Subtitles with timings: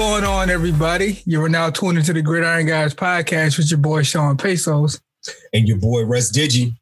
[0.00, 1.20] Going on, everybody?
[1.26, 4.98] You are now tuned into the Gridiron Guys podcast with your boy Sean Pesos.
[5.52, 6.74] And your boy Russ Digi.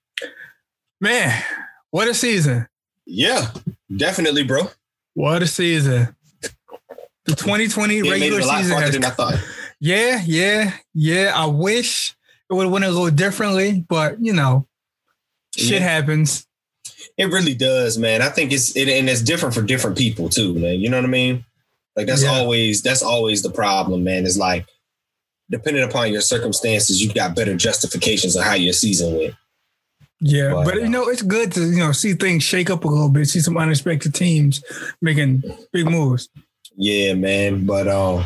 [1.01, 1.43] Man,
[1.91, 2.69] what a season.
[3.07, 3.51] Yeah,
[3.95, 4.69] definitely, bro.
[5.15, 6.15] What a season.
[7.25, 9.45] The 2020 It regular made it a season has than I thought.
[9.81, 11.33] Yeah, yeah, yeah.
[11.35, 12.15] I wish
[12.49, 14.69] it would have went a little differently, but you know,
[15.57, 15.89] shit Yeah.
[15.89, 16.47] happens.
[17.17, 18.23] It really does, man.
[18.23, 20.79] I think it's it, and it's different for different people too, man.
[20.79, 21.45] You know what I mean?
[21.99, 22.31] Like that's Yeah.
[22.31, 24.25] always that's always the problem, man.
[24.25, 24.65] Is like
[25.51, 29.35] depending upon your circumstances, you got better justifications of how your season went.
[30.21, 32.85] Yeah, But, but you uh, know, it's good to you know see things shake up
[32.85, 34.63] a little bit, see some unexpected teams
[35.03, 36.29] making big moves.
[36.77, 37.67] Yeah, man.
[37.67, 38.25] But um,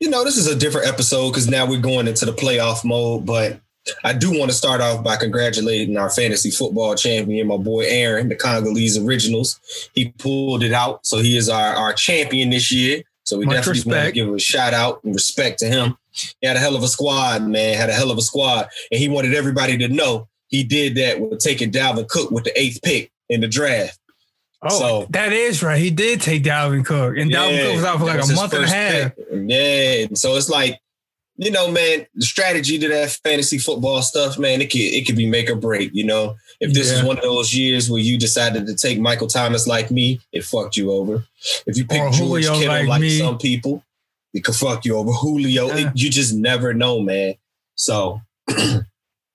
[0.00, 3.26] you know, this is a different episode because now we're going into the playoff mode.
[3.26, 3.60] But
[4.04, 8.28] I do want to start off by congratulating our fantasy football champion, my boy Aaron,
[8.28, 9.60] the Congolese Originals.
[9.94, 13.02] He pulled it out, so he is our, our champion this year.
[13.24, 14.14] So we Much definitely want to respect.
[14.14, 15.96] give a shout out and respect to him.
[16.40, 17.76] He had a hell of a squad, man.
[17.76, 21.20] Had a hell of a squad, and he wanted everybody to know he did that
[21.20, 23.98] with taking Dalvin Cook with the eighth pick in the draft.
[24.62, 25.80] Oh, So- that is right.
[25.80, 28.64] He did take Dalvin Cook, and Dalvin Cook was out for like a month and
[28.64, 29.16] a half.
[29.16, 29.26] pick.
[29.32, 30.78] Yeah, and so it's like,
[31.38, 35.16] you know, man, the strategy to that fantasy football stuff, man, it could it could
[35.16, 35.90] be make or break.
[35.92, 39.26] You know, if this is one of those years where you decided to take Michael
[39.28, 41.24] Thomas like me, it fucked you over.
[41.66, 43.84] If you pick Or George Julio Kittle like like, some people,
[44.32, 45.12] it could fuck you over.
[45.12, 47.34] Julio, it- you just never know, man.
[47.74, 48.20] So.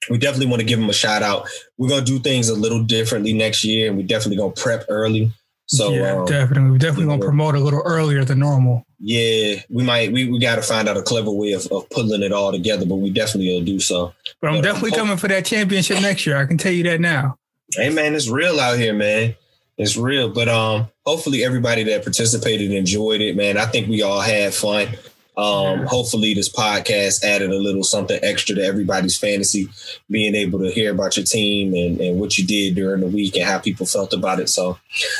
[0.09, 1.47] We definitely want to give him a shout out.
[1.77, 5.31] We're gonna do things a little differently next year, and we definitely gonna prep early.
[5.73, 6.69] So yeah, um, definitely.
[6.71, 8.85] We're definitely gonna promote a little earlier than normal.
[8.99, 10.11] Yeah, we might.
[10.11, 12.85] We, we got to find out a clever way of, of pulling it all together,
[12.85, 14.13] but we definitely will do so.
[14.41, 16.35] But I'm But, um, definitely hope- coming for that championship next year.
[16.35, 17.37] I can tell you that now.
[17.73, 19.33] Hey, man, it's real out here, man.
[19.77, 20.29] It's real.
[20.29, 23.57] But um, hopefully everybody that participated enjoyed it, man.
[23.57, 24.89] I think we all had fun.
[25.38, 29.69] Um, hopefully this podcast added a little something extra to everybody's fantasy,
[30.09, 33.36] being able to hear about your team and, and what you did during the week
[33.38, 34.50] and how people felt about it.
[34.50, 34.78] So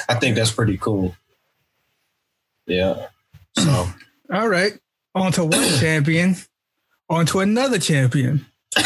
[0.10, 1.16] I think that's pretty cool.
[2.68, 3.08] Yeah.
[3.58, 3.88] So
[4.34, 4.74] All right.
[5.16, 6.36] On to one champion.
[7.10, 8.46] On to another champion.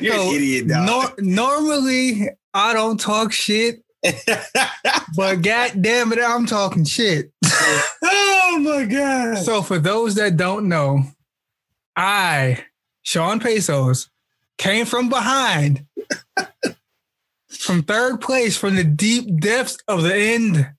[0.00, 0.86] you're So, an idiot, dog.
[0.86, 3.83] Nor- normally, I don't talk shit,
[5.16, 7.32] but god damn it, I'm talking shit.
[8.02, 9.38] oh my god.
[9.38, 11.04] So for those that don't know,
[11.96, 12.64] I,
[13.02, 14.10] Sean Pesos,
[14.58, 15.86] came from behind,
[17.48, 20.70] from third place, from the deep depths of the end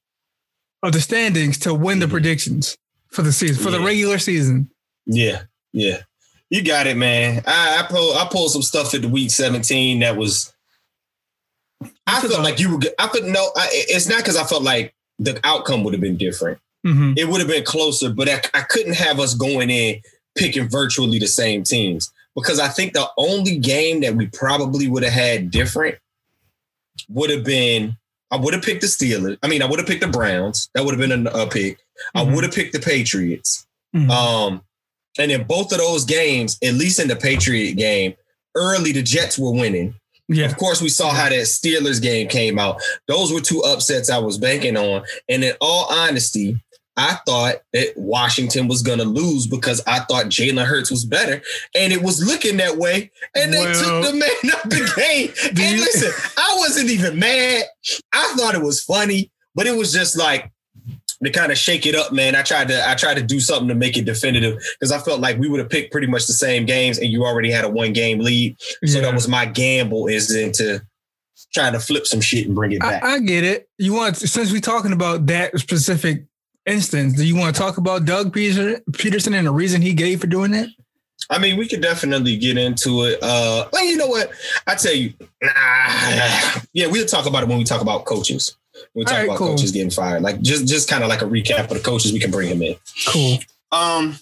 [0.84, 2.12] of the standings to win the Mhm.
[2.12, 2.78] predictions
[3.12, 4.70] for the season, for the regular season.
[5.06, 5.44] Yeah,
[5.74, 6.02] yeah.
[6.50, 7.42] You got it, man.
[7.48, 10.54] I, I pulled I pulled some stuff at the week 17 that was
[12.08, 12.94] I felt like you were good.
[13.00, 16.18] I could no, I, it's not because I felt like the outcome would have been
[16.18, 16.60] different.
[16.86, 17.18] Mhm.
[17.18, 20.02] It would have been closer, but I, I couldn't have us going in
[20.36, 25.04] picking virtually the same teams because I think the only game that we probably would
[25.04, 25.96] have had different
[27.10, 27.98] would have been
[28.32, 29.38] I would have picked the Steelers.
[29.44, 30.70] I mean, I would have picked the Browns.
[30.74, 31.78] That would have been a, a pick.
[32.14, 32.36] I Mhm.
[32.36, 33.66] would have picked the Patriots.
[33.96, 34.10] Mhm.
[34.10, 34.62] Um,
[35.18, 38.16] and in both of those games, at least in the Patriot game,
[38.56, 39.96] early the Jets were winning.
[40.28, 40.46] Yeah.
[40.46, 42.82] Of course, we saw how that Steelers game came out.
[43.08, 45.04] Those were two upsets I was banking on.
[45.30, 46.60] And in all honesty,
[46.98, 51.42] I thought that Washington was going to lose because I thought Jalen Hurts was better.
[51.76, 53.12] And it was looking that way.
[53.36, 55.34] And they Well, took the man up the game.
[55.62, 57.66] and listen, I wasn't even mad.
[58.14, 60.50] I thought it was funny, but it was just like,
[61.24, 62.36] to kind of shake it up, man.
[62.36, 65.20] I tried to I tried to do something to make it definitive because I felt
[65.22, 67.70] like we would have picked pretty much the same games and you already had a
[67.70, 68.58] one game lead.
[68.60, 69.02] So Yeah.
[69.02, 70.82] that was my gamble is into
[71.54, 73.04] trying to flip some shit and bring it back.
[73.04, 73.70] I get it.
[73.78, 76.26] You want since we're talking about that specific
[76.66, 80.20] instance, do you want to talk about Doug Pederson, Pederson and the reason he gave
[80.22, 80.68] for doing that?
[81.30, 83.20] I mean, we could definitely get into it.
[83.22, 84.32] Uh, well, you know what?
[84.68, 88.58] I tell you, nah, yeah, we'll talk about it when we talk about coaches.
[88.94, 89.48] We talk right, about cool.
[89.50, 92.14] coaches getting fired, like just just kind of like a recap of the coaches.
[92.14, 92.76] We can bring him in.
[93.08, 93.40] Cool.
[93.72, 94.18] Um,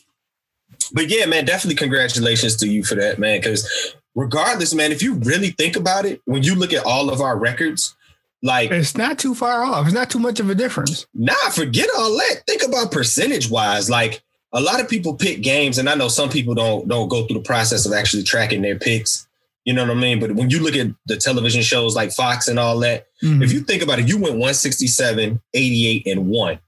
[0.91, 3.39] but yeah, man, definitely congratulations to you for that, man.
[3.39, 7.21] Because regardless, man, if you really think about it, when you look at all of
[7.21, 7.95] our records,
[8.43, 9.85] like It's not too far off.
[9.85, 11.07] It's not too much of a difference.
[11.13, 12.41] Nah, forget all that.
[12.45, 13.89] Think about percentage wise.
[13.89, 14.21] Like
[14.51, 17.37] a lot of people pick games, and I know some people don't don't go through
[17.37, 19.27] the process of actually tracking their picks.
[19.65, 20.19] You know what I mean?
[20.19, 23.43] But when you look at the television shows like Fox and all that, Mhm.
[23.43, 26.59] if you think about it, you went 167, 88, and one.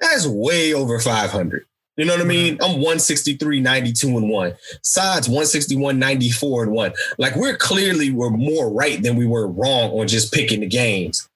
[0.00, 1.64] That's way over 500.
[1.96, 2.58] You know what I mean?
[2.60, 4.52] I'm 163, 92, and one.
[4.82, 6.92] Sides 161, 94, and one.
[7.16, 11.26] Like we're clearly were more right than we were wrong on just picking the games.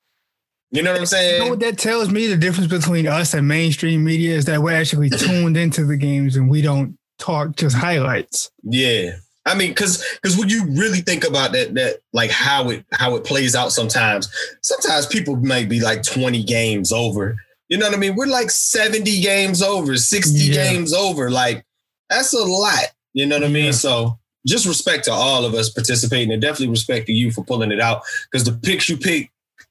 [0.70, 1.36] You know what I'm saying?
[1.38, 2.26] You know what that tells me?
[2.26, 6.36] The difference between us and mainstream media is that we're actually tuned into the games
[6.36, 8.50] and we don't talk just highlights.
[8.62, 9.12] Yeah.
[9.46, 13.16] I mean, because because when you really think about that, that like how it how
[13.16, 14.30] it plays out sometimes,
[14.62, 17.36] sometimes people might be like 20 games over.
[17.68, 18.16] You know what I mean?
[18.16, 20.54] We're like 70 games over, 60 yeah.
[20.54, 21.30] games over.
[21.30, 21.64] Like
[22.10, 22.86] that's a lot.
[23.12, 23.72] You know what I mean?
[23.72, 27.72] So just respect to all of us participating and definitely respect to you for pulling
[27.72, 28.02] it out.
[28.30, 29.30] Because the picks you picked,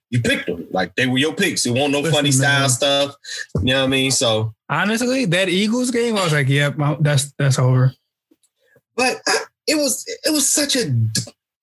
[0.09, 0.67] you picked them.
[0.71, 1.65] Like they were your picks.
[1.65, 2.69] It won't no Listen, funny style man.
[2.69, 3.15] stuff.
[3.61, 4.11] You know what I mean?
[4.11, 7.93] So honestly, that Eagles game, I was like, yep, that's that's over.
[8.95, 9.21] But
[9.69, 10.91] it was it was such a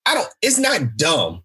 [0.07, 1.43] I don't it's not dumb.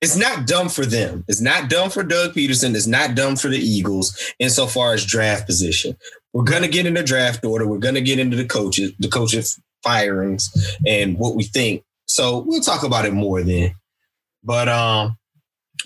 [0.00, 1.24] It's not dumb for them.
[1.26, 2.76] It's not dumb for Doug Pederson.
[2.76, 5.96] It's not dumb for the Eagles insofar as draft position.
[6.32, 7.66] We're gonna get into draft order.
[7.66, 10.50] We're gonna get into the coaches, the coaches firings
[10.86, 11.82] and what we think.
[12.06, 13.74] So we'll talk about it more then.
[14.44, 15.18] But um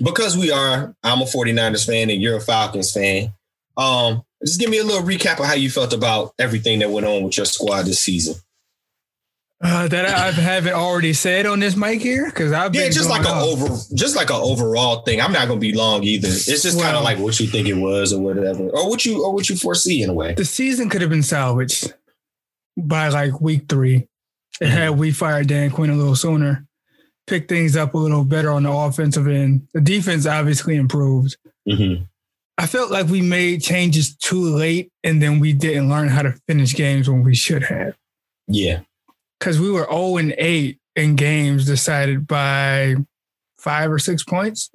[0.02, 3.32] because we are, I'm a 49ers fan and you're a Falcons fan.
[3.76, 7.06] Um, just give me a little recap of how you felt about everything that went
[7.06, 8.36] on with your squad this season.
[9.64, 13.20] Uh, that I haven't already said on this mic here because I've yeah, just like
[13.20, 15.20] an over, just like an overall thing.
[15.20, 16.26] I'm not gonna be long either.
[16.26, 19.06] It's just well, kind of like what you think it was or whatever, or what
[19.06, 20.34] you or what you foresee in a way.
[20.34, 21.94] The season could have been salvaged
[22.76, 24.08] by like week three.
[24.60, 24.72] It mm-hmm.
[24.72, 26.66] had we fired Dan Quinn a little sooner,
[27.28, 29.68] picked things up a little better on the offensive end.
[29.74, 31.36] The defense obviously improved.
[31.68, 32.02] Mm-hmm.
[32.58, 36.32] I felt like we made changes too late, and then we didn't learn how to
[36.48, 37.96] finish games when we should have.
[38.48, 38.80] Yeah
[39.42, 42.94] because we were 0 and 8 in games decided by
[43.58, 44.70] five or six points.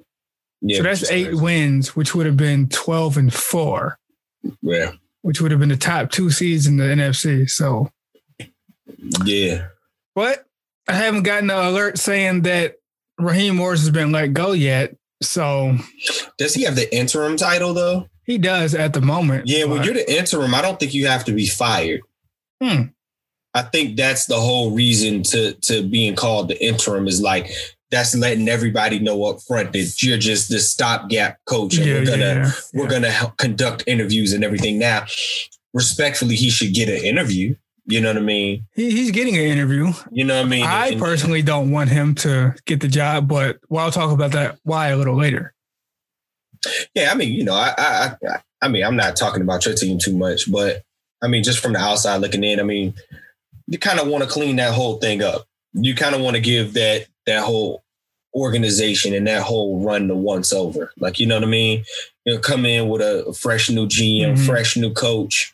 [0.60, 1.42] Yeah, so that's eight crazy.
[1.42, 3.98] wins, which would have been 12 and 4.
[4.60, 4.92] Yeah.
[5.22, 7.48] Which would have been the top two seeds in the NFC.
[7.48, 7.88] So,
[9.24, 9.68] yeah.
[10.14, 10.44] But
[10.86, 12.74] I haven't gotten an alert saying that
[13.18, 14.94] Raheem Morris has been let go yet.
[15.22, 15.78] So,
[16.36, 18.06] does he have the interim title though?
[18.24, 19.48] He does at the moment.
[19.48, 22.02] Yeah, when you're the interim, I don't think you have to be fired.
[22.62, 22.82] Hmm.
[23.54, 27.50] I think that's the whole reason to to being called the interim is like
[27.90, 32.04] that's letting everybody know up front that you're just the stopgap coach and yeah, we're
[32.04, 32.90] gonna yeah, we're yeah.
[32.90, 34.78] gonna conduct interviews and everything.
[34.78, 35.06] Now,
[35.72, 37.54] respectfully, he should get an interview.
[37.86, 38.66] You know what I mean?
[38.74, 39.92] He, he's getting an interview.
[40.10, 40.64] You know what I mean?
[40.66, 44.32] I and, personally don't want him to get the job, but well, I'll talk about
[44.32, 45.54] that why a little later.
[46.94, 49.74] Yeah, I mean, you know, I, I, I, I mean, I'm not talking about your
[49.74, 50.82] team too much, but
[51.22, 52.94] I mean, just from the outside looking in, I mean,
[53.68, 55.46] you kind of want to clean that whole thing up.
[55.74, 57.84] You kind of want to give that that whole
[58.34, 60.92] organization and that whole run the once over.
[60.98, 61.84] Like you know what I mean?
[62.24, 64.46] You know, come in with a fresh new GM, mm-hmm.
[64.46, 65.52] fresh new coach.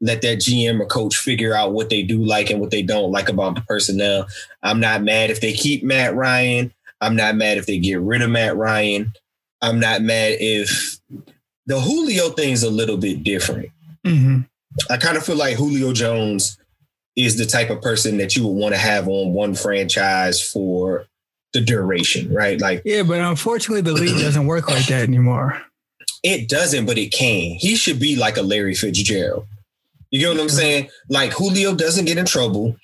[0.00, 3.10] Let that GM or coach figure out what they do like and what they don't
[3.10, 4.26] like about the personnel.
[4.62, 6.72] I'm not mad if they keep Matt Ryan.
[7.00, 9.12] I'm not mad if they get rid of Matt Ryan.
[9.62, 11.00] I'm not mad if
[11.66, 13.70] the Julio thing is a little bit different.
[14.04, 14.40] Mm-hmm.
[14.90, 16.58] I kind of feel like Julio Jones
[17.16, 21.06] is the type of person that you would want to have on one franchise for
[21.52, 22.60] the duration, right?
[22.60, 25.62] Like, yeah, but unfortunately, the league doesn't work like that anymore.
[26.22, 27.56] It doesn't, but it can.
[27.58, 29.46] He should be like a Larry Fitzgerald.
[30.10, 30.90] You get what I'm saying?
[31.08, 32.76] Like Julio doesn't get in trouble.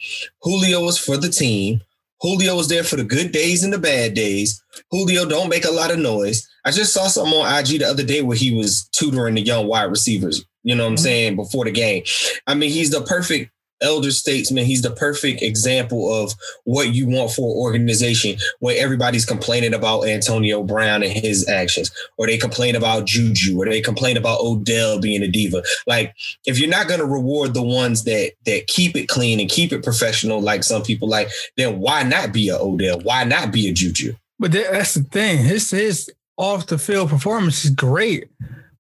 [0.42, 1.80] Julio is for the team.
[2.20, 4.62] Julio is there for the good days and the bad days.
[4.90, 6.46] Julio don't make a lot of noise.
[6.64, 9.68] I just saw something on IG the other day where he was tutoring the young
[9.68, 10.44] wide receivers.
[10.62, 11.04] You know what I'm mm-hmm.
[11.04, 11.36] saying?
[11.36, 12.02] Before the game.
[12.46, 13.50] I mean, he's the perfect
[13.82, 14.64] elder statesman.
[14.64, 16.34] He's the perfect example of
[16.64, 21.90] what you want for an organization where everybody's complaining about Antonio Brown and his actions,
[22.16, 25.62] or they complain about Juju, or they complain about Odell being a diva.
[25.86, 26.14] Like,
[26.46, 29.72] if you're not going to reward the ones that that keep it clean and keep
[29.72, 33.00] it professional, like some people like, then why not be a Odell?
[33.00, 34.14] Why not be a Juju?
[34.38, 35.38] But that's the thing.
[35.44, 38.28] His his off the field performance is great.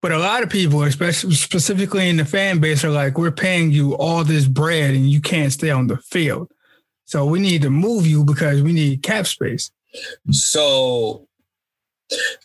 [0.06, 3.72] But a lot of people, especially specifically in the fan base, are like, we're paying
[3.72, 6.48] you all this bread and you can't stay on the field.
[7.06, 9.72] So we need to move you because we need cap space.
[10.30, 11.26] So,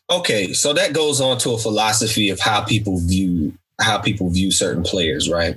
[0.09, 4.49] okay, so that goes on to a philosophy of how people view how people view
[4.49, 5.55] certain players, right?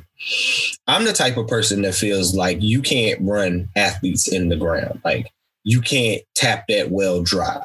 [0.87, 5.01] I'm the type of person that feels like you can't run athletes in the ground.
[5.07, 5.33] Like
[5.63, 7.65] you can't tap that well dry.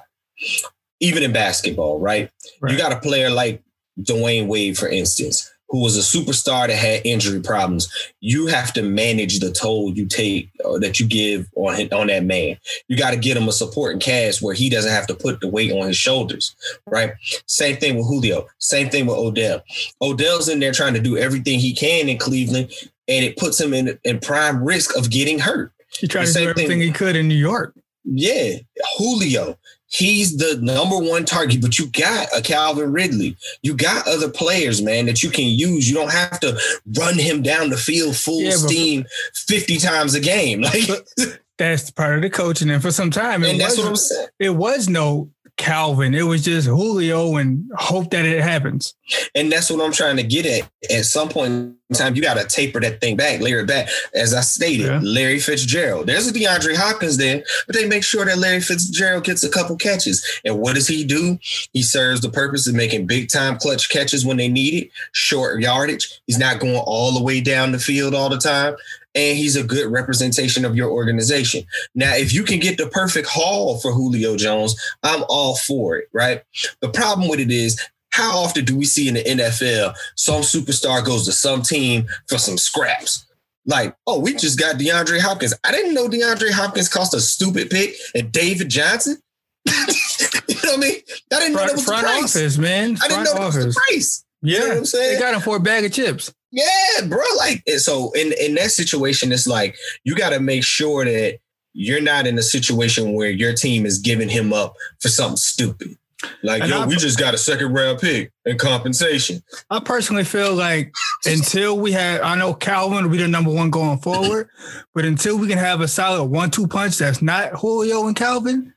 [1.01, 2.31] Even in basketball, right?
[2.61, 2.71] right.
[2.71, 3.63] You got a player like
[4.01, 7.87] Dwyane Wade, for instance, who was a superstar that had injury problems,
[8.21, 12.23] you have to manage the toll you take uh, that you give on on that
[12.23, 12.57] man.
[12.87, 15.47] You got to get him a supporting cast where he doesn't have to put the
[15.47, 16.55] weight on his shoulders,
[16.87, 17.13] right?
[17.45, 18.47] Same thing with Julio.
[18.57, 19.61] Same thing with Odell.
[20.01, 22.71] Odell's in there trying to do everything he can in Cleveland,
[23.07, 25.71] and it puts him in in prime risk of getting hurt.
[25.99, 27.75] He tried to do everything thing, he could in New York.
[28.05, 28.55] Yeah,
[28.97, 29.57] Julio
[29.89, 33.35] he's the number one target, but you got a Calvin Ridley.
[33.61, 35.89] You got other players, man, that you can use.
[35.89, 36.59] You don't have to
[36.97, 40.63] run him down the field full yeah, steam 50 times a game.
[40.69, 42.69] Like that's part of the coaching.
[42.69, 44.27] And for some time, and that's what I'm saying.
[44.39, 45.29] It was no
[45.59, 46.15] Calvin.
[46.15, 48.95] It was just Julio and hope that it happens.
[49.35, 50.69] And that's what I'm trying to get at.
[50.89, 53.89] At some point in time, you got to taper that thing back, layer it back.
[54.15, 55.01] As I stated, yeah.
[55.03, 56.07] Larry Fitzgerald.
[56.07, 59.75] There's a DeAndre Hopkins there, but they make sure that Larry Fitzgerald gets a couple
[59.75, 60.25] catches.
[60.45, 61.37] And what does he do?
[61.73, 65.59] He serves the purpose of making big time clutch catches when they need it, short
[65.59, 66.21] yardage.
[66.25, 68.75] He's not going all the way down the field all the time
[69.15, 71.63] and he's a good representation of your organization.
[71.95, 76.09] Now, if you can get the perfect haul for Julio Jones, I'm all for it,
[76.13, 76.43] right?
[76.81, 77.79] The problem with it is
[78.11, 82.37] how often do we see in the NFL some superstar goes to some team for
[82.37, 83.25] some scraps?
[83.65, 85.53] Like, oh, we just got DeAndre Hopkins.
[85.63, 89.17] I didn't know DeAndre Hopkins cost a stupid pick and David Johnson.
[89.65, 90.95] you know what I mean?
[91.33, 92.35] I didn't front, know that was front the price.
[92.35, 92.95] office, man.
[92.95, 93.55] Front I didn't know office.
[93.55, 94.25] that was the price.
[94.41, 95.15] Yeah, you know I'm saying?
[95.15, 96.33] They got him for a bag of chips.
[96.51, 97.21] Yeah, bro.
[97.37, 101.39] Like so in in that situation, it's like you got to make sure that
[101.73, 105.97] you're not in a situation where your team is giving him up for something stupid.
[106.43, 109.41] Like, and yo, I, we just got a second round pick and compensation.
[109.69, 110.91] I personally feel like
[111.25, 114.49] until we had, I know Calvin will be the number one going forward,
[114.93, 118.73] but until we can have a solid one two punch that's not Julio and Calvin,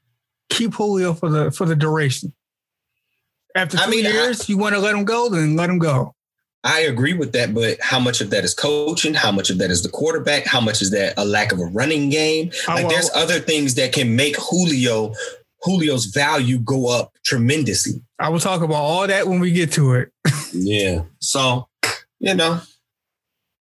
[0.51, 2.33] keep Julio for the for the duration.
[3.55, 5.79] After two I mean, years, I, you want to let him go, then let him
[5.79, 6.15] go.
[6.65, 9.15] I agree with that, but how much of that is coaching?
[9.15, 10.47] How much of that is the quarterback?
[10.47, 12.53] How much is that a lack of a running game?
[12.69, 15.13] Oh, like, there's other things that can make Julio
[15.65, 18.03] Julio's value go up tremendously.
[18.19, 20.13] I will talk about all that when we get to it.
[20.53, 21.03] yeah.
[21.21, 21.69] So,
[22.19, 22.61] you know.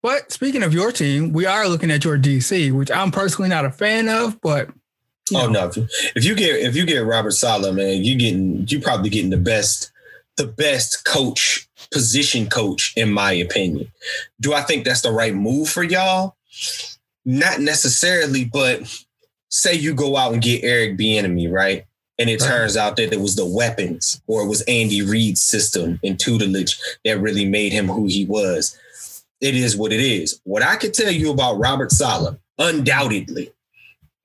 [0.03, 3.65] But speaking of your team, we are looking at your DC, which I'm personally not
[3.65, 4.69] a fan of, but
[5.33, 5.71] Oh know.
[5.75, 5.87] no!
[6.15, 9.37] If you get if you get Robert Saleh, man, you getting you probably getting the
[9.37, 9.91] best
[10.37, 13.91] the best coach position coach in my opinion.
[14.39, 16.35] Do I think that's the right move for y'all?
[17.25, 19.05] Not necessarily, but
[19.49, 21.85] say you go out and get Eric Bieniemy, right?
[22.19, 22.47] And it right.
[22.47, 26.79] turns out that it was the weapons or it was Andy Reid's system and tutelage
[27.05, 28.77] that really made him who he was.
[29.39, 30.39] It is what it is.
[30.43, 33.51] What I could tell you about Robert Saleh, undoubtedly,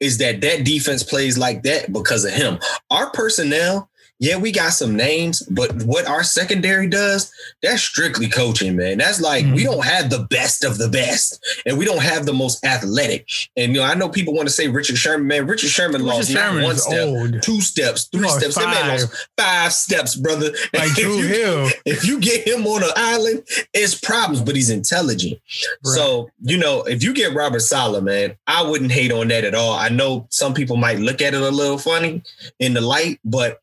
[0.02, 2.58] is that that defense plays like that because of him.
[2.90, 3.88] Our personnel
[4.22, 8.98] yeah, we got some names, but what our secondary does, that's strictly coaching, man.
[8.98, 9.56] That's like mm-hmm.
[9.56, 13.28] we don't have the best of the best, and we don't have the most athletic.
[13.56, 15.48] And you know, I know people want to say Richard Sherman, man.
[15.48, 17.42] Richard Sherman Richard lost Sherman one step, old.
[17.42, 18.54] two steps, three steps.
[18.54, 18.72] Five.
[18.72, 20.50] That man lost five steps, brother.
[20.72, 21.70] Like Drew if you, Hill.
[21.84, 23.42] If you get him on an island,
[23.74, 25.38] it's problems, but he's intelligent.
[25.84, 25.94] Right.
[25.96, 29.54] So you know, if you get Robert Saleh, man, I wouldn't hate on that at
[29.54, 29.74] all.
[29.74, 32.22] I know some people might look at it a little funny
[32.60, 33.58] in the light, but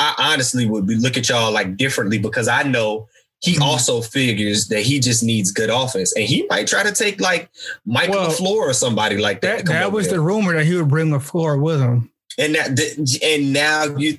[0.00, 3.06] I honestly would be look at y'all like differently because I know
[3.40, 3.62] he mm-hmm.
[3.62, 7.50] also figures that he just needs good offense, and he might try to take like
[7.84, 9.66] Michael well, LaFleur or somebody like that.
[9.66, 10.16] That, that was there.
[10.16, 12.10] the rumor that he would bring LaFleur with him.
[12.38, 14.18] And that, and now you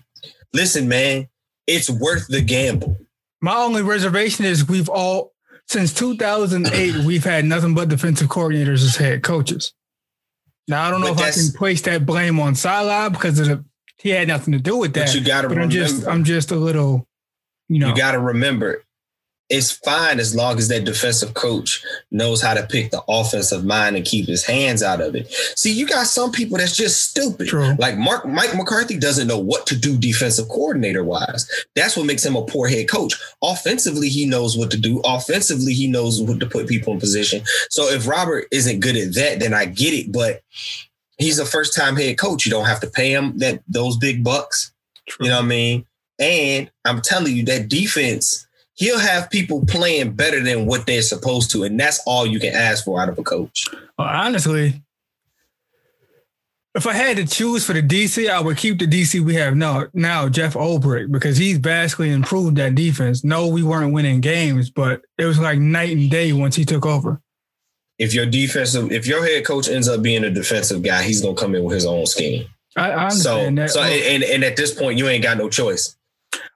[0.54, 1.28] listen, man,
[1.66, 2.98] it's worth the gamble.
[3.42, 5.34] My only reservation is we've all
[5.66, 9.74] since 2008 we've had nothing but defensive coordinators as head coaches.
[10.68, 13.48] Now I don't know but if I can place that blame on Saleh because of
[13.48, 13.66] the
[14.02, 15.08] he had nothing to do with that.
[15.08, 15.64] But you got to remember.
[15.64, 17.08] I'm just, I'm just a little,
[17.70, 17.90] you know.
[17.90, 18.84] You got to remember,
[19.50, 23.98] it's fine as long as that defensive coach knows how to pick the offensive mind
[23.98, 25.30] and keep his hands out of it.
[25.58, 27.50] See, you got some people that's just stupid.
[27.50, 27.76] True.
[27.78, 31.50] Like Mark Mike McCarthy doesn't know what to do defensive coordinator wise.
[31.76, 33.14] That's what makes him a poor head coach.
[33.44, 35.02] Offensively, he knows what to do.
[35.04, 37.44] Offensively, he knows what to put people in position.
[37.70, 40.14] So if Robert isn't good at that, then I get it.
[40.14, 40.44] But
[41.22, 42.46] he's a first time head coach.
[42.46, 44.72] You don't have to pay him that those big bucks.
[45.08, 45.26] True.
[45.26, 45.86] You know what I mean?
[46.20, 51.52] And I'm telling you that defense, he'll have people playing better than what they're supposed
[51.52, 53.68] to, and that's all you can ask for out of a coach.
[53.98, 54.82] Well, honestly,
[56.74, 59.56] if I had to choose for the DC, I would keep the DC we have
[59.56, 63.24] now, now Jeff Ulbrich, because he's vastly improved that defense.
[63.24, 66.86] No, we weren't winning games, but it was like night and day once he took
[66.86, 67.22] over
[68.02, 71.36] if your defensive, if your head coach ends up being a defensive guy, he's gonna
[71.36, 72.48] come in with his own scheme.
[72.76, 73.70] I, I understand so, that.
[73.70, 75.96] So, and, and at this point, you ain't got no choice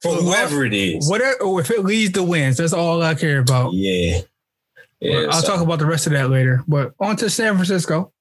[0.02, 1.08] for well, whoever it is.
[1.08, 3.74] Whatever, oh, if it leads to wins, that's all I care about.
[3.74, 4.22] Yeah.
[5.00, 5.48] Yeah, I'll so.
[5.48, 6.64] talk about the rest of that later.
[6.68, 8.12] But on to San Francisco.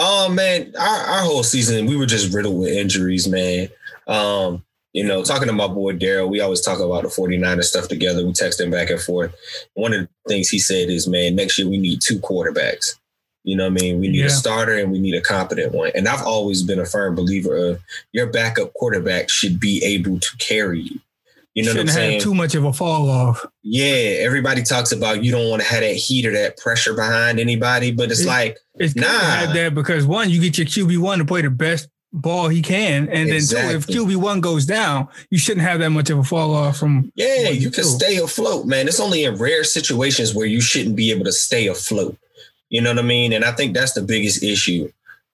[0.00, 3.68] Oh man, our, our whole season we were just riddled with injuries, man.
[4.08, 4.64] Um,
[4.98, 8.26] you know, talking to my boy Daryl, we always talk about the 49ers stuff together.
[8.26, 9.32] We text him back and forth.
[9.74, 12.96] One of the things he said is, man, next year we need two quarterbacks.
[13.44, 14.00] You know what I mean?
[14.00, 14.26] We need Yeah.
[14.26, 15.92] a starter and we need a competent one.
[15.94, 17.80] And I've always been a firm believer of
[18.12, 20.98] your backup quarterback should be able to carry you.
[21.54, 22.12] You know Shouldn't what I'm saying?
[22.14, 23.44] have too much of a fall off.
[23.62, 27.40] yeah, everybody talks about you don't want to have that heat or that pressure behind
[27.40, 29.06] anybody, but it's It- like It's Nah.
[29.08, 32.62] have that because one, you get your QB one to play the best ball he
[32.62, 36.18] can, and then two, if QB one goes down, you shouldn't have that much of
[36.18, 37.12] a fall off from.
[37.14, 38.88] Yeah, you can stay afloat, man.
[38.88, 42.16] It's only in rare situations where you shouldn't be able to stay afloat.
[42.70, 43.32] You know what I mean?
[43.32, 44.90] And I think that's the biggest issue.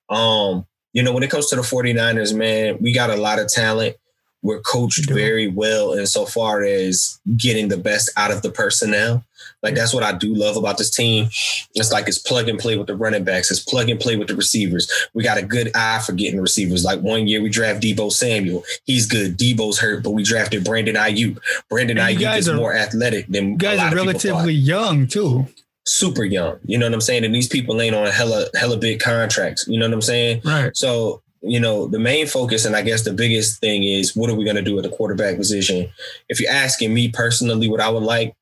[0.08, 3.48] Um, you know, when it comes to the 49ers, man, we got a lot of
[3.48, 3.96] talent.
[4.44, 9.24] We're coached very well insofar as getting the best out of the personnel.
[9.62, 11.28] Like that's what I do love about this team.
[11.74, 13.50] It's like it's plug and play with the running backs.
[13.50, 14.90] It's plug and play with the receivers.
[15.14, 16.84] We got a good eye for getting receivers.
[16.84, 18.62] Like one year we draft Deebo Samuel.
[18.84, 19.38] He's good.
[19.38, 21.38] Deebo's hurt, but we drafted Brandon Aiyuk.
[21.70, 25.46] Brandon Aiyuk is are- more athletic than You guys are relatively young too,
[25.86, 26.58] super young.
[26.66, 27.24] You know what I'm saying?
[27.24, 29.66] And these people ain't on hella hella big contracts.
[29.66, 30.42] You know what I'm saying?
[30.44, 30.76] right?
[30.76, 34.34] So, you know, the main focus and I guess the biggest thing is what are
[34.34, 35.90] we going to do at the quarterback position?
[36.28, 38.34] If you're asking me personally what I would like,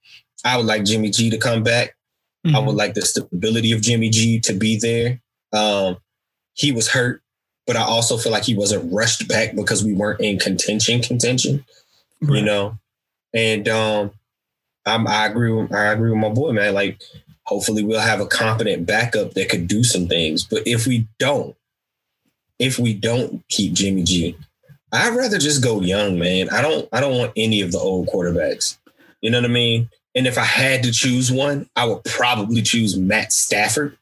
[0.44, 1.97] I would like Jimmy G to come back.
[2.44, 2.66] I Mhm.
[2.66, 5.21] would like the stability of Jimmy G to be there.
[5.52, 5.99] Um,
[6.54, 7.23] he was hurt,
[7.66, 11.64] but I also feel like he wasn't rushed back because we weren't in contention contention
[12.21, 12.78] you know.
[13.35, 14.12] And um,
[14.87, 15.50] I'm, I agree.
[15.52, 16.75] With, I agree with my boy, man.
[16.75, 17.00] Like,
[17.44, 20.44] hopefully, we'll have a competent backup that could do some things.
[20.44, 21.56] But if we don't,
[22.62, 24.37] if we don't keep Jimmy G,
[24.92, 26.49] I'd rather just go young, man.
[26.50, 26.88] I don't.
[26.92, 28.78] I don't want any of the old quarterbacks.
[29.21, 29.90] You know what I mean?
[30.14, 33.97] And if I had to choose one, I would probably choose Matt Stafford.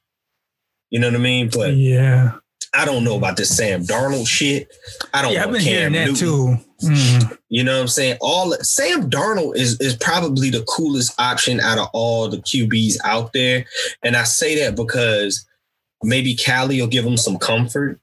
[0.91, 1.49] You know what I mean?
[1.53, 2.33] But yeah,
[2.75, 4.69] I don't know about this Sam Darnold shit.
[5.15, 6.17] I don't yeah, I've been hearing that Newton.
[6.19, 6.59] too.
[6.83, 7.39] Mhm.
[7.49, 8.19] You know what I'm saying?
[8.21, 13.33] All Sam Darnold is is probably the coolest option out of all the QBs out
[13.33, 13.65] there.
[14.03, 15.47] And I say that because
[16.03, 18.01] maybe Callie will give him some comfort.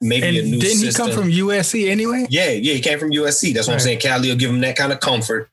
[0.00, 2.26] Maybe And a new didn't he come from USC anyway?
[2.30, 3.52] yeah, yeah, he came from USC.
[3.52, 3.98] That's what I'm saying.
[4.00, 5.50] Callie will give him that kind of comfort.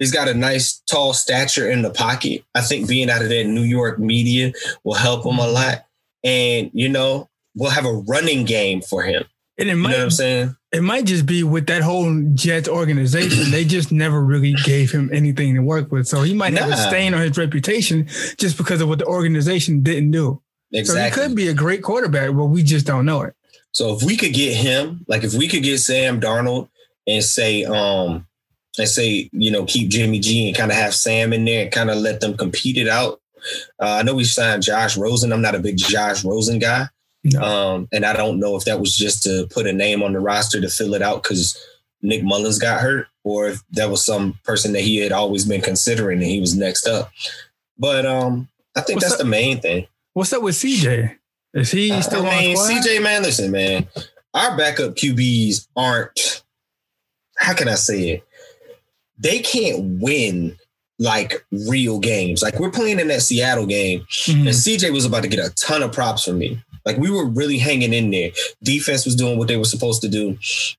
[0.00, 2.42] He's got a nice tall stature in the pocket.
[2.54, 4.52] I think being out of that New York media
[4.82, 5.52] will help him a mm-hmm.
[5.54, 5.86] lot.
[6.24, 9.24] And you know, we'll have a running game for him.
[9.58, 10.56] And it You know might what I'm saying?
[10.72, 13.52] it might just be with that whole Jets organization.
[13.52, 16.08] they just never really gave him anything to work with.
[16.08, 16.88] So he might have a Nah.
[16.88, 20.40] stain on his reputation just because of what the organization didn't do.
[20.72, 21.10] Exactly.
[21.12, 23.34] So he could be a great quarterback, but we just don't know it.
[23.74, 26.68] So if we could get him, like if we could get Sam Darnold
[27.06, 28.26] and say, um,
[28.78, 31.72] and say, you know, keep Jimmy G and kind of have Sam in there and
[31.72, 33.20] kind of let them compete it out.
[33.80, 35.32] Uh, I know we signed Josh Rosen.
[35.32, 36.86] I'm not a big Josh Rosen guy.
[37.24, 37.40] No.
[37.42, 40.20] Um, and I don't know if that was just to put a name on the
[40.20, 41.56] roster to fill it out because
[42.02, 45.60] Nick Mullens got hurt, or if that was some person that he had always been
[45.60, 47.10] considering and he was next up.
[47.78, 49.86] But um, I think What's that's up- the main thing.
[50.14, 51.16] What's up with CJ?
[51.54, 52.56] Is he still I mean.
[52.56, 53.86] CJ, man, listen, man,
[54.34, 56.42] our backup QBs aren't.
[57.38, 58.24] How can I say it?
[59.18, 60.56] They can't win
[60.98, 62.42] like real games.
[62.42, 64.46] Like we're playing in that Seattle game, Mhm.
[64.46, 66.60] and CJ was about to get a ton of props from me.
[66.84, 68.30] Like we were really hanging in there.
[68.62, 70.36] Defense was doing what they were supposed to do.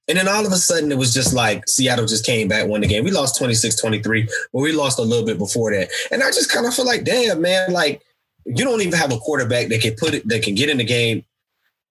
[0.07, 2.81] And then all of a sudden it was just like Seattle just came back, won
[2.81, 3.03] the game.
[3.03, 5.89] We lost 26-23, but we lost a little bit before that.
[6.11, 8.01] And I just kind of feel like, damn, man, like
[8.45, 10.83] you don't even have a quarterback that can put it, that can get in the
[10.83, 11.23] game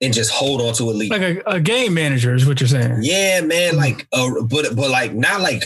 [0.01, 1.11] and just hold on to a lead.
[1.11, 2.99] Like a, a game manager is what you're saying.
[3.03, 5.65] yeah, man, like uh, but but like not like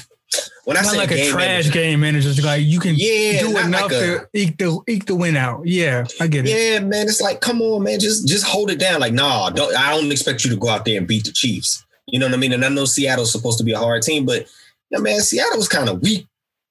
[0.65, 2.43] when I Not say like a trash manager, game manager.
[2.43, 5.63] Like you can Yeah, do enough like a- to eke the eke the win out.
[5.67, 6.51] Yeah, I get it.
[6.51, 9.01] Yeah, man, it's like, come on, man, just just hold it down.
[9.01, 11.85] Like, nah, don't I don't expect you to go out there and beat the Chiefs.
[12.07, 12.53] You know what I mean?
[12.53, 14.47] And I know Seattle's supposed to be a hard team, but
[14.91, 16.27] yeah, man, Seattle's kind of weak.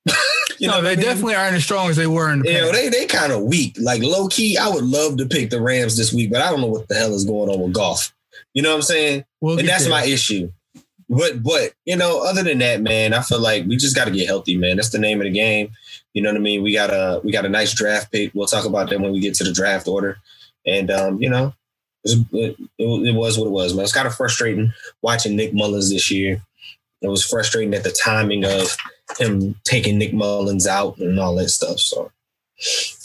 [0.59, 1.05] you no, know, they I mean?
[1.05, 2.73] definitely aren't as strong as they were in the You know, past.
[2.73, 3.77] they they kind of weak.
[3.79, 6.61] Like low key, I would love to pick the Rams this week, but I don't
[6.61, 8.13] know what the hell is going on with Goff.
[8.53, 9.25] You know what I'm saying?
[9.41, 9.91] We'll and that's there.
[9.91, 10.51] my issue.
[11.09, 14.11] But but you know, other than that, man, I feel like we just got to
[14.11, 14.75] get healthy, man.
[14.75, 15.69] That's the name of the game.
[16.13, 16.63] You know what I mean?
[16.63, 18.31] We got a we got a nice draft pick.
[18.33, 20.17] We'll talk about that when we get to the draft order.
[20.65, 21.53] And um, you know,
[22.03, 23.83] it, it, it was what it was, man.
[23.83, 26.41] It's kind of frustrating watching Nick Mullens this year.
[27.01, 28.75] It was frustrating at the timing of
[29.19, 31.79] him taking Nick Mullens out and all that stuff.
[31.79, 32.11] So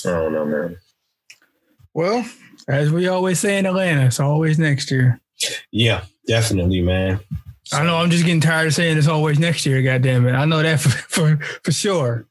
[0.04, 0.76] I don't know, man.
[1.94, 2.24] Well,
[2.68, 5.20] as we always say in Atlanta, it's always next year.
[5.70, 7.20] Yeah, definitely, man.
[7.72, 9.82] I know I'm just getting tired of saying it's always next year.
[9.82, 10.32] God damn it!
[10.32, 12.26] I know that for for, for sure.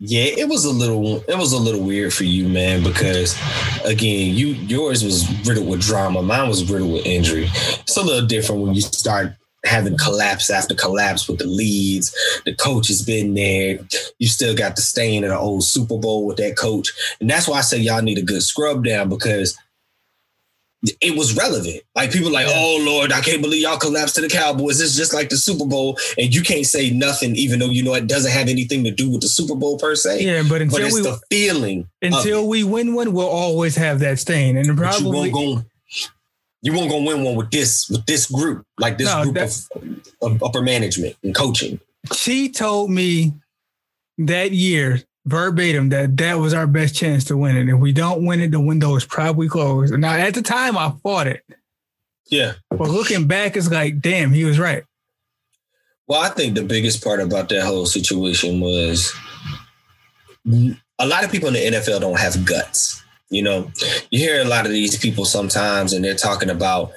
[0.00, 3.36] Yeah, it was a little it was a little weird for you, man, because
[3.84, 6.22] again, you yours was riddled with drama.
[6.22, 7.48] Mine was riddled with injury.
[7.52, 9.32] It's a little different when you start
[9.64, 12.14] having collapse after collapse with the leads.
[12.44, 13.80] The coach has been there.
[14.18, 16.92] You still got the stain of the old Super Bowl with that coach.
[17.20, 19.58] And that's why I say y'all need a good scrub down because
[21.00, 21.82] it was relevant.
[21.96, 24.80] Like people like, oh Lord, I can't believe y'all collapsed to the Cowboys.
[24.80, 27.94] It's just like the Super Bowl, and you can't say nothing, even though you know
[27.94, 30.22] it doesn't have anything to do with the Super Bowl per se.
[30.22, 31.88] Yeah, but until but it's we the feeling.
[32.00, 34.56] until we win one, we'll always have that stain.
[34.56, 35.64] And the problem.
[36.62, 39.68] You won't go win one with this with this group, like this No, group of,
[40.22, 41.78] of upper management and coaching.
[42.14, 43.32] she told me
[44.18, 47.68] that year verbatim that that was our best chance to win it.
[47.68, 49.92] If we don't win it, the window is probably closed.
[49.96, 51.44] Now at the time, I fought it,
[52.28, 52.54] Yeah.
[52.70, 54.84] but looking back, it's like, damn, he was right.
[56.08, 59.12] Well, I think the biggest part about that whole situation was
[60.98, 63.02] a lot of people in the NFL don't have guts.
[63.30, 63.70] You know,
[64.10, 66.92] you hear a lot of these people sometimes, and they're talking about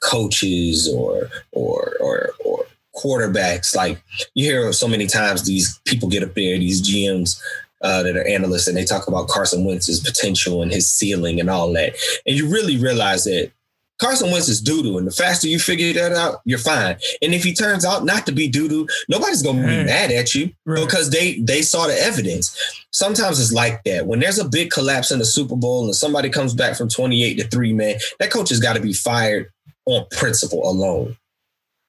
[0.00, 3.74] coaches or or or or quarterbacks.
[3.74, 4.02] Like
[4.34, 7.40] you hear so many times these people get up there, these GMs
[7.82, 11.50] uh, that are analysts, and they talk about Carson Wentz's potential and his ceiling and
[11.50, 11.94] all that.
[12.26, 13.52] And you really realize that
[13.98, 16.96] Carson Wentz is doo doo, and the faster you figure that out, you're fine.
[17.22, 20.34] And if he turns out not to be doo doo, nobody's gonna be mad at
[20.34, 20.84] you Right.
[20.84, 22.54] because they they saw the evidence.
[22.90, 24.06] Sometimes it's like that.
[24.06, 27.34] When there's a big collapse in the Super Bowl and somebody comes back from 28
[27.38, 29.48] to 3, man, that coach has got to be fired
[29.86, 31.16] on principle alone.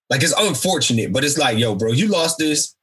[0.10, 2.74] Like it's unfortunate, but it's like, yo, bro, you lost this.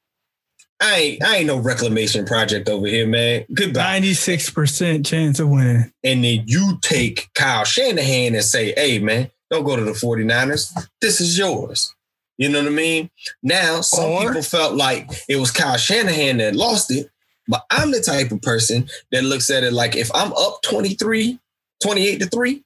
[0.80, 3.44] I ain't I ain't no reclamation project over here, man.
[3.54, 3.80] Goodbye.
[3.82, 5.92] Ninety-six percent chance of winning.
[6.02, 10.88] And then you take Kyle Shanahan and say, hey, man, don't go to the 49ers.
[11.00, 11.94] This is yours.
[12.36, 13.10] You know what I mean?
[13.42, 17.08] Now, some Or- people felt like it was Kyle Shanahan that lost it,
[17.46, 21.38] but I'm the type of person that looks at it like if I'm up 23,
[21.82, 22.62] 28 to 3,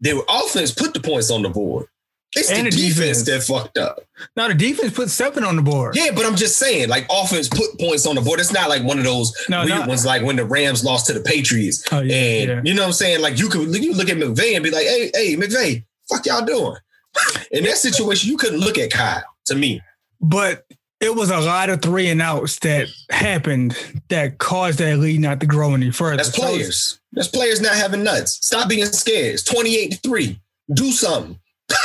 [0.00, 1.86] the offense put the points on the board.
[2.36, 3.46] It's And the the defense defense.
[3.48, 4.00] that fucked up.
[4.36, 5.96] Now the defense put seven on the board.
[5.96, 8.38] Yeah, but I'm just saying, like offense put points on the board.
[8.38, 9.86] It's not like one of those No, weird no.
[9.86, 11.82] ones like when the Rams lost to the Patriots.
[11.90, 12.60] Oh, yeah, and yeah.
[12.64, 13.22] you know what I'm saying?
[13.22, 16.44] Like you could you look at McVay and be like, hey, hey, McVay, fuck y'all
[16.44, 16.76] doing?
[17.50, 19.80] In that situation, you couldn't look at Kyle to me.
[20.20, 20.66] But
[21.00, 23.74] it was a lot of three and outs that happened
[24.08, 26.18] that caused that lead not to grow any further.
[26.18, 27.00] That's players.
[27.12, 28.44] That's players not having nuts.
[28.44, 29.34] Stop being scared.
[29.34, 30.40] It's 28 to 3.
[30.74, 31.38] Do something.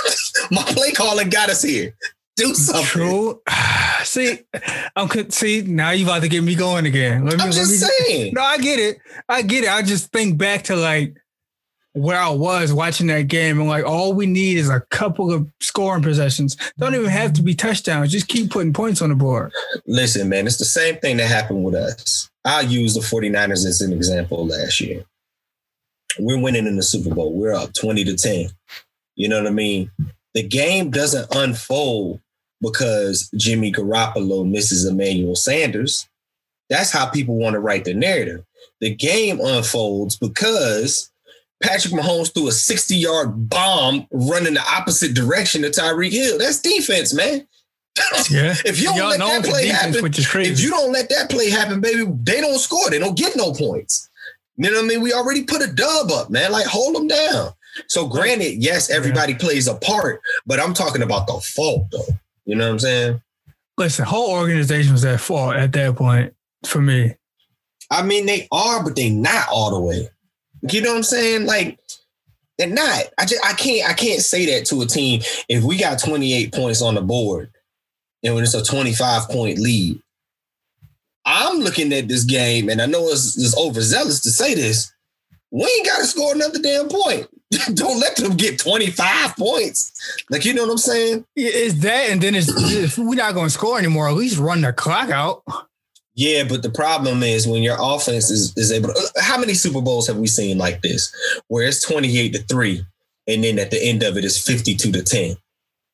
[0.52, 1.96] My play calling got us here.
[2.36, 2.84] Do something.
[2.86, 3.42] True.
[4.04, 4.40] see,
[4.96, 7.26] I'm see now you've about to get me going again.
[7.26, 7.78] Let me, I'm let just me-
[8.08, 8.34] saying.
[8.34, 8.98] No, I get it.
[9.30, 9.70] I get it.
[9.70, 11.16] I just think back to like
[11.96, 15.48] where I was watching that game and like all we need is a couple of
[15.62, 16.58] scoring possessions.
[16.80, 18.12] Don't even have to be touchdowns.
[18.12, 19.52] Just keep putting points on the board.
[19.86, 22.30] Listen, man, it's the same thing that happened with us.
[22.46, 25.04] I'll use the 49ers as an example last year.
[26.18, 27.32] We're winning in the Super Bowl.
[27.34, 28.48] We're up 20 to 10.
[29.16, 29.92] You know what I mean?
[30.34, 32.20] The game doesn't unfold
[32.62, 36.08] because Jimmy Garoppolo misses Emmanuel Sanders.
[36.70, 38.44] That's how people want to write the narrative.
[38.80, 41.12] The game unfolds because
[41.62, 46.38] Patrick Mahomes threw a 60 yard bomb running the opposite direction to Tyreek Hill.
[46.38, 47.48] That's defense, man.
[48.30, 48.56] Yeah.
[48.66, 50.52] If you don't Y'all let know that play defense, happen, which is crazy.
[50.52, 52.90] if you don't let that play happen, baby, they don't score.
[52.90, 54.10] They don't get no points.
[54.58, 55.02] You know what I mean?
[55.02, 56.52] We already put a dub up, man.
[56.52, 57.52] Like hold them down.
[57.88, 62.06] So granted, yes, everybody plays a part, but I'm talking about the fault though.
[62.46, 63.22] You know what I'm saying?
[63.78, 66.34] Listen, whole organization was at fault at that point
[66.66, 67.16] for me.
[67.90, 70.10] I mean, they are, but they not all the way.
[70.72, 71.46] You know what I'm saying?
[71.46, 71.80] Like
[72.58, 73.04] they're not.
[73.18, 76.54] I just I can't I can't say that to a team if we got 28
[76.54, 77.52] points on the board
[78.24, 80.00] and when it's a 25 point lead.
[81.26, 84.92] I'm looking at this game, and I know it's, it's overzealous to say this.
[85.52, 87.28] We ain't got to score another damn point.
[87.74, 90.24] Don't let them get 25 points.
[90.30, 91.26] Like, you know what I'm saying?
[91.36, 94.74] It's that, and then it's we're not going to score anymore, at least run the
[94.74, 95.44] clock out.
[96.16, 98.94] Yeah, but the problem is when your offense is, is able to.
[98.94, 101.14] Uh, how many Super Bowls have we seen like this
[101.48, 102.86] where it's 28 to 3
[103.28, 105.36] and then at the end of it is 52 to 10?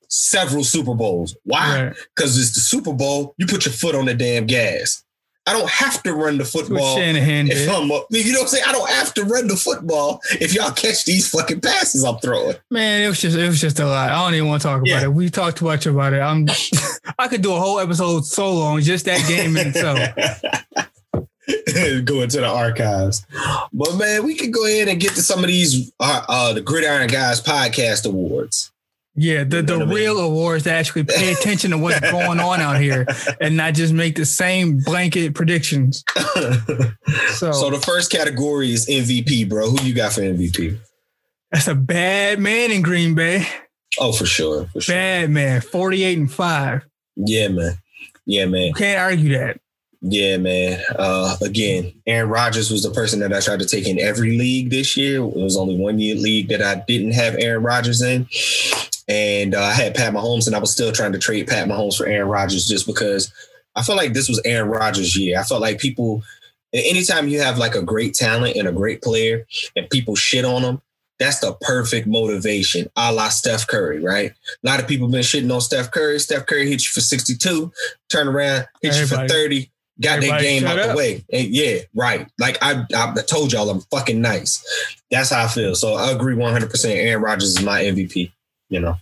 [0.10, 1.38] Several Super Bowls.
[1.44, 1.86] Why?
[1.86, 1.96] Right.
[2.16, 5.04] Because it's the Super Bowl, you put your foot on the damn gas.
[5.50, 6.96] I don't have to run the football.
[6.96, 7.70] Shanahan If did.
[7.70, 8.64] I'm up, you know what I'm saying?
[8.68, 12.56] I don't have to run the football if y'all catch these fucking passes I'm throwing.
[12.70, 14.12] Man, it was just it was just a lot.
[14.12, 15.04] I don't even want to talk about Yeah.
[15.04, 15.12] it.
[15.14, 16.20] We talked too much about it.
[16.20, 16.48] I'm
[17.18, 20.00] I could do a whole episode solo on just that game in itself.
[22.06, 23.26] go into the archives.
[23.74, 26.62] But man, we could go ahead and get to some of these uh, uh the
[26.62, 28.72] Gridiron Guys podcast awards.
[29.22, 29.96] Yeah, the, You know the I mean?
[29.96, 33.06] real awards to actually pay attention to what's going on out here
[33.42, 36.06] and not just make the same blanket predictions.
[37.34, 39.70] So, So the first category is MVP, bro.
[39.72, 40.80] Who you got for MVP?
[41.52, 43.46] that's a bad man in Green Bay.
[44.00, 44.96] Oh, for sure, for sure.
[44.96, 46.86] Bad man, 48 and 5.
[47.18, 47.74] Yeah, man.
[48.26, 48.68] Yeah, man.
[48.68, 49.60] You can't argue that.
[50.02, 50.82] Yeah, man.
[50.98, 54.70] Uh, again, Aaron Rodgers was the person that I tried to take in every league
[54.70, 55.18] this year.
[55.18, 58.26] It was only one year league that I didn't have Aaron Rodgers in.
[59.10, 61.98] And uh, I had Pat Mahomes, and I was still trying to trade Pat Mahomes
[61.98, 63.34] for Aaron Rodgers just because
[63.76, 65.40] I felt like this was Aaron Rodgers' year.
[65.40, 66.24] I felt like people,
[66.74, 70.62] anytime you have like a great talent and a great player and people shit on
[70.62, 70.82] them,
[71.18, 74.32] that's the perfect motivation, a la Steph Curry, right?
[74.32, 76.18] A lot of people been shitting on Steph Curry.
[76.20, 77.72] Steph Curry hit you for 62,
[78.10, 79.24] turn around, hit Everybody.
[79.24, 80.92] you for 30, got that game out up.
[80.92, 81.26] the way.
[81.34, 82.28] And yeah, right.
[82.40, 84.64] Like I, I told y'all, I'm fucking nice.
[85.12, 85.76] That's how I feel.
[85.76, 86.70] So I agree 100.
[86.70, 88.32] percent Aaron Rodgers is my MVP.
[88.70, 88.96] You know,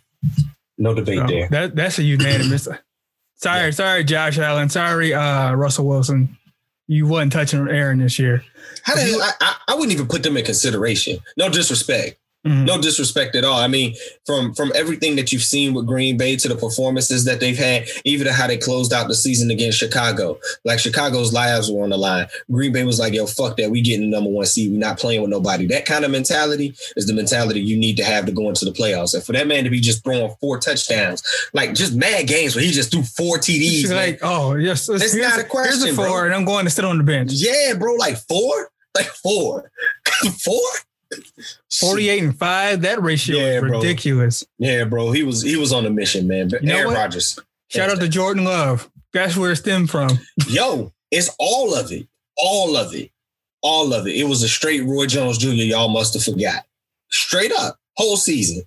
[0.78, 1.50] no debate there.
[1.50, 2.68] That that's a unanimous.
[3.36, 3.72] sorry, yeah.
[3.72, 4.70] sorry, Josh Allen.
[4.70, 6.38] Sorry, uh, Russell Wilson.
[6.88, 8.44] You wasn't touching Aaron this year.
[8.84, 9.22] How the hell?
[9.22, 11.20] I, I, I wouldn't even put them in consideration.
[11.36, 12.18] No disrespect.
[12.48, 12.66] Mm-hmm.
[12.66, 13.58] No disrespect at all.
[13.60, 17.40] I mean, from from everything that you've seen with Green Bay to the performances that
[17.40, 20.40] they've had, even to how they closed out the season against Chicago.
[20.66, 22.28] Like Chicago's lives were on the line.
[22.52, 23.70] Green Bay was like, "Yo, fuck that.
[23.72, 24.72] We getting the number one seed.
[24.72, 28.04] We're not playing with nobody." That kind of mentality is the mentality you need to
[28.04, 29.14] have to go into the playoffs.
[29.14, 32.64] And for that man to be just throwing four touchdowns, like just mad games where
[32.64, 33.94] he just threw four TDs.
[33.94, 35.80] Like, oh yes, it's not a question.
[35.80, 36.26] Here's a four, bro.
[36.26, 37.32] and I'm going to sit on the bench.
[37.34, 39.72] Yeah, bro, like four, like four,
[40.44, 40.62] four.
[41.80, 44.44] 48 and 5 that ratio yeah, is ridiculous.
[44.44, 44.68] Bro.
[44.68, 45.12] yeah bro.
[45.12, 46.50] He was he was on a mission man.
[46.50, 47.40] But you aaron rodgers.
[47.70, 48.90] Shout out to jordan love.
[49.14, 50.10] That's where it stemmed from.
[50.48, 52.08] Yo it's all of it.
[52.38, 53.12] All of it.
[53.62, 54.16] All of it.
[54.16, 56.66] It was a straight roy jones jr y'all must have forgot.
[57.10, 57.78] Straight up.
[57.96, 58.64] Whole season.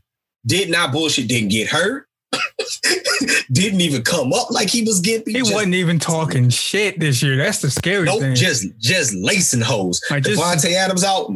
[0.46, 1.28] Did not bullshit.
[1.28, 2.06] Didn't get hurt.
[3.52, 5.32] Didn't even come up like he was getting.
[5.32, 7.36] He just, wasn't even talking shit this year.
[7.36, 8.34] That's the scary nope, thing.
[8.34, 10.00] Just just lacing hoes.
[10.10, 11.30] Like Davante Adams out,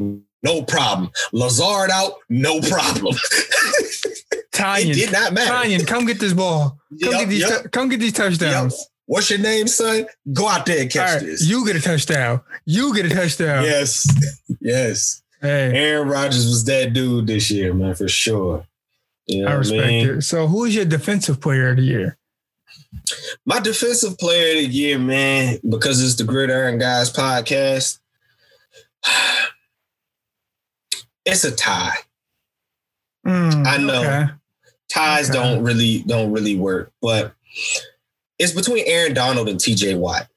[0.45, 1.11] no problem.
[1.33, 3.15] Lazard out, no problem.
[4.53, 5.51] Tonyan, it did not matter.
[5.51, 6.79] Tonyan, come get this ball.
[7.03, 7.41] Come yep, get these.
[7.41, 7.73] Yep.
[7.73, 8.75] come get these touchdowns.
[8.79, 8.87] Yep.
[9.07, 10.07] What's your name, son?
[10.33, 11.47] Go out there and catch right, this.
[11.47, 12.41] You get a touchdown.
[12.65, 13.65] You get a touchdown.
[13.65, 14.07] Yes,
[14.61, 15.23] yes.
[15.41, 18.65] Hey, Aaron Rodgers was that dude this year, man, for sure.
[19.27, 20.09] You know I respect I mean?
[20.09, 20.23] it.
[20.23, 22.17] So, who is your defensive player of the year?
[23.45, 27.99] My defensive player of the year, man, because it's the Gridiron Guys podcast
[31.25, 31.97] it's a tie.
[33.27, 34.33] Mm, I know okay.
[34.91, 35.39] ties okay.
[35.39, 37.35] don't really don't really work, but
[38.39, 40.29] it's between Aaron Donald and TJ Watt.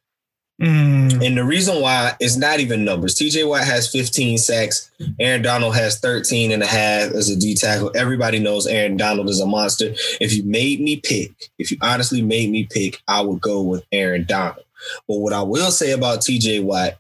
[0.62, 1.23] Mm.
[1.23, 3.13] And the reason why it's not even numbers.
[3.15, 4.89] TJ Watt has 15 sacks.
[5.19, 7.91] Aaron Donald has 13 and a half as a D tackle.
[7.95, 9.93] Everybody knows Aaron Donald is a monster.
[10.19, 13.86] If you made me pick, if you honestly made me pick, I would go with
[13.91, 14.65] Aaron Donald.
[15.08, 16.97] But what I will say about TJ Watt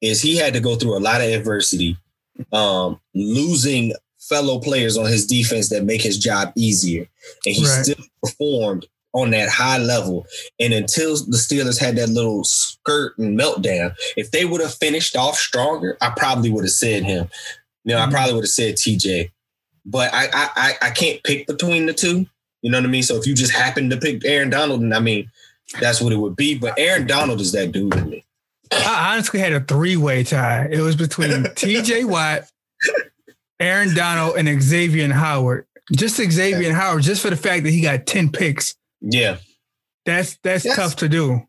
[0.00, 1.96] is he had to go through a lot of adversity
[2.52, 7.06] um, losing fellow players on his defense that make his job easier.
[7.44, 7.84] And he right.
[7.84, 10.26] still performed on that high level.
[10.60, 15.16] And until the Steelers had that little skirt and meltdown, if they would have finished
[15.16, 17.28] off stronger, I probably would have said him.
[17.84, 18.10] You know, mm-hmm.
[18.10, 19.30] I probably would have said TJ.
[19.86, 22.26] But I, I I can't pick between the two.
[22.60, 23.04] You know what I mean?
[23.04, 25.30] So if you just happen to pick Aaron Donald, and I mean,
[25.80, 26.58] that's what it would be.
[26.58, 28.25] But Aaron Donald is that dude to me.
[28.72, 30.68] I honestly had a three way tie.
[30.70, 32.48] It was between TJ Watt,
[33.60, 35.66] Aaron Donald, and Xavier Howard.
[35.92, 36.74] Just Xavier yeah.
[36.74, 38.74] Howard, just for the fact that he got 10 picks.
[39.00, 39.38] Yeah.
[40.04, 41.46] That's that's, that's tough to do.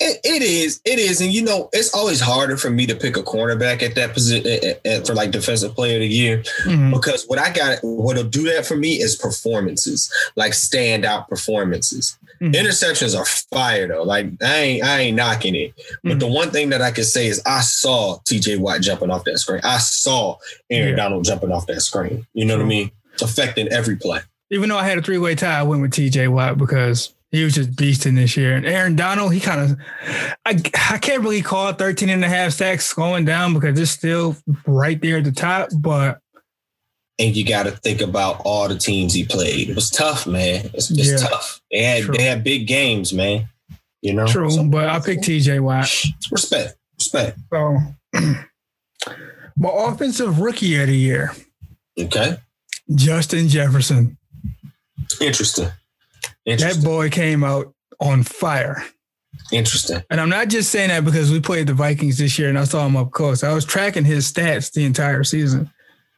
[0.00, 3.16] It, it is, it is, and you know, it's always harder for me to pick
[3.16, 6.90] a cornerback at that position for like defensive player of the year mm-hmm.
[6.90, 12.18] because what I got, what'll do that for me is performances, like standout performances.
[12.42, 12.54] Mm-hmm.
[12.54, 14.02] Interceptions are fire though.
[14.02, 15.74] Like I ain't I ain't knocking it.
[16.02, 16.18] But mm-hmm.
[16.20, 19.38] the one thing that I can say is I saw TJ Watt jumping off that
[19.38, 19.60] screen.
[19.62, 20.36] I saw
[20.70, 20.96] Aaron yeah.
[20.96, 22.26] Donald jumping off that screen.
[22.32, 22.64] You know True.
[22.64, 22.90] what I mean?
[23.12, 24.20] It's affecting every play.
[24.50, 27.44] Even though I had a three way tie, I went with TJ Watt because he
[27.44, 28.56] was just beasting this year.
[28.56, 29.78] And Aaron Donald, he kind of,
[30.44, 34.36] I, I can't really call 13 and a half sacks going down because it's still
[34.66, 35.68] right there at the top.
[35.76, 36.20] But
[37.20, 39.68] and you got to think about all the teams he played.
[39.68, 40.70] It was tough, man.
[40.72, 41.60] It's, it's yeah, tough.
[41.70, 42.14] They had true.
[42.14, 43.46] they had big games, man.
[44.00, 44.50] You know, true.
[44.50, 45.60] So, but I picked T.J.
[45.60, 45.94] Watt.
[46.30, 47.38] Respect, respect.
[47.52, 47.76] So,
[49.56, 51.32] my offensive rookie of the year.
[51.98, 52.38] Okay.
[52.94, 54.16] Justin Jefferson.
[55.20, 55.68] Interesting.
[56.46, 56.80] Interesting.
[56.80, 58.82] That boy came out on fire.
[59.52, 60.02] Interesting.
[60.08, 62.64] And I'm not just saying that because we played the Vikings this year and I
[62.64, 63.44] saw him up close.
[63.44, 65.70] I was tracking his stats the entire season.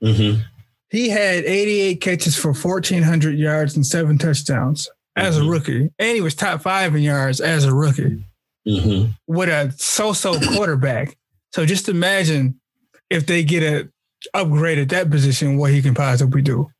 [0.02, 0.42] Mm-hmm.
[0.92, 5.46] He had 88 catches for 1,400 yards and seven touchdowns as mm-hmm.
[5.46, 5.90] a rookie.
[5.98, 8.22] And he was top five in yards as a rookie
[8.68, 9.10] mm-hmm.
[9.26, 11.16] with a so so quarterback.
[11.54, 12.60] So just imagine
[13.08, 13.88] if they get a
[14.34, 16.70] upgrade at that position, what he can possibly do.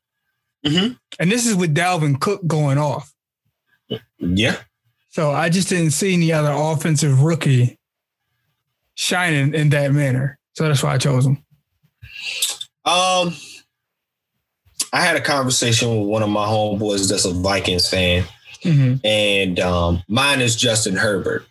[0.64, 0.98] Mhm.
[1.18, 3.14] And this is with Dalvin Cook going off.
[4.18, 4.58] Yeah.
[5.08, 7.78] So I just didn't see any other offensive rookie
[8.94, 10.38] shining in that manner.
[10.52, 11.42] So that's why I chose him.
[12.84, 13.34] Um,
[14.92, 18.24] I had a conversation with one of my homeboys that's a Vikings fan,
[18.62, 21.46] hmm and um, mine is Justin Herbert.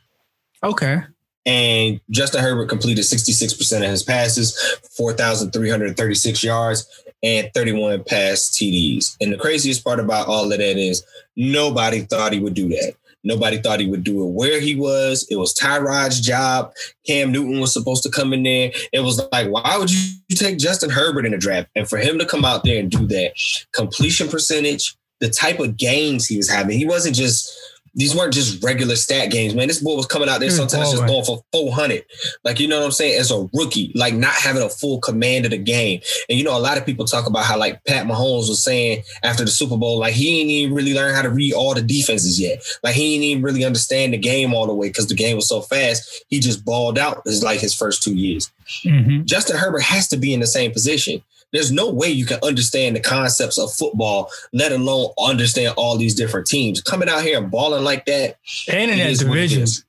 [0.64, 1.02] Okay.
[1.46, 6.88] And Justin Herbert completed 66% of his passes, 4,336 yards,
[7.24, 9.18] and 31 pass TDs.
[9.20, 11.04] And the craziest part about all of that is
[11.36, 12.94] nobody thought he would do that.
[13.24, 15.28] Nobody thought he would do it where he was.
[15.30, 16.74] It was Tyrod's job.
[17.06, 18.72] Cam Newton was supposed to come in there.
[18.92, 21.70] It was like, why would you take Justin Herbert in the draft?
[21.76, 23.34] And for him to come out there and do that,
[23.74, 27.56] completion percentage, the type of games he was having, he wasn't just
[27.94, 29.68] these weren't just regular stat games, man.
[29.68, 31.08] This boy was coming out there sometimes just balling.
[31.08, 32.06] going for 400.
[32.46, 33.20] Like, you know what I'm saying?
[33.20, 36.02] As a rookie, like not having a full command of the game.
[36.30, 39.04] And, you know, a lot of people talk about how, like, Pat Mahomes was saying
[39.24, 41.82] after the Super Bowl, like, he ain't even really learned how to read all the
[41.82, 42.64] defenses yet.
[42.84, 45.50] Like, he ain't even really understand the game all the way because the game was
[45.50, 46.24] so fast.
[46.30, 48.52] He just balled out, is like his first two years.
[48.84, 51.22] hmm Justin Herbert has to be in the same position.
[51.54, 56.16] There's no way you can understand the concepts of football, let alone understand all these
[56.16, 56.82] different teams.
[56.82, 58.38] Coming out here and balling like that,
[58.70, 59.84] And in that is what it division.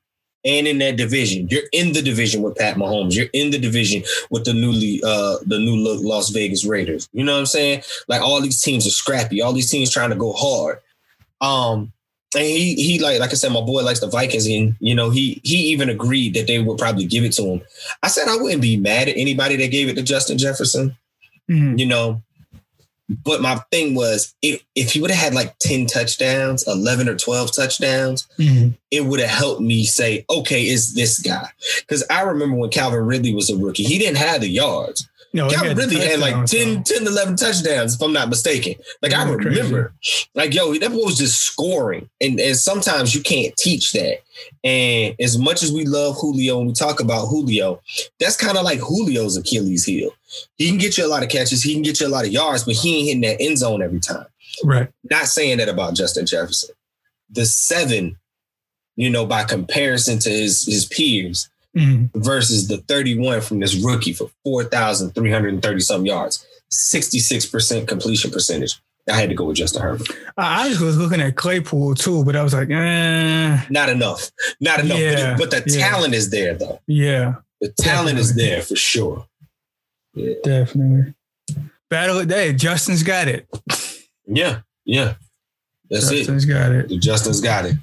[0.45, 3.15] and in that division, you're in the division with Pat Mahomes.
[3.15, 7.09] You're in the division with the newly uh the new look Las Vegas Raiders.
[7.13, 7.83] You know what I'm saying?
[8.09, 9.41] Like all these teams are scrappy.
[9.41, 10.79] All these teams trying to go hard.
[11.41, 11.93] Um,
[12.35, 15.11] and he he like like I said, my boy likes the Vikings, and you know
[15.11, 17.63] he he even agreed that they would probably give it to him.
[18.03, 20.97] I said I wouldn't be mad at anybody that gave it to Justin Jefferson
[21.51, 21.79] Mhm.
[21.79, 22.23] you know.
[23.25, 27.17] But my thing was, if if he would have had like ten touchdowns, eleven or
[27.17, 28.75] twelve touchdowns, Mhm.
[28.91, 31.49] it would have helped me say, okay, is this guy?
[31.81, 35.07] Because I remember when Calvin Ridley was a rookie, he didn't have the yards.
[35.35, 36.83] No, Calvin had Ridley had like touchdowns, 10, though.
[36.83, 38.75] 10, 11 touchdowns, if I'm not mistaken.
[39.01, 39.49] Like I Yeah, crazy.
[39.61, 39.95] remember,
[40.35, 42.09] like, yo, that boy was just scoring.
[42.21, 44.19] And, and sometimes you can't teach that.
[44.63, 47.81] And as much as we love Julio and we talk about Julio,
[48.21, 50.11] that's kind of like Julio's Achilles heel.
[50.57, 52.33] He can get you a lot of catches, he can get you a lot of
[52.33, 54.27] yards, but he ain't hitting that end zone every time.
[54.65, 54.89] Right.
[55.11, 56.75] Not saying that about Justin Jefferson.
[57.31, 58.19] The seven,
[58.97, 62.11] you know, by comparison to his his peers, Mhm.
[62.15, 68.81] versus the 31 from this rookie for 4,330 some yards, 66% completion percentage.
[69.11, 70.09] I had to go with Justin Herbert.
[70.37, 74.31] I just was looking at Claypool too, but I was like, eh, Not enough.
[74.61, 74.99] Not enough.
[74.99, 75.89] But, it- but the yeah.
[75.89, 76.81] talent is there, though.
[76.87, 79.27] yeah, The talent is there for sure.
[80.15, 80.35] Yeah.
[80.45, 81.15] definitely.
[81.91, 82.53] Battle of the day.
[82.53, 83.47] Justin's got it.
[84.27, 84.61] Yeah.
[84.85, 85.15] Yeah.
[85.91, 86.19] That's it.
[86.19, 86.93] Justin's got it.
[86.93, 86.99] it.
[87.01, 87.77] Justin's got it.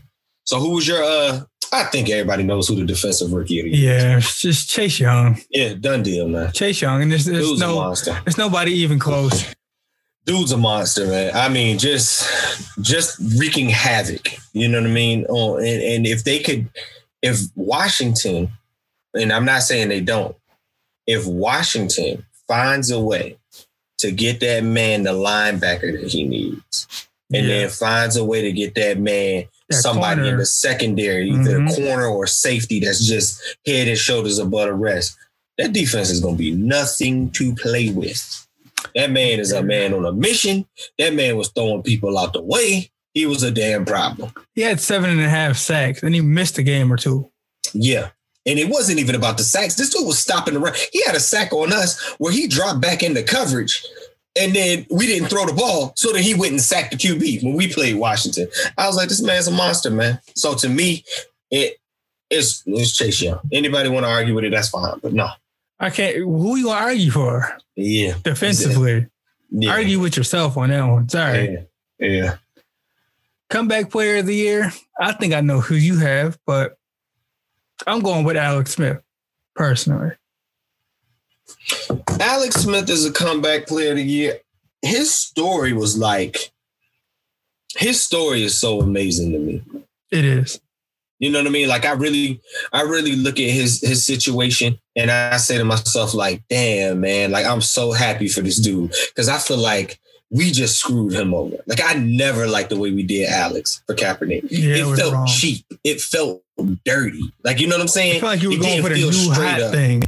[0.46, 1.42] So who was your uh
[1.72, 3.98] I think everybody knows who the defensive rookie of the year.
[4.00, 5.40] Yeah, it's just Chase Young.
[5.52, 6.52] Yeah, done deal, man.
[6.52, 8.20] Chase Young, and there's, there's Dude's a no, monster.
[8.26, 9.54] there's nobody even close.
[10.26, 11.32] dude's a monster, man.
[11.36, 12.28] I mean, just
[12.82, 14.30] just wreaking havoc.
[14.54, 15.26] You know what I mean?
[15.30, 16.70] Oh, and, and if they could,
[17.22, 18.52] if Washington,
[19.14, 20.36] and I'm not saying they don't,
[21.08, 23.38] if Washington finds a way
[24.00, 26.88] to get that man the linebacker that he needs,
[27.34, 27.60] and Yeah.
[27.60, 31.76] then finds a way to get that man Somebody in the secondary, either Mhm.
[31.76, 35.16] corner or safety that's just head and shoulders above the rest.
[35.58, 38.48] That defense is going to be nothing to play with.
[38.96, 40.66] That man is a man on a mission.
[40.98, 42.92] That man was throwing people out the way.
[43.14, 44.32] He was a damn problem.
[44.56, 47.30] He had seven and a half sacks, and he missed a game or two.
[47.74, 48.10] Yeah.
[48.46, 49.76] And it wasn't even about the sacks.
[49.76, 50.74] This dude was stopping the run.
[50.94, 53.84] He had a sack on us where he dropped back into coverage.
[54.40, 55.94] And then we didn't throw the ball.
[55.96, 58.48] So then he went and sacked the QB when we played Washington.
[58.78, 60.20] I was like, this man's a monster, man.
[60.36, 61.04] So to me,
[61.52, 61.78] it
[62.30, 63.40] it's, it's Chase Young.
[63.52, 65.00] Anybody want to argue with it, that's fine.
[65.02, 65.30] But no.
[65.80, 66.18] I can't.
[66.18, 68.14] Who you argue for Yeah.
[68.24, 69.08] defensively?
[69.50, 69.72] Yeah.
[69.72, 71.10] Argue with yourself on that one.
[71.10, 71.66] Sorry.
[72.00, 72.08] Yeah.
[72.08, 72.36] yeah.
[73.50, 74.72] Comeback player of the year.
[75.00, 76.78] I think I know who you have, but
[77.88, 79.00] I'm going with Alex Smith
[79.56, 80.12] personally.
[82.20, 84.40] Alex Smith is a comeback player of the year.
[84.82, 86.52] His story was like,
[87.78, 89.62] his story is so amazing to me.
[90.12, 90.60] It is.
[91.20, 91.68] You know what I mean?
[91.68, 92.40] Like I really,
[92.72, 97.32] I really look at his his situation and I say to myself, like, damn, man,
[97.32, 98.94] like I'm so happy for this dude.
[99.18, 100.00] Cause I feel like
[100.32, 101.58] we just screwed him over.
[101.68, 104.48] Like I never liked the way we did Alex for Kaepernick.
[104.50, 105.28] Yeah, it it felt wrong.
[105.28, 105.66] cheap.
[105.84, 106.42] It felt
[106.86, 107.22] dirty.
[107.44, 108.18] Like you know what I'm saying?
[108.18, 109.72] I feel like you were It going for the new hot up.
[109.74, 110.04] thing.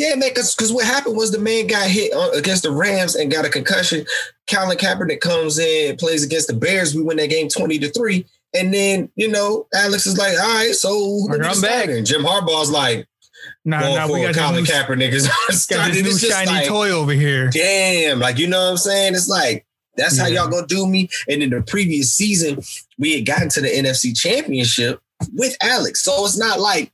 [0.00, 3.30] Yeah, man, because what happened was the man got hit uh, against the Rams and
[3.30, 4.06] got a concussion.
[4.50, 6.94] Colin Kaepernick comes in, plays against the Bears.
[6.94, 8.24] We win that game 20 to 3.
[8.54, 11.60] And then, you know, Alex is like, all right, so who Like, gonna be I'm
[11.60, 11.88] back.
[11.90, 13.06] And Jim Harbaugh's like,
[13.66, 15.26] Nah, going nah, we for got Colin this Kaepernick is
[15.66, 17.50] got this new shiny like, toy over here.
[17.50, 19.14] damn, like, you know what I'm saying?
[19.14, 19.66] It's like,
[19.98, 21.10] That's how y'all gonna do me.
[21.28, 22.62] And in the previous season,
[22.98, 25.00] we had gotten to the NFC championship
[25.34, 26.02] with Alex.
[26.02, 26.90] So it's not like,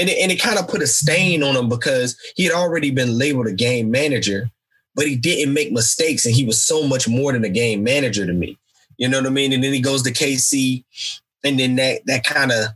[0.00, 2.90] and it, and it kind of put a stain on him because he had already
[2.90, 4.50] been labeled a game manager,
[4.94, 6.24] but he didn't make mistakes.
[6.24, 8.58] And he was so much more than a game manager to me.
[8.96, 9.52] You know what I mean?
[9.52, 10.84] And then he goes to KC,
[11.44, 12.66] and then that that kind of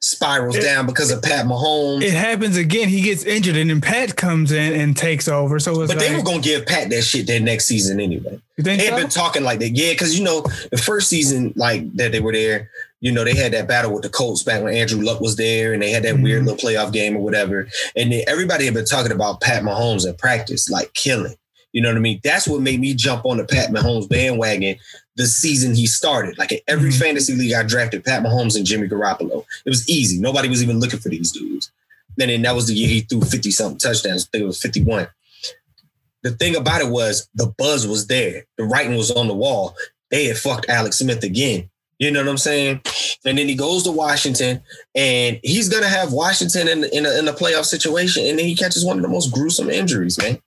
[0.00, 2.02] spirals It- down because of Pat Mahomes.
[2.02, 2.88] It happens again.
[2.88, 5.58] He gets injured, and then Pat comes in and takes over.
[5.58, 8.40] So it's but like, they were gonna give Pat that shit that next season anyway.
[8.56, 8.96] They had so?
[8.96, 12.32] been talking like that, yeah, because you know the first season like that they were
[12.32, 12.70] there.
[13.00, 15.72] You know they had that battle with the Colts back when Andrew Luck was there,
[15.72, 16.46] and they had that weird Mhm.
[16.46, 17.68] little playoff game or whatever.
[17.94, 21.36] And then everybody had been talking about Pat Mahomes in practice, like killing.
[21.72, 22.20] You know what I mean?
[22.24, 24.76] That's what made me jump on the Pat Mahomes bandwagon
[25.16, 26.38] the season he started.
[26.38, 26.98] Like in every Mhm.
[26.98, 29.44] fantasy league, I drafted Pat Mahomes and Jimmy Garoppolo.
[29.64, 30.18] It was easy.
[30.18, 31.70] Nobody was even looking for these dudes.
[32.20, 34.24] And then that was the year he threw 50 something touchdowns.
[34.24, 35.08] I think it was 51
[36.24, 38.44] the thing about it was the buzz was there.
[38.56, 39.76] The writing was on the wall.
[40.10, 41.70] They had fucked Alex Smith again.
[41.98, 42.80] You know what I'm saying?
[43.24, 44.62] And then he goes to Washington,
[44.94, 48.54] and he's gonna have Washington in in a, in a playoff situation, and then he
[48.54, 50.38] catches one of the most gruesome injuries, man.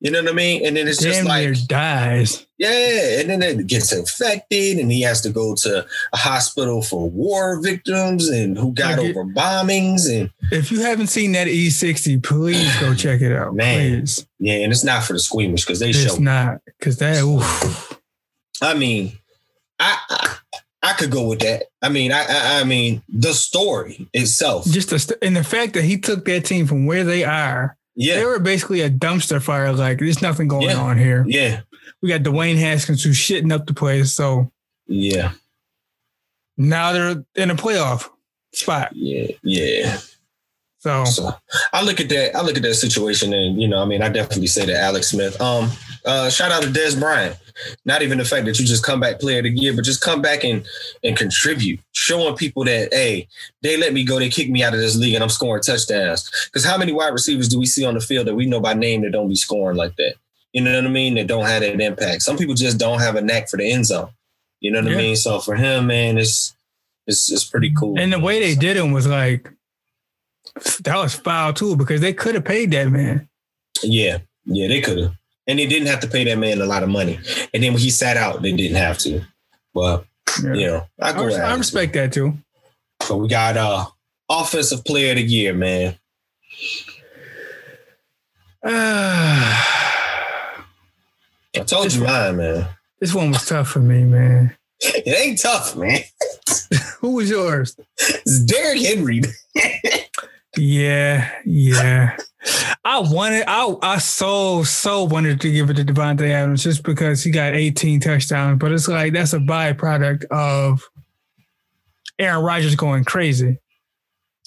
[0.00, 0.64] You know what I mean?
[0.64, 2.46] And then it's just like, dies.
[2.56, 7.08] yeah, and then it gets infected, and he has to go to a hospital for
[7.10, 11.46] war victims and who got Like it- over bombings, and If you haven't seen that
[11.48, 13.54] E60, please go check it out.
[13.56, 14.00] Man.
[14.02, 14.26] Please.
[14.38, 17.22] yeah, and it's not for the squeamish because they It's show not because that.
[17.24, 18.00] oof.
[18.62, 19.18] I mean,
[19.80, 20.36] I, I
[20.88, 21.64] I could go with that.
[21.82, 24.64] I mean, I I, I mean the story itself.
[24.66, 27.76] just the st- and the fact that he took that team from where they are,
[27.94, 29.72] Yeah, they were basically a dumpster fire.
[29.72, 30.80] Like there's nothing going Yeah.
[30.80, 31.24] on here.
[31.28, 31.60] yeah,
[32.02, 34.12] We got Dwayne Haskins who's shitting up the place.
[34.12, 34.50] So
[34.86, 35.32] yeah,
[36.56, 38.08] now they're in a playoff
[38.52, 38.90] spot.
[38.94, 39.98] yeah, yeah.
[40.80, 41.32] So So
[41.72, 42.36] I look at that.
[42.36, 45.08] I look at that situation, and you know, I mean, I definitely say that Alex
[45.08, 45.40] Smith.
[45.40, 45.70] Um,
[46.04, 47.36] uh, shout out to Dez Bryant.
[47.84, 50.00] Not even the fact that you just come back player of the year, but just
[50.00, 50.64] come back and
[51.02, 53.28] and contribute, showing people that hey,
[53.62, 56.30] they let me go, they kicked me out of this league, and I'm scoring touchdowns.
[56.46, 58.74] Because how many wide receivers do we see on the field that we know by
[58.74, 60.14] name that don't be scoring like that?
[60.52, 61.14] You know what I mean?
[61.16, 62.22] That don't have that impact.
[62.22, 64.08] Some people just don't have a knack for the end zone.
[64.60, 64.98] You know what Yeah.
[64.98, 65.16] I mean?
[65.16, 66.54] So for him, man, it's
[67.06, 67.98] it's it's pretty cool.
[67.98, 69.52] and the way they did him was like
[70.80, 73.28] that was foul too because they could have paid that man.
[73.82, 75.12] Yeah, yeah, they could have.
[75.48, 77.18] And they didn't have to pay that man a lot of money.
[77.54, 79.22] And then when he sat out, they didn't have to.
[79.74, 80.04] But
[80.44, 80.54] Yeah.
[80.54, 82.36] you know, I I, res- I respect that too.
[83.02, 83.86] So we got uh
[84.28, 85.96] offensive player of the year, man.
[88.64, 89.64] I
[91.66, 92.68] told you mine, man.
[93.00, 94.54] this one was tough for me, man.
[94.80, 96.00] It ain't tough, man.
[97.00, 97.76] Who was yours?
[97.98, 99.22] It's Derrick Henry.
[100.56, 102.16] Yeah, yeah.
[102.84, 107.22] I wanted, I, I so, so wanted to give it to Davante Adams just because
[107.22, 110.88] he got 18 touchdowns, but it's like that's a byproduct of
[112.18, 113.58] Aaron Rodgers going crazy.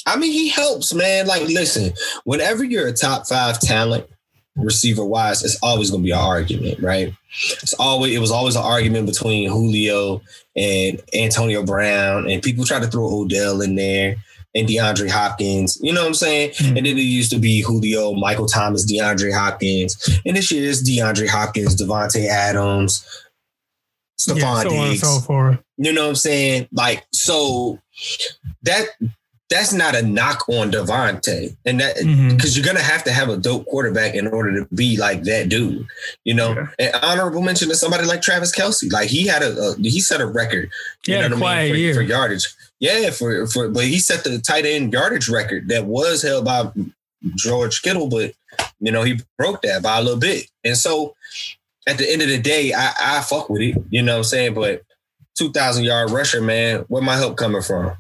[0.06, 1.28] I mean, he helps, man.
[1.28, 4.08] Like, listen, whenever you're a top five talent,
[4.56, 7.14] receiver wise, it's always gonna be an argument, right?
[7.62, 10.22] It's always it was always an argument between Julio
[10.56, 14.16] and Antonio Brown, and people try to throw Odell in there
[14.54, 15.78] and DeAndre Hopkins.
[15.82, 16.52] You know what I'm saying?
[16.52, 16.68] Mhm.
[16.70, 19.96] And then it used to be Julio, Michael Thomas, DeAndre Hopkins,
[20.26, 23.06] and this year it's DeAndre Hopkins, Davante Adams,
[24.20, 25.02] Stefon yeah, so Diggs.
[25.02, 25.60] so forth.
[25.78, 26.68] You know what I'm saying?
[26.72, 27.80] Like, so
[28.64, 28.86] that
[29.50, 31.58] that's not a knock on Davante.
[31.66, 31.96] And that
[32.30, 35.50] because you're gonna have to have a dope quarterback in order to be like that
[35.50, 35.86] dude.
[36.24, 36.68] You know, Yeah.
[36.80, 38.92] and honorable mention to somebody like Travis Kelce.
[38.92, 40.70] Like he had a, a he set a record.
[41.08, 41.94] You Yeah, know what I quiet mean, for, year.
[41.96, 42.48] for yardage.
[42.82, 46.70] Yeah, for for but he set the tight end yardage record that was held by
[47.36, 48.34] George Kittle, but
[48.80, 50.48] you know he broke that by a little bit.
[50.64, 51.16] And so
[51.88, 53.76] at the end of the day, I, I fuck with it.
[53.92, 54.54] You know what I'm saying?
[54.56, 54.82] But
[55.38, 57.94] two thousand yard rusher, man, where my help coming from?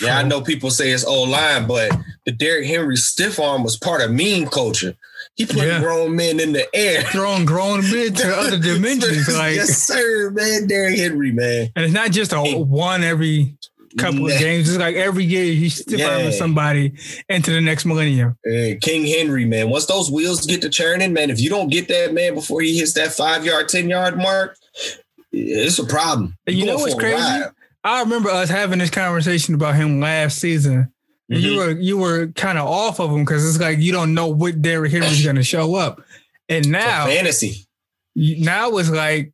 [0.00, 1.90] Yeah, I know people say it's old line, but
[2.26, 4.94] the Derrick Henry stiff arm was part of meme culture.
[5.34, 5.80] He put Yeah.
[5.80, 7.02] grown men in the air.
[7.10, 10.66] Throwing grown men to other dimensions, like, yes, sir, man.
[10.68, 11.70] Derrick Henry, man.
[11.74, 13.56] and it's not just a one every
[13.98, 14.68] couple of games.
[14.68, 16.30] It's like every year he's stiff Yeah.
[16.30, 16.92] somebody
[17.28, 18.36] into the next millennium.
[18.46, 19.70] Uh, King Henry, man.
[19.70, 22.78] Once those wheels get to churning, man, if you don't get that man before he
[22.78, 24.56] hits that five yard, 10 yard mark,
[25.32, 26.36] it's a problem.
[26.46, 27.16] And you know what's crazy?
[27.16, 27.50] ride.
[27.82, 30.92] I remember us having this conversation about him last season.
[31.32, 31.40] Mhm.
[31.42, 34.26] you were you were kind of off of him because it's like you don't know
[34.26, 36.02] what Derrick Henry's going to show up.
[36.48, 37.66] And now, fantasy.
[38.16, 39.32] now it's like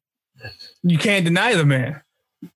[0.82, 2.02] you can't deny the man.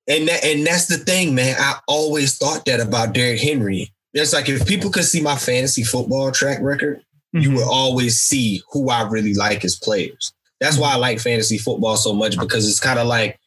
[0.09, 1.57] And that, and that's the thing, man.
[1.59, 3.93] I always thought that about Derrick Henry.
[4.13, 7.03] It's like if people could see my fantasy football track record,
[7.33, 7.57] you Mhm.
[7.57, 10.33] will always see who I really like as players.
[10.61, 13.39] That's why I like fantasy football so much because it's kind of like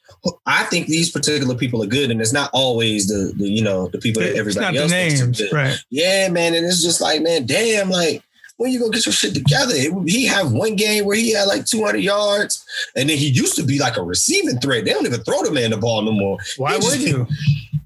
[0.45, 3.89] I think these particular people are good, and it's not always the, the you know
[3.89, 5.51] the people that everybody not the else thinks are names, good.
[5.51, 5.75] right?
[5.89, 8.23] Yeah, man, and it's just like, man, damn, like
[8.63, 9.73] when you gonna get your shit together?
[10.07, 13.63] He have one game where he had like 200 yards, and then he used to
[13.63, 14.85] be like a receiving threat.
[14.85, 16.37] They don't even throw the man the ball no more.
[16.57, 17.27] Why would you?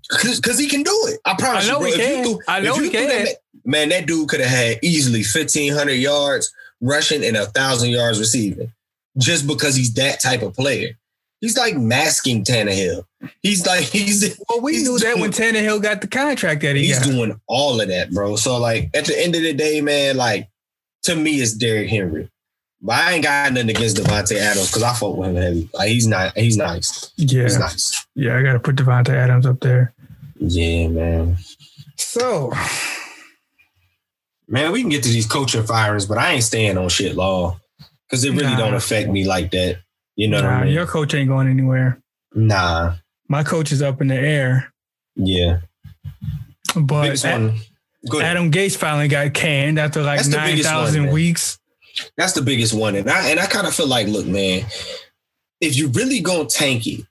[0.10, 1.20] Because he can do it.
[1.26, 2.06] I promise I know you, bro.
[2.06, 2.24] he can.
[2.24, 3.36] threw- I know he threw that can.
[3.66, 8.72] man- that dude could have had easily 1,500 yards rushing and a thousand yards receiving,
[9.18, 10.98] just because he's that type of player.
[11.42, 13.04] He's like masking Tannehill.
[13.44, 16.86] He's like he's Well, we He's knew that when Tannehill got the contract that he
[16.86, 17.08] he's got.
[17.10, 18.38] doing all of that, bro.
[18.38, 20.48] So like at the end of the day, man, like
[21.08, 22.30] to me, it's Derrick Henry.
[22.82, 25.70] But I ain't got nothing against Davante Adams because I fuck with him heavy.
[25.74, 27.12] Like he's not, he's nice.
[27.18, 28.06] yeah, He's nice.
[28.16, 28.38] yeah.
[28.38, 29.94] I got to put Davante Adams up there.
[30.40, 31.38] Yeah, man.
[31.98, 32.54] So
[34.48, 37.60] Man, we can get to these coaching firings, but I ain't staying on shit law
[38.08, 38.58] because it really Nah.
[38.58, 39.80] don't affect me like that.
[40.16, 40.74] You know what nah, I mean?
[40.74, 42.00] your coach ain't going anywhere.
[42.34, 42.96] Nah.
[43.28, 44.72] My coach is up in the air,
[45.16, 45.60] Yeah.
[46.76, 47.26] but biggest
[48.08, 48.12] A- one.
[48.12, 48.38] Go ahead.
[48.38, 51.60] Adam Gase finally got canned after like That's nine thousand weeks.
[52.16, 52.96] That's the biggest one.
[52.96, 54.66] And I and I kind of feel like, look, man,
[55.62, 57.06] if you really gonna tank it,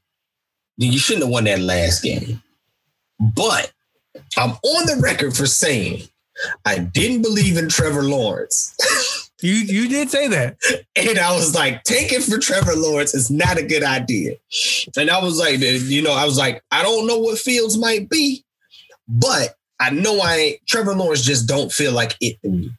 [0.78, 2.42] then you shouldn't have won that last game.
[3.18, 3.72] But
[4.36, 6.02] I'm on the record for saying
[6.64, 8.76] I didn't believe in Trevor Lawrence.
[9.42, 10.56] You you did say that.
[10.96, 14.36] And I was like, tanking for Trevor Lawrence is not a good idea.
[14.96, 18.08] And I was like, you know, I was like, I don't know what Fields might
[18.08, 18.44] be,
[19.06, 22.70] but I know I ain't Trevor Lawrence just don't feel like it to me.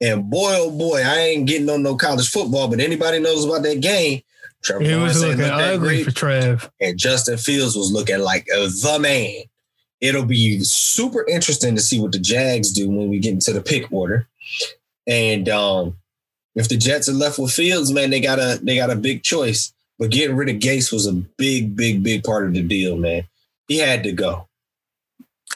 [0.00, 3.62] And boy, oh boy, I ain't getting on no college football, but anybody knows about
[3.62, 4.22] that game.
[4.62, 6.70] Trevor It Lawrence was looking ugly for Trev.
[6.80, 9.44] and Justin Fields was looking like uh, the man.
[10.00, 13.60] It'll be super interesting to see what the Jags do when we get into the
[13.60, 14.26] pick order.
[15.06, 15.96] And um,
[16.54, 19.22] if the Jets are left with Fields, man, they got a they got a big
[19.22, 19.72] choice.
[19.98, 23.24] But getting rid of Gase was a big, big, big part of the deal, man.
[23.68, 24.48] He had to go.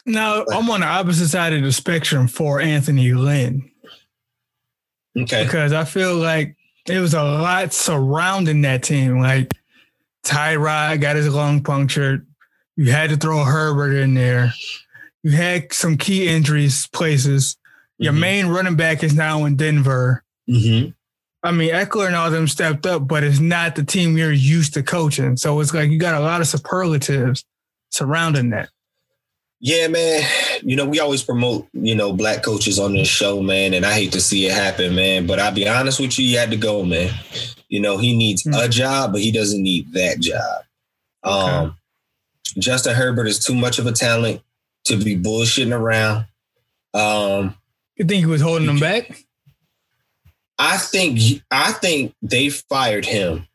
[0.07, 3.71] Now I'm on the opposite side of the spectrum for Anthony Lynn
[5.17, 5.45] Okay.
[5.45, 9.21] because I feel like there was a lot surrounding that team.
[9.21, 9.53] Like
[10.27, 12.27] Tyrod got his lung punctured.
[12.77, 14.53] You had to throw Herbert in there.
[15.23, 17.57] You had some key injuries places.
[17.99, 18.19] Your Mhm.
[18.21, 20.23] main running back is now in Denver.
[20.51, 20.95] Mhm.
[21.43, 24.75] I mean, Ekeler and all them stepped up, but it's not the team you're used
[24.75, 25.37] to coaching.
[25.37, 27.45] So it's like you got a lot of superlatives
[27.91, 28.71] surrounding that.
[29.67, 30.23] Yeah, man.
[30.63, 33.95] You know, we always promote, you know, black coaches on this show, man, and I
[33.95, 35.27] hate to see it happen, man.
[35.27, 37.11] But I'll be honest with you, you had to go, man.
[37.69, 38.53] You know, he needs Hmm.
[38.53, 40.65] a job, but he doesn't need that job.
[41.23, 41.77] Um
[42.59, 44.43] Justin Herbert is too much of a talent
[44.85, 46.27] to be bullshitting around.
[46.93, 47.57] Um,
[47.97, 49.25] You think he was holding him back?
[50.59, 53.49] I think I think they fired him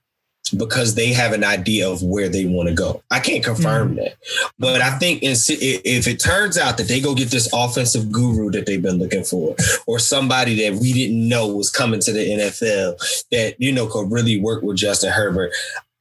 [0.52, 3.04] because they have an idea of where they want to go.
[3.12, 3.96] I can't confirm mm.
[3.98, 4.18] that,
[4.58, 8.52] but I think in, if it turns out that they go get this offensive guru
[8.52, 9.56] that they've been looking for,
[9.88, 14.12] or somebody that we didn't know was coming to the NFL that you know could
[14.12, 15.52] really work with Justin Herbert,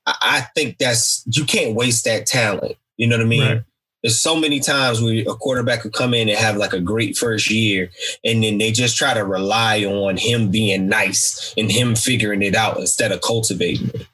[0.07, 2.77] I, I think that's you can't waste that talent.
[2.97, 3.43] You know what I mean?
[3.43, 3.63] Right.
[4.03, 7.17] There's so many times where a quarterback could come in and have like a great
[7.17, 7.91] first year,
[8.25, 12.55] and then they just try to rely on him being nice and him figuring it
[12.55, 14.07] out instead of cultivating it.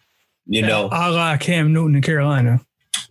[0.47, 2.61] You know, a la Cam Newton in Carolina.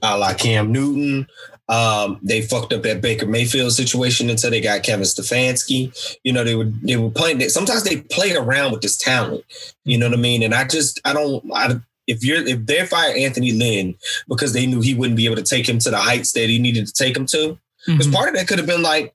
[0.01, 1.27] a la Cam Newton.
[1.69, 6.15] Um, they fucked up that Baker Mayfield situation until they got Kevin Stefanski.
[6.23, 7.39] You know, they were they were playing.
[7.49, 9.43] Sometimes they play around with this talent.
[9.85, 10.43] You know what I mean?
[10.43, 11.43] And I just I don't.
[11.53, 11.75] I,
[12.05, 13.95] if you're if they fire Anthony Lynn
[14.27, 16.59] because they knew he wouldn't be able to take him to the heights that he
[16.59, 17.57] needed to take him to,
[17.87, 18.13] because Mhm.
[18.13, 19.13] part of that could have been like,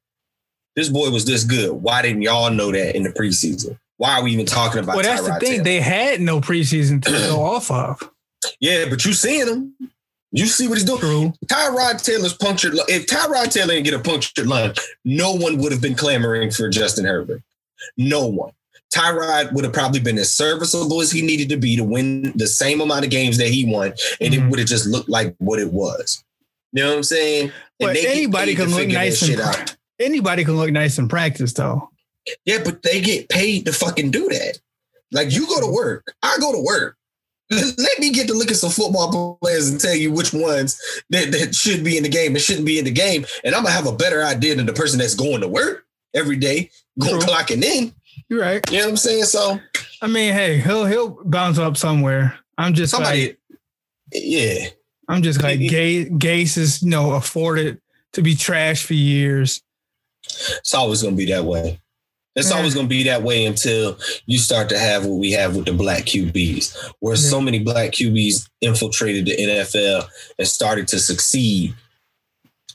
[0.74, 1.70] this boy was this good.
[1.72, 3.78] Why didn't y'all know that in the preseason?
[3.98, 4.96] Why are we even talking about?
[4.96, 5.50] Well, that's the thing.
[5.50, 5.64] Taylor?
[5.64, 8.10] They had no preseason to go off of.
[8.60, 9.74] yeah, but you seeing him.
[10.30, 11.00] You see what he's doing.
[11.00, 11.32] True.
[11.46, 12.74] Tyrod Taylor's punctured.
[12.88, 14.74] If Tyrod Taylor didn't get a punctured lung,
[15.04, 17.42] no one would have been clamoring for Justin Herbert.
[17.96, 18.52] No one.
[18.94, 22.46] Tyrod would have probably been as serviceable as he needed to be to win the
[22.46, 24.50] same amount of games that he won, and it Mhm.
[24.50, 26.22] would have just looked like what it was.
[26.72, 27.44] You know what I'm saying?
[27.80, 29.40] And But anybody can look nice in
[29.98, 31.90] anybody can look nice in practice though.
[32.44, 34.58] Yeah, but they get paid to fucking do that.
[35.12, 36.96] Like you go to work, I go to work.
[37.50, 41.32] Let me get to look at some football players and tell you which ones that,
[41.32, 43.24] that should be in the game and shouldn't be in the game.
[43.42, 46.36] And I'm gonna have a better idea than the person that's going to work every
[46.36, 47.28] day, going True.
[47.28, 47.94] clocking in.
[48.28, 48.70] You're right.
[48.70, 49.24] You know what I'm saying?
[49.24, 49.58] So
[50.02, 52.38] I mean, hey, he'll he'll bounce up somewhere.
[52.58, 53.38] I'm just somebody, like
[54.12, 54.66] yeah,
[55.08, 57.80] I'm just like Gay Gase is you know afforded
[58.12, 59.62] to be trash for years.
[60.24, 61.80] it's always gonna be that way.
[62.38, 62.56] It's Yeah.
[62.56, 65.66] always going to be that way until you start to have what we have with
[65.66, 67.20] the black QBs, where Yeah.
[67.30, 70.08] so many black QBs infiltrated the NFL
[70.38, 71.74] and started to succeed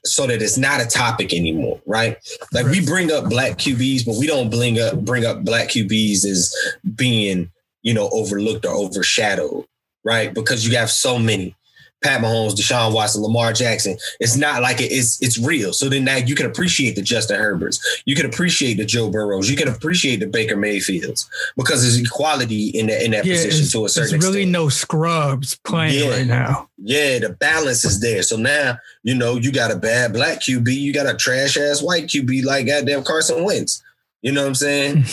[0.05, 2.17] so that it's not a topic anymore, right?
[2.51, 6.25] Like we bring up black QBs, but we don't bring up bring up black QBs
[6.25, 6.53] as
[6.95, 7.49] being,
[7.83, 9.63] you know, overlooked or overshadowed,
[10.03, 10.33] right?
[10.33, 11.55] Because you have so many.
[12.03, 13.97] Pat Mahomes, Deshaun Watson, Lamar Jackson.
[14.19, 15.73] It's not like it, it's it's real.
[15.73, 17.79] So then now you can appreciate the Justin Herberts.
[18.05, 19.49] You can appreciate the Joe Burrows.
[19.49, 23.67] You can appreciate the Baker Mayfields because there's equality in that in that Yeah, position
[23.79, 24.51] to a certain really extent.
[24.51, 26.09] no scrubs playing Yeah.
[26.11, 26.69] right now.
[26.85, 28.23] Yeah, the balance is there.
[28.23, 31.81] So now, you know, you got a bad black QB, you got a trash ass
[31.81, 33.81] white QB like goddamn Carson Wentz.
[34.23, 35.03] You know what I'm saying?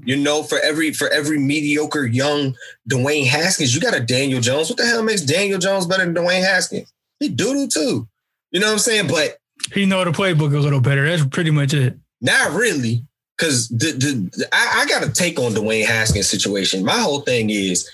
[0.04, 2.56] you know, for every for every mediocre young
[2.90, 4.68] Dwayne Haskins, you got a Daniel Jones.
[4.68, 6.92] What the hell makes Daniel Jones better than Dwayne Haskins?
[7.20, 8.06] He doodle too.
[8.50, 9.06] You know what I'm saying?
[9.06, 9.38] But
[9.72, 11.06] he know the playbook a little better.
[11.08, 11.96] That's pretty much it.
[12.20, 13.06] not really.
[13.38, 16.84] Cause the, the, the- I, I got a take on Dwayne Haskins situation.
[16.84, 17.88] My whole thing is,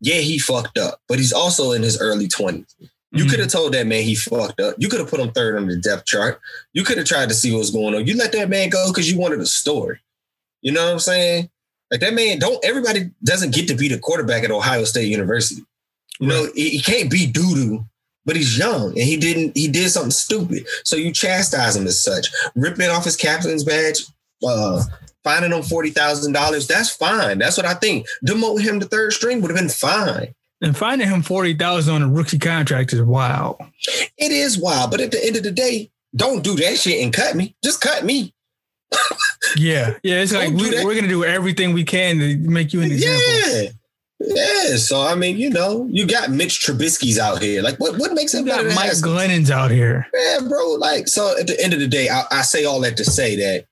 [0.00, 2.64] yeah, he fucked up, but he's also in his early 20s.
[3.14, 4.74] You could have told that man he fucked up.
[4.78, 6.40] You could have put him third on the depth chart.
[6.72, 8.06] You could have tried to see what was going on.
[8.06, 10.00] You let that man go because you wanted a story.
[10.62, 11.50] You know what I'm saying?
[11.90, 15.62] Like that man, don't everybody doesn't get to be the quarterback at Ohio State University.
[16.18, 17.84] You know, he, he can't be doo doo,
[18.24, 19.56] but he's young and he didn't.
[19.56, 24.04] He did something stupid, so you chastise him as such, ripping off his captain's badge,
[24.44, 24.82] uh,
[25.22, 26.66] finding him forty thousand dollars.
[26.66, 27.38] That's fine.
[27.38, 28.06] That's what I think.
[28.26, 30.34] Demote him to third string would have been fine.
[30.64, 33.60] And finding him forty thousand on a rookie contract is wild.
[34.16, 37.12] It is wild, but at the end of the day, don't do that shit and
[37.12, 37.54] cut me.
[37.62, 38.34] Just cut me.
[39.56, 40.20] Yeah, yeah.
[40.20, 43.22] It's like Don't we, we're gonna do everything we can to make you an example.
[43.46, 43.70] Yeah.
[44.18, 44.76] Yeah.
[44.76, 47.62] So I mean, you know, you got Mitch Trubisky's out here.
[47.62, 50.06] Like, what what makes him better Mike Glennon's out here.
[50.12, 50.72] Yeah, bro.
[50.72, 53.36] Like, so at the end of the day, I, I say all that to say
[53.36, 53.66] that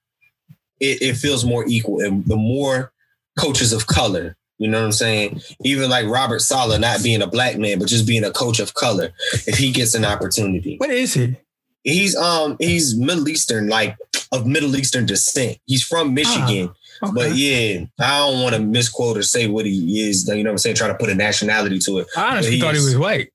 [0.79, 2.93] it, it feels more equal, and the more
[3.39, 4.37] coaches of color.
[4.63, 5.41] You know what I'm saying?
[5.65, 8.75] Even like Robert Saleh not being a black man, but just being a coach of
[8.75, 9.11] color,
[9.47, 10.77] if he gets an opportunity.
[10.79, 11.37] What is he?
[11.83, 13.97] He's um he's Middle Eastern, like
[14.31, 15.59] of Middle Eastern descent.
[15.67, 16.71] He's from Michigan.
[17.03, 17.13] Okay.
[17.13, 20.29] But yeah, I don't want to misquote or say what he is.
[20.29, 20.77] You know what I'm saying?
[20.77, 22.07] Trying to put a nationality to it.
[22.17, 23.33] I honestly he thought he was white.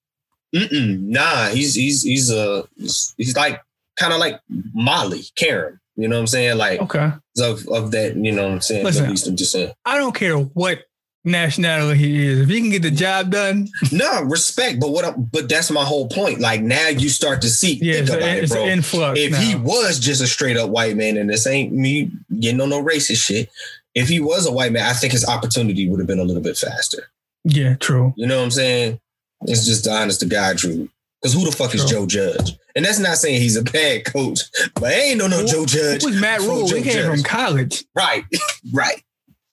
[0.54, 3.62] Nah, he's he's he's uh he's, he's like
[3.98, 4.40] kind of like
[4.74, 5.80] Molly, Karen.
[5.98, 6.58] You know what I'm saying?
[6.58, 7.12] Like Okay.
[7.40, 8.16] of of that.
[8.16, 8.86] You know what I'm saying?
[8.86, 9.02] Listen.
[9.04, 9.74] Middle Eastern descent.
[9.84, 10.84] I don't care what
[11.28, 12.40] nationality he is.
[12.40, 15.32] If he can get the job done, No respect, but what?
[15.32, 16.40] But that's my whole point.
[16.40, 17.74] Like now you start to see.
[17.82, 18.64] yeah, think it's, about a, it, bro.
[18.64, 19.20] an influx.
[19.20, 19.40] if now.
[19.40, 22.84] he was just a straight up white man, and this ain't me getting on no
[22.84, 23.50] racist shit.
[23.94, 26.44] If he was a white man, I think his opportunity would have been a little
[26.44, 27.10] bit faster.
[27.44, 28.14] yeah, true.
[28.16, 29.00] You know what I'm saying?
[29.42, 30.90] It's just the honest to God truth.
[31.22, 32.52] Because who the fuck is Joe Judge?
[32.76, 34.42] And that's not saying he's a bad coach,
[34.76, 36.04] but I ain't no no Who- Joe Judge.
[36.04, 36.68] Who was Matt Rhule?
[36.68, 37.10] He came Judge.
[37.16, 37.86] from college.
[37.96, 38.24] Right,
[38.74, 39.02] right.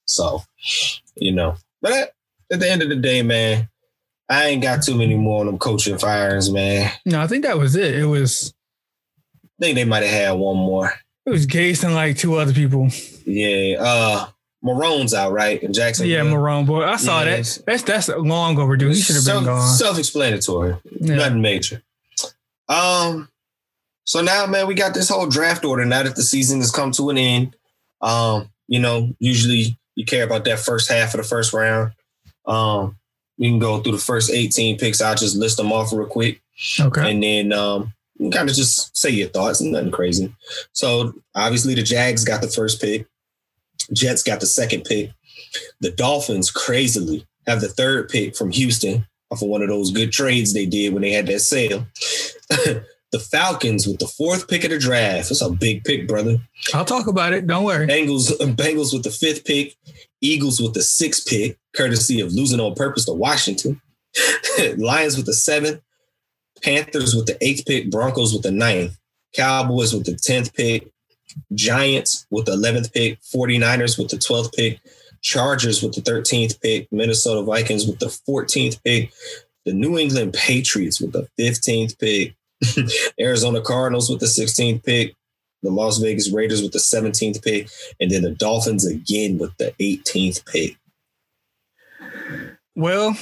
[0.05, 0.43] So,
[1.17, 2.13] you know, but
[2.53, 3.69] at the end of the day, man,
[4.29, 6.91] I ain't got too many more of them coaching firings, man.
[7.07, 7.95] No, I think that was it.
[7.95, 8.55] It was
[9.45, 10.93] I think they might have had one more.
[11.27, 12.89] it was Gase and like two other people.
[13.27, 14.27] Yeah, uh,
[14.65, 15.63] Marrone's out, right?
[15.63, 16.07] In Jackson.
[16.07, 16.67] Yeah, Marrone.
[16.67, 17.57] Boy, I saw Yes.
[17.57, 17.67] that.
[17.67, 18.89] That's that's long overdue.
[18.89, 19.63] He should have been gone.
[19.77, 20.77] Self-explanatory.
[21.01, 21.17] Yeah.
[21.17, 21.83] Nothing major.
[22.69, 23.29] Um,
[24.05, 25.85] so now, man, we got this whole draft order.
[25.85, 27.57] Now that the season has come to an end,
[28.01, 31.93] um, you know, usually you care about that first half of the first round.
[32.47, 32.97] Um,
[33.37, 35.01] you can go through the first 18 picks.
[35.01, 36.41] I'll just list them off real quick.
[36.79, 37.11] Okay.
[37.11, 37.93] And then um
[38.33, 40.33] kind of just say your thoughts, nothing crazy.
[40.73, 43.07] So obviously the Jags got the first pick,
[43.93, 45.11] Jets got the second pick.
[45.81, 50.13] The Dolphins crazily have the third pick from Houston off of one of those good
[50.13, 51.87] trades they did when they had that sale.
[53.15, 55.29] the Falcons with the fourth pick of the draft.
[55.29, 56.39] That's a big pick, brother.
[56.75, 57.47] I'll talk about it.
[57.47, 57.87] Don't worry.
[57.87, 59.77] Bengals, Bengals with the fifth pick,
[60.21, 63.81] Eagles with the sixth pick, courtesy of losing on purpose to Washington.
[64.77, 65.81] Lions with the seventh,
[66.61, 68.99] Panthers with the eighth pick, Broncos with the ninth,
[69.33, 70.91] Cowboys with the tenth pick,
[71.55, 74.81] Giants with the eleventh pick, 49ers with the twelfth pick,
[75.21, 79.13] Chargers with the thirteenth pick, Minnesota Vikings with the fourteenth pick,
[79.65, 82.35] the New England Patriots with the fifteenth pick,
[83.21, 85.15] Arizona Cardinals with the sixteenth pick,
[85.65, 89.75] the Las Vegas Raiders with the 17th pick, and then the Dolphins again with the
[89.81, 90.77] 18th pick.
[92.77, 93.17] Well,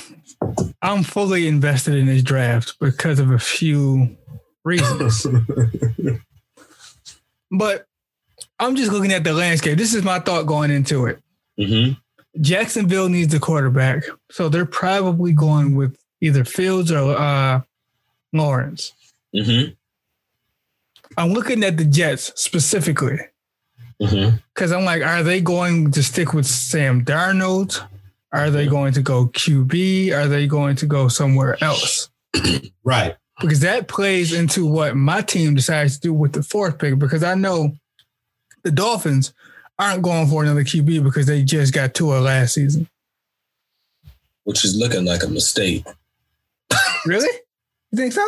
[0.83, 4.17] I'm fully invested in this draft because of a few
[4.65, 5.27] reasons.
[7.51, 7.87] but
[8.59, 9.79] I'm just looking at the landscape.
[9.79, 11.21] This is my thought going into it.
[11.59, 11.93] Mm-hmm.
[12.41, 17.61] Jacksonville needs a quarterback, so they're probably going with either Fields or uh,
[18.33, 18.95] Lawrence.
[19.35, 19.73] Mm-hmm.
[21.17, 23.19] I'm looking at the Jets specifically.
[23.99, 27.87] Because I'm like, are they going to stick with Sam Darnold?
[28.33, 30.13] Are they going to go QB?
[30.13, 32.11] Are they going to go somewhere else?
[32.85, 33.15] Right.
[33.41, 36.99] Because that plays into what my team decides to do with the fourth pick.
[36.99, 37.77] Because I know
[38.65, 39.33] the Dolphins
[39.79, 42.89] aren't going for another QB because they just got Tua last season.
[44.43, 45.87] Which is looking like a mistake.
[47.07, 47.31] Really?
[47.93, 48.25] You think so?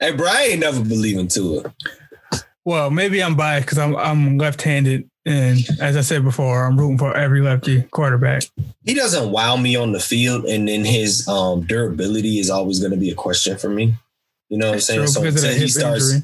[0.00, 2.42] Hey, bro, I ain't never believing to it.
[2.64, 6.98] Well, maybe I'm biased because I'm I'm left-handed, and as I said before, I'm rooting
[6.98, 8.42] for every lefty quarterback.
[8.84, 12.90] He doesn't wow me on the field, and then his um, durability is always going
[12.92, 13.94] to be a question for me.
[14.50, 14.98] You know what I'm saying?
[15.00, 16.14] True, So until he starts,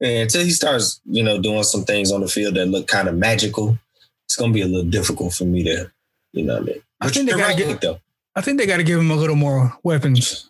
[0.00, 3.08] yeah, until he starts, you know, doing some things on the field that look kind
[3.08, 3.78] of magical,
[4.26, 5.90] it's going to be a little difficult for me to,
[6.32, 6.82] you know what I mean?
[7.00, 8.00] I think they gotta get- though.
[8.34, 10.47] I think they got to give him a little more weapons.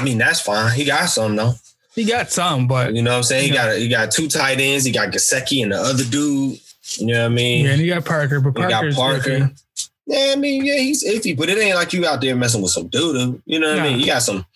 [0.00, 0.72] I mean, that's fine.
[0.74, 1.54] He got some though.
[1.94, 3.48] He got some, but You know what I'm saying?
[3.48, 4.84] He got he got two tight ends.
[4.84, 6.58] He got Gesicki and the other dude.
[6.98, 7.64] You know what I mean?
[7.66, 9.30] yeah, and he got Parker, but He got Parker.
[9.30, 9.62] iffy.
[10.06, 12.70] Yeah, I mean, yeah, he's iffy, but it ain't like you out there messing with
[12.70, 13.42] some dude.
[13.44, 14.00] You know what I mean?
[14.00, 14.46] You got some,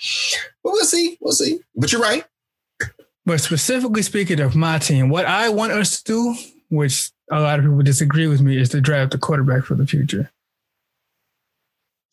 [0.65, 1.61] but we'll see, we'll see.
[1.77, 2.25] But you're right.
[3.27, 6.35] But specifically speaking of my team, what I want us to do,
[6.71, 9.87] which a lot of people disagree with me, is to draft a quarterback for the
[9.87, 10.31] future.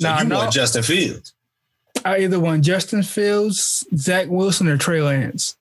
[0.01, 0.37] So Nah, you no.
[0.39, 1.33] want Justin Fields?
[2.05, 5.55] I either want Justin Fields, Zach Wilson, or Trey Lance.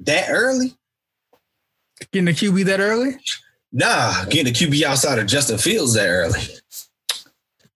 [0.00, 0.74] That early?
[2.12, 3.16] Getting the QB that early?
[3.72, 6.40] Nah, getting the QB outside of Justin Fields that early.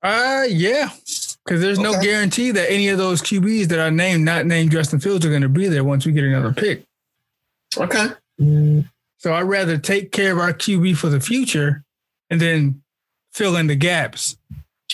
[0.02, 0.90] Uh, yeah.
[1.44, 5.00] Because there's no guarantee that any of those QBs that I named, not named Justin
[5.00, 6.84] Fields, are going to be there once we get another pick.
[7.76, 8.08] Okay.
[9.18, 11.84] So I'd rather take care of our QB for the future
[12.30, 12.82] and then
[13.32, 14.36] fill in the gaps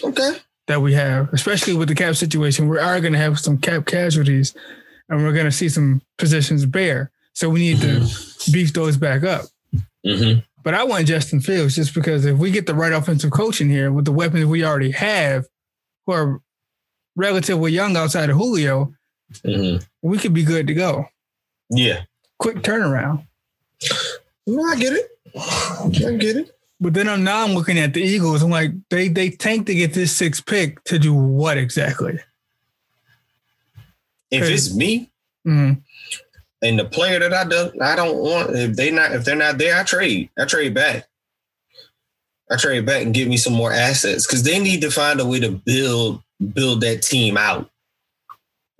[0.03, 0.37] Okay.
[0.69, 2.69] That we have, especially with the cap situation.
[2.69, 4.55] We are going to have some cap casualties
[5.09, 7.11] and we're going to see some positions bare.
[7.33, 8.07] So we need to
[8.53, 9.47] beef those back up.
[10.07, 10.41] Mm-hmm.
[10.63, 13.71] But I want Justin Fields just because if we get the right offensive coach in
[13.71, 15.47] here with the weapons we already have,
[16.07, 16.41] who are
[17.17, 18.95] relatively young outside of Julio,
[19.45, 19.85] Mm-hmm.
[20.01, 21.07] we could be good to go.
[21.69, 22.05] Yeah.
[22.39, 23.27] Quick turnaround.
[24.47, 25.07] No, I get it.
[25.37, 26.58] I get it.
[26.81, 28.43] But then I'm now I'm looking at the Eagles.
[28.43, 32.19] I'm like, they they tanked to get this sixth pick to do what exactly?
[34.31, 35.11] If it's me
[35.47, 35.81] Mhm.
[36.63, 39.59] and the player that I don't I don't want if they not if they're not
[39.59, 40.29] there, I trade.
[40.39, 41.09] I trade back.
[42.51, 45.27] I trade back and give me some more assets because they need to find a
[45.27, 46.23] way to build
[46.53, 47.71] build that team out.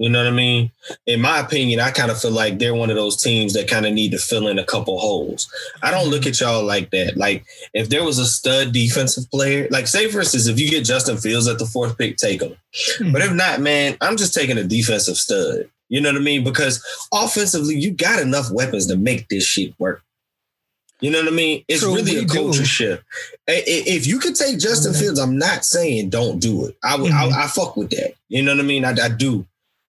[0.01, 0.71] You know what I mean?
[1.07, 3.85] In my opinion, I kind of feel like they're one of those teams that kind
[3.85, 5.53] of need to fill in a couple holes.
[5.83, 7.17] I don't look at y'all like that.
[7.17, 7.45] Like
[7.75, 11.17] if there was a stud defensive player, like say for instance, if you get Justin
[11.17, 12.55] Fields at the fourth pick, take him.
[13.13, 15.69] But if not, man, I'm just taking a defensive stud.
[15.89, 16.45] You know what I mean?
[16.45, 16.81] Because
[17.13, 20.03] offensively, you got enough weapons to make this shit work.
[21.01, 21.65] You know what I mean?
[21.69, 22.65] It's True, really a culture do.
[22.67, 23.03] shift.
[23.47, 25.01] If you could take Justin Mhm.
[25.01, 26.77] Fields, I'm not saying don't do it.
[26.85, 27.11] I would.
[27.13, 27.33] Mhm.
[27.33, 28.15] I, I fuck with that.
[28.29, 28.85] You know what I mean?
[28.85, 29.47] I, I do.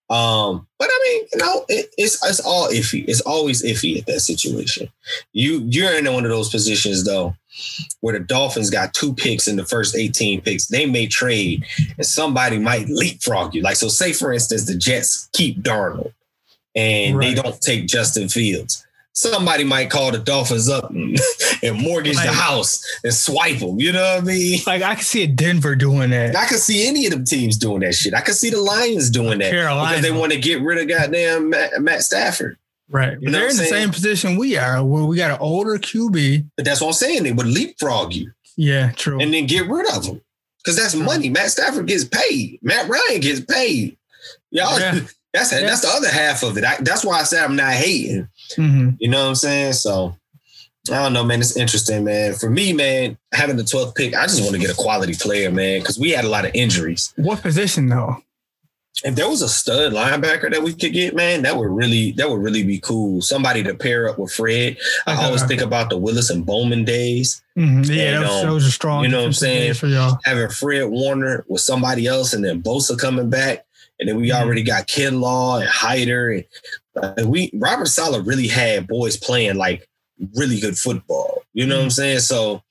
[0.10, 3.06] Um, but I mean, you know, it, it's it's all iffy.
[3.08, 4.90] It's always iffy at that situation.
[5.34, 7.36] You you're in one of those positions though,
[8.02, 10.66] where the Dolphins got two picks in the first 18 picks.
[10.66, 11.64] They may trade,
[11.98, 13.62] and somebody might leapfrog you.
[13.62, 16.14] Like so, say for instance, the Jets keep Darnold,
[16.76, 18.86] and they don't take Justin Fields.
[19.14, 21.20] Somebody might call the Dolphins up and,
[21.64, 23.80] and mortgage the house and swipe them.
[23.80, 24.60] You know what I mean?
[24.68, 26.36] Like I can see a Denver doing that.
[26.36, 28.14] I could see any of them teams doing that shit.
[28.14, 29.90] I could see the Lions doing that Carolina.
[29.98, 32.58] because they want to get rid of goddamn Matt, Matt Stafford.
[32.92, 33.18] Right.
[33.20, 36.48] You know they're in the same position we are, where we got an older QB.
[36.56, 37.24] But that's what I'm saying.
[37.24, 39.20] They would leapfrog you Yeah, true.
[39.20, 40.22] and then get rid of them
[40.64, 41.30] because that's money.
[41.30, 42.60] Matt Stafford gets paid.
[42.62, 43.98] Matt Ryan gets paid.
[44.52, 45.00] Y'all, Yeah.
[45.34, 45.62] that's Yeah.
[45.62, 46.64] that's the other half of it.
[46.64, 48.28] I, that's why I said I'm not hating.
[48.56, 49.74] Hmm You know what I'm saying?
[49.74, 50.16] So
[50.92, 51.40] I don't know, man.
[51.40, 52.34] It's interesting, man.
[52.34, 55.52] For me, man, having the 12th pick, I just want to get a quality player,
[55.52, 57.14] man, because we had a lot of injuries.
[57.16, 58.24] What position though?
[59.06, 62.30] if there was a stud linebacker that we could get, man, that would really that
[62.30, 63.22] would really be cool.
[63.22, 64.76] Somebody to pair up with Fred.
[65.08, 65.24] I Okay.
[65.26, 67.88] always think about the Willis and Bowman days, Mhm.
[67.88, 69.04] Yeah, And, that was, um, that was a strong.
[69.04, 69.74] you know what I'm saying?
[69.76, 70.18] for y'all.
[70.26, 73.64] having Fred Warner with somebody else, and then Bosa coming back,
[74.02, 74.36] and then we Mhm.
[74.42, 76.44] already got Kinlaw and Hyder, and
[77.02, 79.88] uh, we Robert Saleh really had boys playing like
[80.36, 81.44] really good football.
[81.54, 82.20] You know what I'm saying?
[82.20, 82.64] So.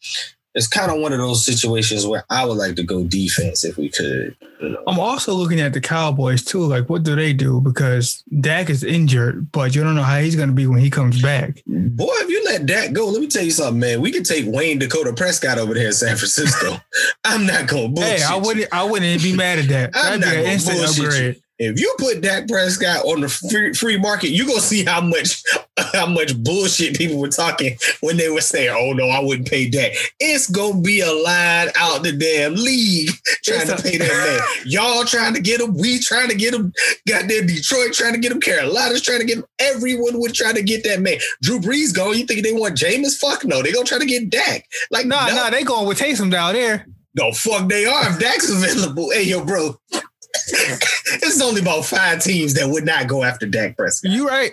[0.55, 3.77] It's kind of one of those situations where I would like to go defense if
[3.77, 4.35] we could.
[4.61, 4.83] You know?
[4.89, 6.61] I'm also looking at the Cowboys too.
[6.61, 7.61] Like, what do they do?
[7.61, 10.91] Because Dak is injured, but you don't know how he's going to be when he
[10.91, 11.63] comes back.
[11.67, 14.01] Boy, if you let Dak go, let me tell you something, man.
[14.01, 16.79] We could take Wayne Dakota Prescott over there in San Francisco.
[17.25, 18.21] I'm not gonna bullshit.
[18.21, 18.69] hey, I wouldn't.
[18.73, 19.91] I wouldn't be mad at that.
[19.95, 21.43] I'm That'd be not an gonna instant bullshit you.
[21.59, 25.43] If you put Dak Prescott on the free, free market, you're gonna see how much
[25.93, 29.69] how much bullshit people were talking when they were saying, "Oh no, I wouldn't pay
[29.69, 33.11] Dak." It's gonna be a line out the damn league
[33.43, 34.41] trying to pay that man.
[34.67, 35.75] Y'all trying to get him.
[35.77, 36.73] We trying to get him.
[37.09, 38.41] Goddamn Detroit trying to get him.
[38.41, 39.45] Carolina's trying to get him.
[39.59, 41.19] Everyone would try to get that man.
[41.43, 42.19] Drew Brees going.
[42.19, 43.19] You think they want Jameis?
[43.19, 43.63] Fuck no.
[43.63, 44.65] They gonna try to get Dak.
[44.91, 46.87] Like Nah, no, nah, they going with Taysom down there.
[47.15, 48.11] no, fuck they are.
[48.11, 49.77] If Dak's available, hey yo, bro.
[51.23, 54.11] it's only about five teams that would not go after Dak Prescott.
[54.13, 54.53] You right.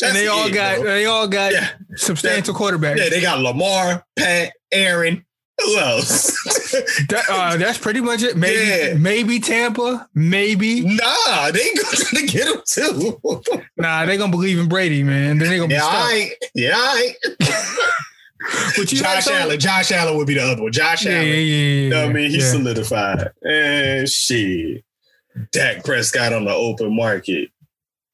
[0.00, 0.84] That's and they all it, got bro.
[0.94, 1.70] they all got Yeah.
[1.96, 2.98] substantial quarterbacks.
[2.98, 5.24] Yeah, they got Lamar, Pat, Aaron.
[5.60, 6.36] Who else?
[7.08, 8.36] That, uh, that's pretty much it.
[8.36, 8.94] Maybe Yeah.
[8.94, 10.82] maybe Tampa, maybe.
[10.82, 13.20] nah, they gonna get him too.
[13.76, 15.38] Nah, they gonna believe in Brady, man.
[15.38, 15.94] Then they gonna be yeah, stuck.
[15.94, 16.30] all right.
[16.54, 17.14] Yeah, right.
[18.76, 19.58] But you Josh Allen.
[19.58, 20.72] Josh Allen would be the other one.
[20.72, 21.28] Josh Yeah, yeah, Allen.
[21.28, 21.82] yeah, yeah.
[21.82, 22.30] You know what I mean?
[22.30, 22.50] He's yeah.
[22.52, 23.28] solidified.
[23.42, 24.84] And shit.
[25.52, 27.50] Dak Prescott on the open market.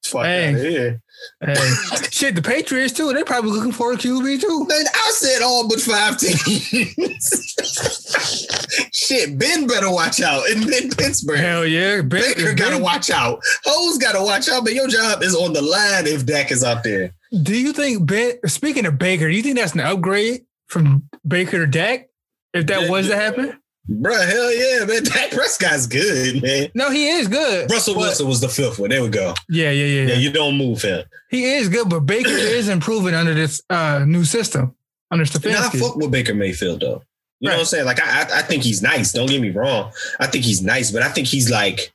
[0.05, 0.49] Fuck Hey.
[0.51, 1.01] out of here.
[1.41, 1.55] Hey,
[2.11, 3.13] shit, the Patriots too.
[3.13, 4.67] They're probably looking for a QB too.
[4.67, 7.51] Man, I said all but five teams.
[8.95, 10.49] Shit, Ben better watch out.
[10.51, 11.39] And then Pittsburgh.
[11.39, 13.41] Hell yeah, Ben, Baker Ben- gotta watch out.
[13.65, 16.85] Hoes gotta watch out, but your job is on the line if Dak is out
[16.85, 17.13] there.
[17.43, 18.39] Do you think Ben?
[18.47, 22.09] Speaking of Baker, do you think that's an upgrade from Baker to Dak?
[22.53, 23.59] If that was to happen,
[23.89, 25.05] Bruh, hell yeah, man.
[25.05, 26.69] Dak Prescott's good, man.
[26.75, 27.71] no, he is good.
[27.71, 28.91] Russell Wilson was the fifth one.
[28.91, 29.35] There we go.
[29.49, 30.07] Yeah, yeah, yeah.
[30.09, 31.05] Yeah, you don't move him.
[31.29, 34.75] He is good, but Baker is improving under this uh, new system
[35.11, 37.03] under And I fuck with Baker Mayfield though.
[37.41, 37.85] You know what I'm saying?
[37.85, 39.13] Like I, I, I think he's nice.
[39.13, 39.93] Don't get me wrong.
[40.19, 41.93] I think he's nice, but I think he's like,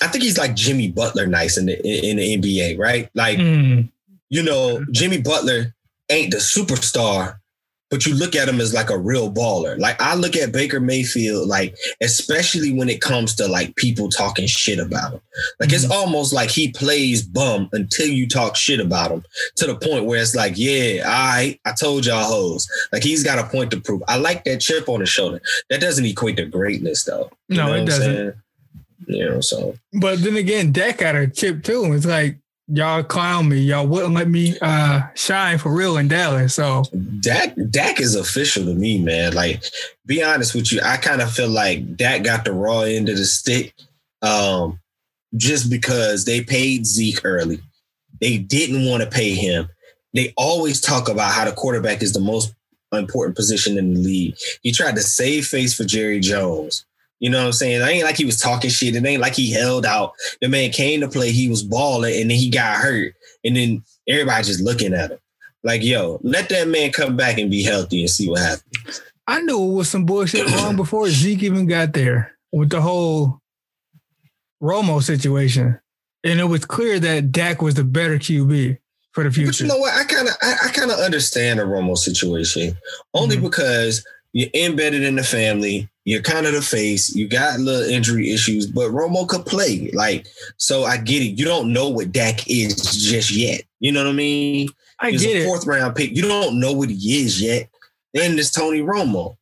[0.00, 3.10] I think he's like Jimmy Butler nice in the in the NBA, right?
[3.14, 3.90] Like Mm,
[4.28, 5.74] you know, Jimmy Butler
[6.08, 7.37] ain't the superstar,
[7.90, 9.78] but you look at him as like a real baller.
[9.78, 14.46] Like I look at Baker Mayfield, like especially when it comes to like people talking
[14.46, 15.20] shit about him.
[15.60, 15.92] Like it's mm-hmm.
[15.92, 19.24] almost like he plays bum until you talk shit about him
[19.56, 22.68] to the point where it's like, yeah, I I told y'all hoes.
[22.92, 24.02] Like he's got a point to prove.
[24.08, 25.40] I like that chip on his shoulder.
[25.70, 27.30] That doesn't equate to greatness though.
[27.48, 28.34] You No, it doesn't.
[29.06, 31.92] You know, so But then again, Dak got a chip too.
[31.94, 33.58] It's like y'all clown me.
[33.58, 36.54] Y'all wouldn't let me uh, shine for real in Dallas.
[36.54, 36.84] So
[37.20, 39.34] Dak Dak is official to me, man.
[39.34, 39.62] Like,
[40.06, 43.16] be honest with you, I kind of feel like Dak got the raw end of
[43.16, 43.74] the stick,
[44.22, 44.78] um,
[45.36, 47.60] just because they paid Zeke early.
[48.20, 49.68] They didn't want to pay him.
[50.14, 52.54] They always talk about how the quarterback is the most
[52.92, 54.34] important position in the league.
[54.62, 56.84] He tried to save face for Jerry Jones.
[57.20, 57.80] You know what I'm saying?
[57.80, 58.94] It ain't like he was talking shit.
[58.94, 60.12] It ain't like he held out.
[60.40, 61.32] The man came to play.
[61.32, 63.14] He was balling, and then he got hurt,
[63.44, 65.18] and then everybody just looking at him.
[65.64, 69.02] Like, yo, let that man come back and be healthy and see what happens.
[69.26, 73.40] I knew it was some bullshit long before Zeke even got there with the whole
[74.62, 75.78] Romo situation.
[76.24, 78.78] And it was clear that Dak was the better QB
[79.12, 79.50] for the future.
[79.50, 79.94] But you know what?
[79.94, 82.76] I kind of, I, I kind of understand the Romo situation
[83.14, 83.42] only Mhm.
[83.42, 85.88] because you're embedded in the family.
[86.08, 87.14] You're kind of the face.
[87.14, 89.90] You got little injury issues, but Romo could play.
[89.92, 91.38] Like, so I get it.
[91.38, 93.60] You don't know what Dak is just yet.
[93.80, 94.70] You know what I mean?
[95.00, 95.44] I He's get a it.
[95.44, 96.16] fourth round pick.
[96.16, 97.68] You don't know what he is yet.
[98.14, 99.36] Then there's Tony Romo.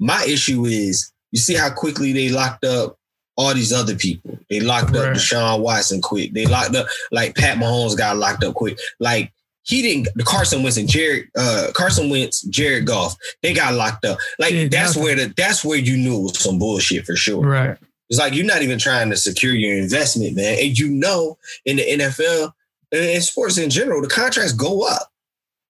[0.00, 2.98] My issue is you see how quickly they locked up
[3.36, 4.36] all these other people.
[4.50, 5.16] They locked up Right.
[5.16, 6.32] Deshaun Watson quick.
[6.32, 8.76] They locked up like Pat Mahomes got locked up quick.
[8.98, 9.32] Like
[9.66, 14.04] he didn't the Carson Wentz and Jared uh Carson Wentz, Jared Goff, they got locked
[14.04, 14.18] up.
[14.38, 17.42] Like Yeah, that's where the that's where you knew it was some bullshit for sure.
[17.44, 17.76] Right.
[18.08, 20.58] It's like you're not even trying to secure your investment, man.
[20.60, 22.52] And you know, in the NFL
[22.92, 25.10] and in sports in general, the contracts go up.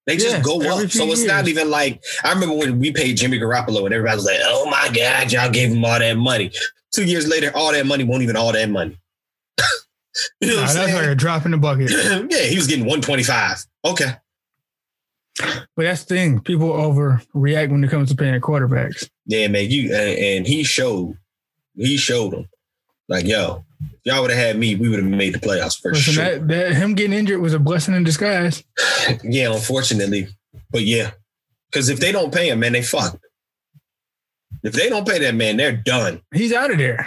[0.07, 0.91] They just Yeah, go up.
[0.91, 4.27] So it's not even like I remember when we paid Jimmy Garoppolo and everybody was
[4.27, 6.53] like, "Oh my God, y'all gave him all that money."
[6.95, 8.97] Two years later, all that money won't even all that money.
[10.41, 11.09] you know Nah, what that's I'm like saying?
[11.11, 11.91] a drop in the bucket.
[12.31, 13.65] yeah, he was getting 125.
[13.87, 14.13] Okay.
[15.39, 16.41] But that's the thing.
[16.41, 19.09] People overreact when it comes to paying quarterbacks.
[19.27, 19.71] Yeah, man.
[19.71, 21.19] You and, and he showed,
[21.75, 22.49] he showed them,
[23.09, 25.93] like, yo, if y'all would have had me, we would have made the playoffs for
[25.93, 26.25] Listen, sure.
[26.25, 28.65] that, that him getting injured was a blessing in disguise.
[29.23, 30.27] Yeah, unfortunately.
[30.71, 31.13] But yeah.
[31.71, 33.19] Because if they don't pay him, man, they fucked.
[34.65, 36.23] If they don't pay that man, they're done.
[36.35, 37.07] He's out of there.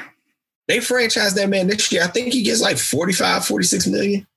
[0.69, 2.03] They franchise that man next year.
[2.03, 4.27] I think he gets like 45, 46 million.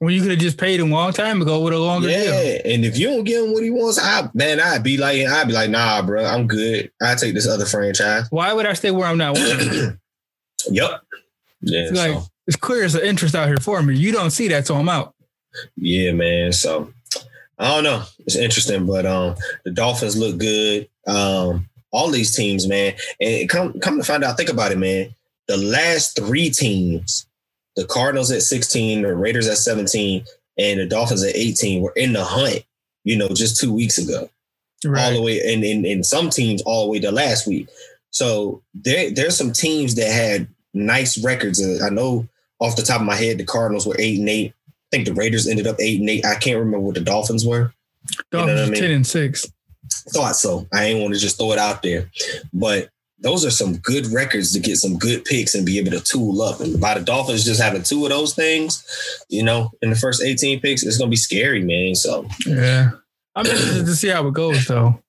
[0.00, 2.24] When you could have just paid him a long time ago with a longer Yeah.
[2.24, 2.60] deal.
[2.74, 5.46] And if you don't give him what he wants, I man, I'd be like, I'd
[5.46, 6.90] be like, nah, bro, I'm good.
[7.02, 8.24] I take this other franchise.
[8.30, 9.38] Why would I stay where I'm not?
[10.70, 11.00] yep.
[11.60, 11.80] Yeah.
[11.80, 13.94] It's like so, it's clear as an interest out here for me.
[13.96, 15.14] You don't see that, so I'm out.
[15.76, 16.52] yeah, man.
[16.52, 16.92] So
[17.58, 18.02] I don't know.
[18.20, 19.34] It's interesting, but um
[19.64, 20.88] the Dolphins look good.
[21.06, 22.94] Um, all these teams, man.
[23.20, 25.14] And come come to find out, think about it, man.
[25.48, 27.26] The last three teams,
[27.76, 30.24] the Cardinals at 16, the Raiders at 17,
[30.58, 32.64] and the Dolphins at 18 were in the hunt,
[33.04, 34.28] you know, just two weeks ago.
[34.84, 35.04] Right.
[35.04, 37.68] All the way and in, in some teams all the way to last week.
[38.10, 41.62] So there there's some teams that had nice records.
[41.62, 42.26] Uh, I know
[42.60, 44.54] off the top of my head, the Cardinals were eight and eight.
[44.68, 46.24] I think the Raiders ended up eight and eight.
[46.24, 47.72] I can't remember what the Dolphins were.
[48.30, 48.80] Dolphins you know I mean?
[48.80, 49.50] ten and six.
[50.10, 50.66] Thought so.
[50.72, 52.10] I ain't want to just throw it out there,
[52.52, 52.88] but
[53.20, 56.40] those are some good records to get some good picks and be able to tool
[56.42, 56.60] up.
[56.60, 58.84] And by the Dolphins just having two of those things,
[59.28, 61.94] you know, in the first 18 picks, it's gonna be scary, man.
[61.94, 62.90] So yeah.
[63.36, 65.02] I'm interested to see how it goes though.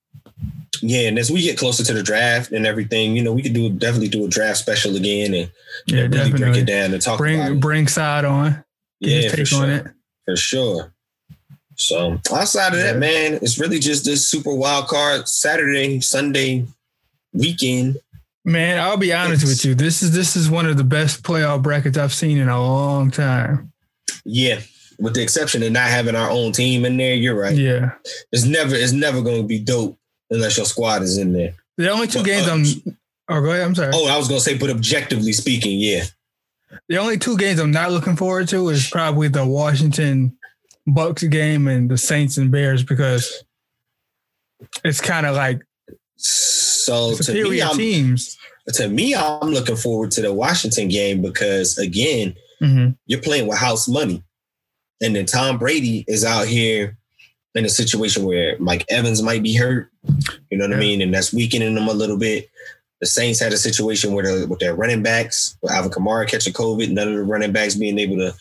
[0.82, 3.54] Yeah, and as we get closer to the draft and everything, you know, we could
[3.54, 5.52] do definitely do a draft special again and
[5.86, 7.60] yeah, really break it down and talk bring, about it.
[7.60, 8.64] Bring side on.
[9.00, 9.96] Yeah, for sure.
[10.26, 10.94] For sure.
[11.76, 16.66] So outside of that, man, it's really just this super wild card Saturday, Sunday
[17.34, 17.98] weekend.
[18.44, 19.76] Man, I'll be honest it's, with you.
[19.76, 23.12] This is this is one of the best playoff brackets I've seen in a long
[23.12, 23.72] time.
[24.26, 24.62] Yeah,
[25.00, 27.14] with the exception of not having our own team in there.
[27.14, 27.56] You're right.
[27.56, 27.92] Yeah,
[28.32, 29.98] it's never it's never going to be dope
[30.32, 31.54] unless your squad is in there.
[31.78, 32.98] The only two but, games uh, I'm.
[33.30, 33.62] Oh, go ahead.
[33.62, 33.92] I'm sorry.
[33.94, 36.04] Oh, I was going to say, but objectively speaking, yeah.
[36.90, 40.38] The only two games I'm not looking forward to is probably the Washington
[40.88, 43.44] Bucks game and the Saints and Bears because
[44.84, 45.62] it's kind of like
[46.22, 48.38] so to me, I'm, teams.
[48.74, 52.92] To me, I'm looking forward to the Washington game because again, mm-hmm.
[53.08, 54.24] you're playing with house money,
[55.02, 56.98] and then Tom Brady is out here
[57.56, 59.92] in a situation where Mike Evans might be hurt.
[60.50, 60.78] You know what yeah.
[60.78, 62.50] I mean, and that's weakening them a little bit.
[63.02, 66.54] The Saints had a situation where the, with their running backs, with Alvin Kamara catching
[66.54, 68.34] COVID, none of the running backs being able to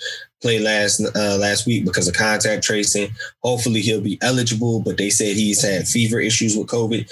[0.42, 3.10] play last uh, last week because of contact tracing.
[3.42, 7.10] Hopefully he'll be eligible, but they said he's had fever issues with COVID.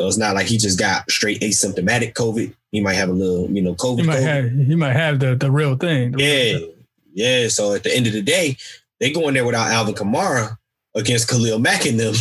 [0.00, 2.54] So it's not like he just got straight asymptomatic COVID.
[2.72, 4.00] He might have a little, you know, COVID.
[4.00, 4.22] He might COVID.
[4.22, 6.12] have he might have the the real thing.
[6.12, 6.42] The yeah.
[6.52, 6.86] Real thing.
[7.12, 7.48] Yeah.
[7.48, 8.56] So at the end of the day,
[8.98, 10.56] they go in there without Alvin Kamara
[10.94, 12.14] against Khalil Mack and them.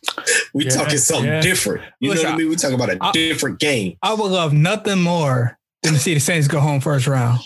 [0.54, 1.42] we yeah, talking something yeah.
[1.42, 1.84] different.
[2.00, 2.48] You Listen, know what I mean?
[2.48, 3.98] We talking about a I, different game.
[4.02, 7.40] I would love nothing more than to see the Saints go home first round.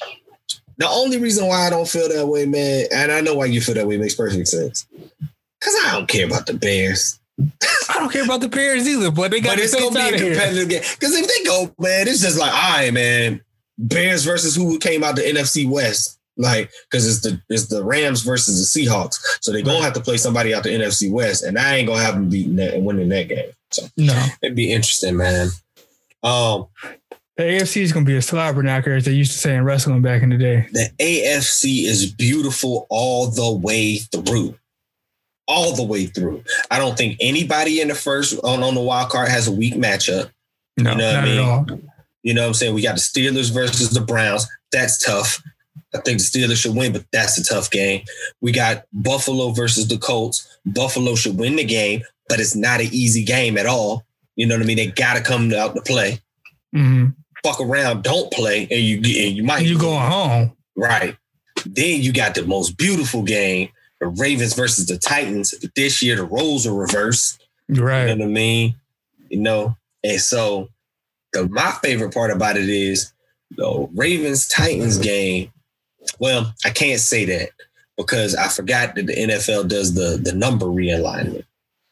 [0.77, 3.61] The only reason why I don't feel that way, man, and I know why you
[3.61, 4.87] feel that way makes perfect sense.
[5.61, 7.20] Cause I don't care about the Bears.
[7.89, 10.19] I don't care about the Bears either, but they got but it's gonna be a
[10.19, 10.81] competitive here.
[10.81, 10.91] game.
[10.99, 13.41] Because if they go, man, it's just like, all right, man,
[13.79, 16.19] Bears versus who came out the NFC West.
[16.37, 20.01] Like, because it's the it's the Rams versus the Seahawks, so they're gonna have to
[20.01, 22.87] play somebody out the NFC West, and I ain't gonna have them beating that and
[22.87, 23.51] winning that game.
[23.71, 25.49] So no, it'd be interesting, man.
[26.23, 26.67] Um,
[27.37, 30.03] the AFC is gonna be a slobber knocker, as they used to say in wrestling
[30.03, 30.67] back in the day.
[30.73, 34.55] The AFC is beautiful all the way through
[35.51, 36.45] all the way through.
[36.71, 39.75] I don't think anybody in the first on, on the wild card has a weak
[39.75, 40.31] matchup.
[40.77, 41.39] No, you know not I mean?
[41.39, 41.67] at all.
[42.23, 42.75] You know what I'm saying?
[42.75, 44.47] We got the Steelers versus the Browns.
[44.71, 45.43] That's tough.
[45.93, 48.05] I think the Steelers should win, but that's a tough game.
[48.41, 50.59] We got Buffalo versus the Colts.
[50.65, 54.05] Buffalo should win the game, but it's not an easy game at all.
[54.37, 54.77] You know what I mean?
[54.77, 56.21] They got to come out to play.
[56.75, 57.09] Mm-hmm.
[57.45, 60.57] Fuck around, don't play, and you and you might you going home.
[60.77, 61.17] Right.
[61.67, 63.71] Then you got the most beautiful game
[64.01, 65.55] the Ravens versus the Titans.
[65.77, 67.47] This year the roles are reversed.
[67.69, 68.09] Right.
[68.09, 68.75] You know what I mean?
[69.29, 70.69] You know, and so
[71.33, 73.13] the my favorite part about it is
[73.53, 75.53] the Ravens Titans game.
[76.19, 77.51] Well, I can't say that
[77.97, 81.45] because I forgot that the NFL does the the number realignment.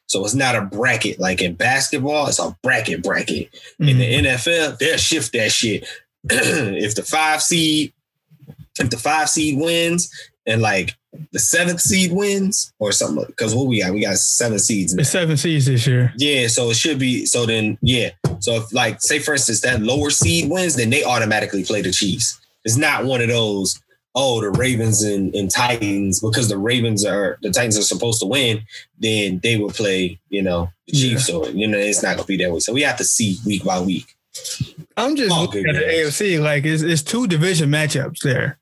[0.06, 3.52] So it's not a bracket like in basketball, it's a bracket bracket.
[3.80, 3.88] Mm-hmm.
[3.88, 4.26] In the mm-hmm.
[4.26, 5.86] NFL, they'll shift that shit.
[6.24, 7.92] if the five seed,
[8.80, 10.11] if the five seed wins
[10.49, 10.96] and like
[11.32, 15.03] the seventh seed wins or something because what we got we got seven seeds now.
[15.03, 16.12] seven seeds this year.
[16.16, 18.11] Yeah so it should be so then yeah.
[18.40, 21.92] So if like say for instance that lower seed wins then they automatically play the
[21.92, 22.40] chiefs.
[22.64, 23.80] It's not one of those
[24.14, 28.26] oh the ravens and, and titans because the ravens are the titans are supposed to
[28.26, 28.62] win
[28.99, 31.36] then they will play you know the chiefs yeah.
[31.36, 32.61] or you know it's not gonna be that way.
[32.61, 34.14] So we have to see week by week.
[34.96, 38.59] I'm just oh, looking at the afc like it's, it's two division matchups there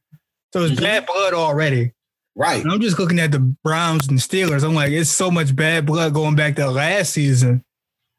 [0.57, 0.85] so it's mm-hmm.
[0.85, 1.93] bad blood already
[2.37, 2.63] Right.
[2.63, 4.63] And I'm just looking at the Browns and Steelers.
[4.63, 7.65] I'm like, it's so much bad blood going back to last season.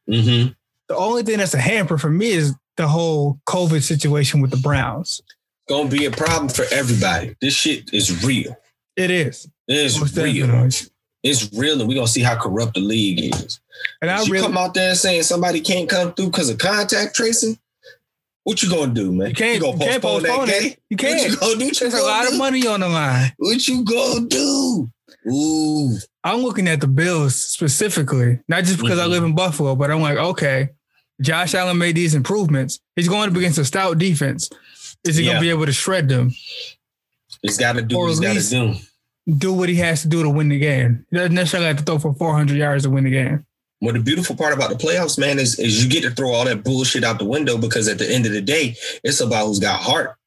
[0.10, 0.54] Mm-hmm.
[0.88, 4.58] The only thing that's a hamper for me is the whole COVID situation with the
[4.58, 5.22] Browns.
[5.70, 7.36] Gonna be a problem for everybody.
[7.42, 8.58] This shit is real.
[8.96, 9.48] It is.
[9.68, 10.48] It is Most real.
[10.48, 10.90] Definitely.
[11.24, 13.60] It's real, and we're gonna see how corrupt the league is.
[14.02, 17.60] And I really come out there saying somebody can't come through because of contact tracing.
[18.48, 19.28] What you gonna do, man?
[19.28, 20.74] You can't, you gonna you postpone, postpone that game?
[20.90, 21.20] You can't.
[21.20, 21.66] What you gonna do?
[21.66, 22.32] What There's a lot do?
[22.32, 23.34] of money on the line.
[23.36, 24.90] What you gonna do?
[25.30, 25.98] Ooh.
[26.24, 29.02] I'm looking at the Bills specifically, not just because mm-hmm.
[29.02, 30.70] I live in Buffalo, but I'm like, okay,
[31.20, 32.80] Josh Allen made these improvements.
[32.96, 34.50] He's going up against a stout defense.
[35.04, 35.32] Is he yeah.
[35.32, 36.32] gonna be able to shred them?
[37.42, 38.76] He's got to do what he's got to do.
[39.38, 41.06] do what he has to do to win the game.
[41.12, 43.46] He doesn't necessarily have to throw for 400 yards to win the game.
[43.82, 46.46] Well, the beautiful part about the playoffs, man, is, is you get to throw all
[46.46, 49.60] that bullshit out the window because at the end of the day, it's about who's
[49.60, 50.18] got heart.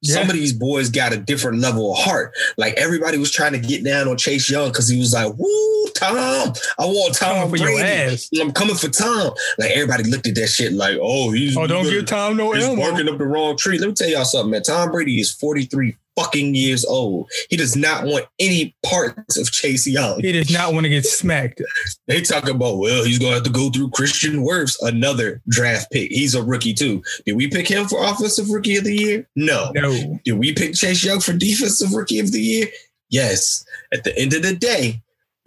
[0.00, 0.14] Yeah.
[0.14, 2.32] Some of these boys got a different level of heart.
[2.56, 5.86] Like everybody was trying to get down on Chase Young because he was like, "Woo,
[5.96, 6.52] Tom!
[6.78, 7.72] I want Tom for Brady.
[7.72, 8.28] Your ass.
[8.40, 11.82] I'm coming for Tom." Like everybody looked at that shit like, "Oh, he's oh, don't
[11.82, 14.62] give Tom no He's barking up the wrong tree." Let me tell y'all something, man.
[14.62, 17.30] Tom Brady is 43 fucking years old.
[17.50, 20.20] He does not want any parts of Chase Young.
[20.20, 21.62] He does not want to get smacked.
[22.06, 25.90] they talk about, well, he's going to have to go through Tristan Wirfs, another draft
[25.90, 26.10] pick.
[26.10, 27.02] He's a rookie too.
[27.26, 29.28] Did we pick him for offensive rookie of the year?
[29.36, 29.70] No.
[29.74, 30.18] No.
[30.24, 32.66] Did we pick Chase Young for defensive rookie of the year?
[33.10, 33.64] Yes.
[33.92, 35.02] At the end of the day,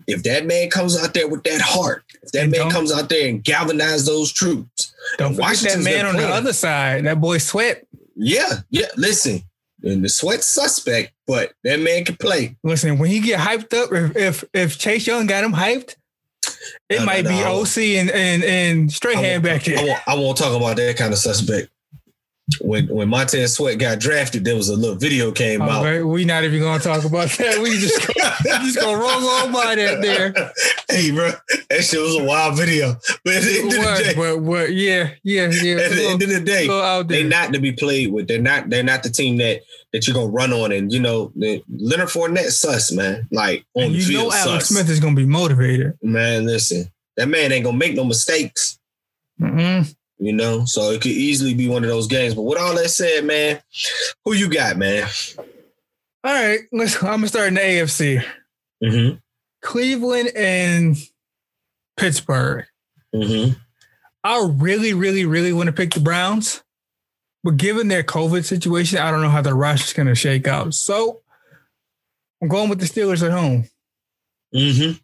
[0.07, 3.09] if that man comes out there with that heart, if that and man comes out
[3.09, 7.37] there and galvanize those troops, don't watch that man on the other side, that boy
[7.37, 7.85] Sweat.
[8.15, 8.87] Yeah, yeah.
[8.97, 9.43] Listen,
[9.83, 12.55] and the sweat suspect, but that man can play.
[12.63, 15.95] Listen, when he get hyped up, if if, if Chase Young got him hyped,
[16.89, 19.77] it no, might no, no, be OC and and and straight hand back here.
[19.79, 21.69] I won't, I won't talk about that kind of suspect
[22.59, 25.83] when when Montez Sweat got drafted, there was a little video came out.
[25.83, 26.01] Right.
[26.01, 27.59] We not even gonna talk about that.
[27.59, 28.13] We just go,
[28.43, 30.51] just gonna roll on by that there.
[30.91, 31.31] Hey, bro,
[31.69, 32.97] that shit was a wild video.
[33.23, 35.75] But at the end of the day, but, but yeah, yeah, yeah.
[35.75, 36.67] At the little, end of the day,
[37.07, 38.27] they're not to be played with.
[38.27, 38.69] They're not.
[38.69, 39.61] They're not the team that
[39.93, 40.73] that you're gonna run on.
[40.73, 43.25] And you know, Leonard Fournette sus man.
[43.31, 44.75] Like on and you the field, know, Alex sus.
[44.75, 45.97] Smith is gonna be motivated.
[46.01, 48.77] Man, listen, that man ain't gonna make no mistakes.
[49.39, 49.91] Mm-hmm
[50.21, 50.63] you know.
[50.65, 52.35] So it could easily be one of those games.
[52.35, 53.59] But with all that said, man,
[54.23, 55.09] who you got, man?
[56.23, 56.95] All right, let's.
[57.03, 58.23] I'm gonna start in the AFC.
[58.81, 59.17] Mm-hmm.
[59.61, 60.95] Cleveland and
[61.97, 62.65] Pittsburgh.
[63.13, 63.53] Mm-hmm.
[64.23, 66.63] I really, really, really want to pick the Browns,
[67.43, 70.75] but given their COVID situation, I don't know how the rush is gonna shake out.
[70.75, 71.21] So
[72.41, 73.67] I'm going with the Steelers at home.
[74.53, 74.99] Mm-hmm.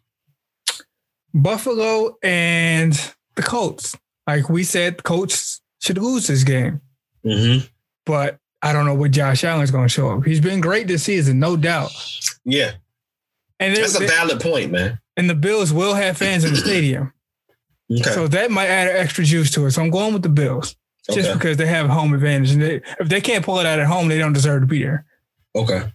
[1.34, 2.92] Buffalo and
[3.34, 3.96] the Colts.
[4.28, 6.82] Like we said, coach should lose this game.
[7.24, 7.66] Mm-hmm.
[8.04, 10.24] But I don't know what Josh Allen's going to show up.
[10.24, 11.90] He's been great this season, no doubt.
[12.44, 12.72] Yeah.
[13.58, 15.00] And that's a valid point, man.
[15.16, 17.12] And the Bills will have fans in the stadium.
[17.90, 18.10] Okay.
[18.10, 19.70] So that might add extra juice to it.
[19.70, 20.76] So I'm going with the Bills
[21.10, 21.32] just okay.
[21.32, 22.50] because they have home advantage.
[22.50, 24.82] And they, if they can't pull it out at home, they don't deserve to be
[24.82, 25.06] there.
[25.56, 25.90] Okay.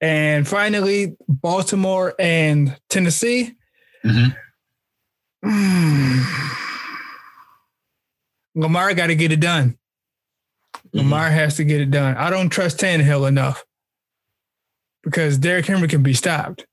[0.00, 3.56] And finally, Baltimore and Tennessee.
[4.04, 5.48] Mm-hmm.
[5.50, 6.67] Mm.
[8.58, 9.78] Lamar got to get it done.
[10.74, 10.98] Mm-hmm.
[10.98, 12.16] Lamar has to get it done.
[12.16, 13.64] I don't trust Tannehill enough
[15.02, 16.66] because Derrick Henry can be stopped.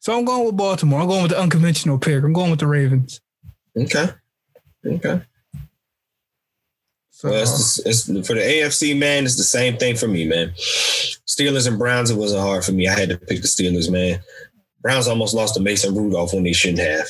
[0.00, 1.00] So I'm going with Baltimore.
[1.00, 2.22] I'm going with the unconventional pick.
[2.22, 3.20] I'm going with the Ravens.
[3.76, 4.08] Okay.
[4.84, 5.22] Okay.
[7.10, 9.24] So well, it's, it's for the AFC, man.
[9.24, 10.50] It's the same thing for me, man.
[10.50, 12.10] Steelers and Browns.
[12.10, 12.88] It wasn't hard for me.
[12.88, 14.20] I had to pick the Steelers, man.
[14.82, 17.08] Browns almost lost to Mason Rudolph when they shouldn't have.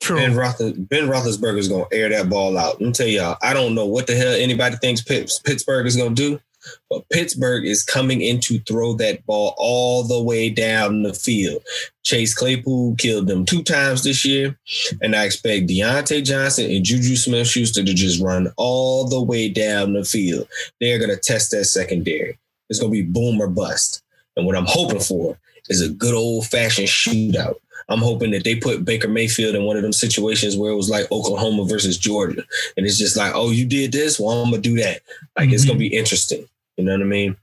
[0.00, 0.16] True.
[0.16, 2.80] Ben, Rother, ben Roethlisberger is going to air that ball out.
[2.80, 6.14] Let me tell y'all, I don't know what the hell anybody thinks Pittsburgh is going
[6.14, 6.40] to do,
[6.88, 11.62] but Pittsburgh is coming in to throw that ball all the way down the field.
[12.04, 14.56] Chase Claypool killed them two times this year,
[15.02, 19.48] and I expect Diontae Johnson and Juju Smith Schuster to just run all the way
[19.48, 20.46] down the field.
[20.80, 22.38] They're going to test that secondary.
[22.70, 24.02] It's going to be boom or bust.
[24.36, 25.38] And what I'm hoping for
[25.68, 27.56] is a good old fashioned shootout.
[27.88, 30.90] I'm hoping that they put Baker Mayfield in one of them situations where it was
[30.90, 32.42] like Oklahoma versus Georgia.
[32.76, 34.20] And it's just like, oh, you did this?
[34.20, 35.00] Well, I'm gonna do that.
[35.36, 35.54] Like mm-hmm.
[35.54, 36.46] it's gonna be interesting.
[36.76, 37.36] You know what I mean?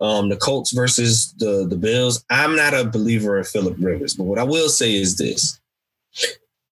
[0.00, 2.24] Um, the Colts versus the the Bills.
[2.30, 5.58] I'm not a believer in Philip Rivers, but what I will say is this.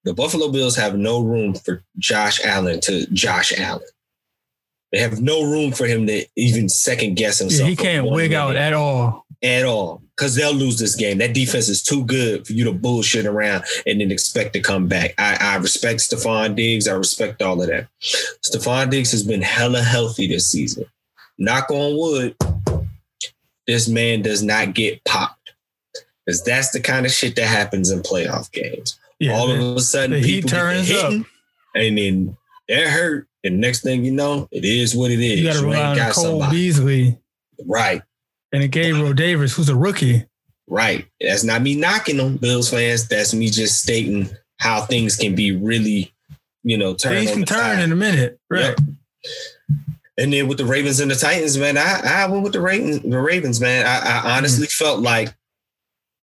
[0.05, 3.83] The Buffalo Bills have no room for Josh Allen to Josh Allen.
[4.93, 7.63] They have no room for him to even second guess himself.
[7.63, 11.19] Yeah, he can't wig out at all at all because they'll lose this game.
[11.19, 14.89] That defense is too good for you to bullshit around and then expect to come
[14.89, 15.15] back.
[15.19, 16.89] I, I respect Stefon Diggs.
[16.89, 17.89] I respect all of that.
[18.01, 20.87] Stefon Diggs has been hella healthy this season.
[21.39, 22.37] Knock on wood,
[23.67, 25.53] this man does not get popped
[26.25, 28.99] because that's the kind of shit that happens in playoff games.
[29.19, 29.61] Yeah, all man.
[29.61, 31.27] of a sudden, heat turns hitting, up,
[31.75, 32.37] and then
[32.69, 33.29] they're hurt.
[33.45, 35.41] And next thing you know, it is what it is.
[35.41, 36.57] You got to rely on Cole somebody.
[36.57, 37.19] Beasley.
[37.65, 38.03] Right
[38.57, 40.25] and a Gabriel Davis, who's a rookie.
[40.67, 41.07] Right.
[41.21, 43.07] That's not me knocking them, Bills fans.
[43.07, 46.15] That's me just stating how things can be really,
[46.63, 47.13] you know, turn.
[47.13, 47.85] Things can turn side.
[47.85, 48.41] in a minute.
[48.49, 48.75] Right.
[48.79, 48.79] Yep.
[50.17, 53.01] And then with the Ravens and the Titans, man, I, I went with the Ravens,
[53.03, 53.85] the Ravens, man.
[53.85, 54.85] I, I honestly mm-hmm.
[54.85, 55.35] felt like,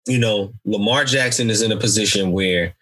[0.08, 2.74] you know, Lamar Jackson is in a position where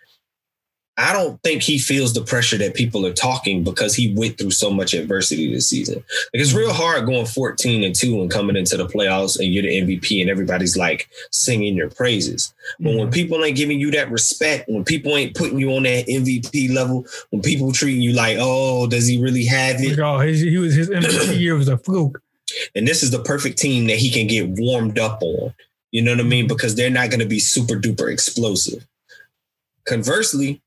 [1.00, 4.50] I don't think he feels the pressure that people are talking because he went through
[4.50, 5.94] so much adversity this season.
[5.96, 6.04] Like
[6.34, 9.80] it's real hard going 14 and 2 and coming into the playoffs and you're the
[9.80, 12.52] MVP and everybody's like singing your praises.
[12.78, 13.12] But when mm-hmm.
[13.12, 17.06] people ain't giving you that respect, when people ain't putting you on that MVP level,
[17.30, 19.98] when people treating you like, oh, does he really have it?
[19.98, 22.22] Oh, his, he was his MVP year was a fluke.
[22.74, 25.54] And this is the perfect team that he can get warmed up on.
[25.92, 26.44] You know what I mean?
[26.44, 26.48] Mm-hmm.
[26.48, 28.86] Because they're not going to be super duper explosive.
[29.86, 30.60] Conversely,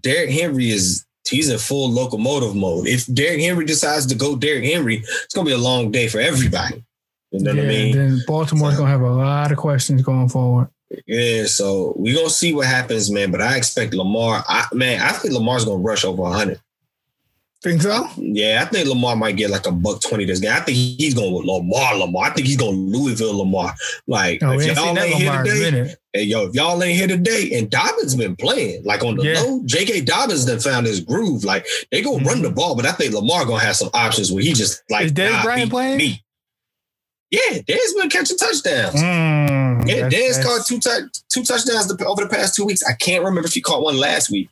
[0.00, 2.86] Derrick Henry is he's in full locomotive mode.
[2.86, 6.18] If Derrick Henry decides to go Derrick Henry, it's gonna be a long day for
[6.18, 6.84] everybody.
[7.30, 7.96] You know yeah, what I mean?
[7.96, 10.68] Then Baltimore's so, gonna have a lot of questions going forward.
[11.06, 13.30] Yeah, so we're gonna see what happens, man.
[13.30, 14.44] But I expect Lamar.
[14.48, 16.60] I man, I think Lamar's gonna rush over hundred.
[17.60, 18.06] Think so?
[18.16, 20.52] Yeah, I think Lamar might get like a buck twenty this game.
[20.52, 22.26] I think he's going with Lamar Lamar.
[22.26, 23.74] I think he's going Louisville Lamar.
[24.06, 27.68] Like oh, if y'all ain't here today, hey yo, if y'all ain't here today, and
[27.68, 29.40] Dobbins been playing like on the yeah.
[29.40, 30.02] low, J.K.
[30.02, 31.42] Dobbins then found his groove.
[31.42, 32.28] Like they gonna mm-hmm.
[32.28, 35.06] run the ball, but I think Lamar gonna have some options where he just like
[35.06, 35.98] is Dez nah, Bryant playing?
[35.98, 36.24] Me.
[37.32, 38.94] Yeah, Dez been catching touchdowns.
[38.94, 42.84] Mm, yeah, Dez caught two t- two touchdowns over the past two weeks.
[42.88, 44.48] I can't remember if he caught one last week.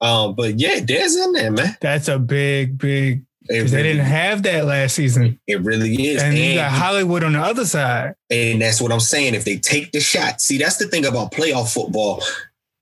[0.00, 1.76] Um, but yeah, Dez in there, man.
[1.80, 3.24] That's a big, big.
[3.48, 5.38] Because really, they didn't have that last season.
[5.46, 6.22] It really is.
[6.22, 8.14] And, and you got Hollywood on the other side.
[8.28, 9.34] And that's what I'm saying.
[9.34, 12.22] If they take the shot, see, that's the thing about playoff football.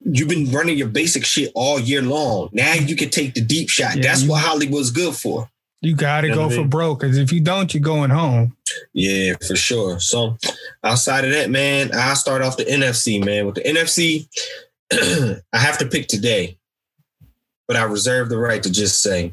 [0.01, 2.49] You've been running your basic shit all year long.
[2.53, 3.97] Now you can take the deep shot.
[3.97, 5.51] Yeah, that's you, what Hollywood's good for.
[5.83, 7.01] You got to you know go for broke.
[7.01, 8.57] Because if you don't, you're going home.
[8.95, 10.01] Yeah, for sure.
[10.01, 10.39] So
[10.83, 13.45] outside of that, man, I'll start off the NFC, man.
[13.45, 14.29] With the NFC,
[15.53, 16.57] I have to pick today
[17.67, 19.33] but I reserve the right to just say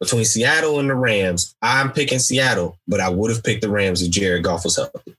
[0.00, 4.02] between Seattle and the Rams, I'm picking Seattle, but I would have picked the Rams
[4.02, 5.16] if Jared Goff was healthy.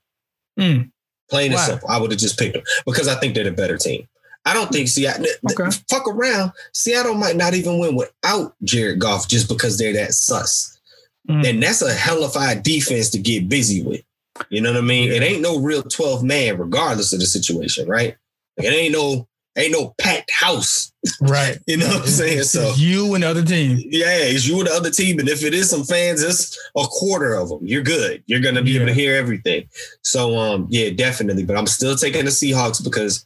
[0.58, 0.90] Mm.
[1.28, 1.88] Plain and simple.
[1.88, 4.08] I would have just picked them because I think they're the better team.
[4.44, 5.76] I don't think Seattle, okay.
[5.88, 6.52] fuck around.
[6.72, 10.80] Seattle might not even win without Jared Goff just because they're that sus.
[11.28, 11.48] Mm.
[11.48, 14.02] And that's a hellified defense to get busy with.
[14.48, 15.08] You know what I mean?
[15.08, 15.16] Yeah.
[15.16, 18.16] It ain't no real 12 man, regardless of the situation, right?
[18.56, 20.92] It ain't no ain't no packed house.
[21.20, 21.58] Right.
[21.66, 22.42] you know what I'm saying?
[22.44, 23.78] So you and the other team.
[23.84, 25.18] Yeah, it's you and the other team.
[25.18, 27.60] And if it is some fans, it's a quarter of them.
[27.62, 28.22] You're good.
[28.26, 28.76] You're gonna be yeah.
[28.80, 29.68] able to hear everything.
[30.02, 31.44] So um, yeah, definitely.
[31.44, 33.24] But I'm still taking the Seahawks because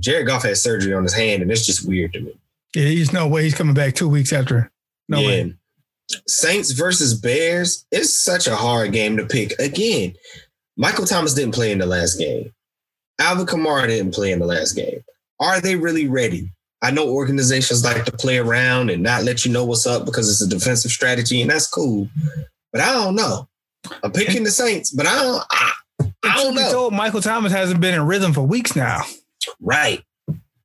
[0.00, 2.34] Jared Goff had surgery on his hand, and it's just weird to me.
[2.74, 4.70] Yeah, he's no way he's coming back two weeks after.
[5.08, 5.28] No yeah.
[5.28, 5.54] way.
[6.26, 7.86] Saints versus Bears.
[7.90, 9.52] It's such a hard game to pick.
[9.58, 10.14] Again,
[10.76, 12.52] Michael Thomas didn't play in the last game.
[13.20, 15.02] Alvin Kamara didn't play in the last game
[15.44, 16.50] are they really ready?
[16.82, 20.28] I know organizations like to play around and not let you know what's up because
[20.28, 22.08] it's a defensive strategy, and that's cool.
[22.72, 23.48] But I don't know.
[24.02, 25.44] I'm picking the Saints, but I don't.
[25.50, 25.72] I,
[26.24, 26.70] I don't know.
[26.70, 29.02] Told Michael Thomas hasn't been in rhythm for weeks now.
[29.60, 30.02] Right,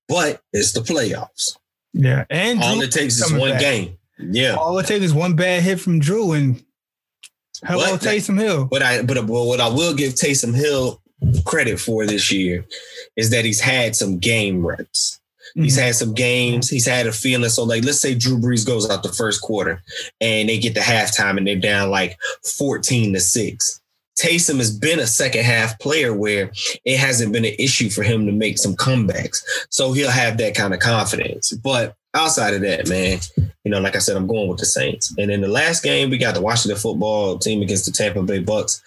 [0.08, 1.58] but it's the playoffs.
[1.94, 3.62] Yeah, and all Drew it takes is one back.
[3.62, 3.98] game.
[4.18, 6.64] Yeah, all it takes is one bad hit from Drew, and
[7.64, 8.66] hello but, Taysom Hill.
[8.66, 11.02] But I, but what I will give Taysom Hill
[11.46, 12.66] credit for this year
[13.16, 15.20] is that he's had some game reps.
[15.52, 15.64] Mm-hmm.
[15.64, 16.70] He's had some games.
[16.70, 17.50] He's had a feeling.
[17.50, 19.82] So, like, let's say Drew Brees goes out the first quarter
[20.22, 22.18] and they get to halftime and they're down like
[22.58, 23.82] 14 to 6.
[24.20, 26.52] Taysom has been a second half player where
[26.84, 29.42] it hasn't been an issue for him to make some comebacks.
[29.70, 31.54] So he'll have that kind of confidence.
[31.54, 33.20] But outside of that, man,
[33.64, 35.16] you know, like I said, I'm going with the Saints.
[35.18, 38.40] And in the last game, we got the Washington football team against the Tampa Bay
[38.40, 38.82] Bucks.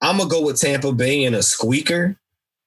[0.00, 2.16] I'm gonna go with Tampa Bay in a squeaker,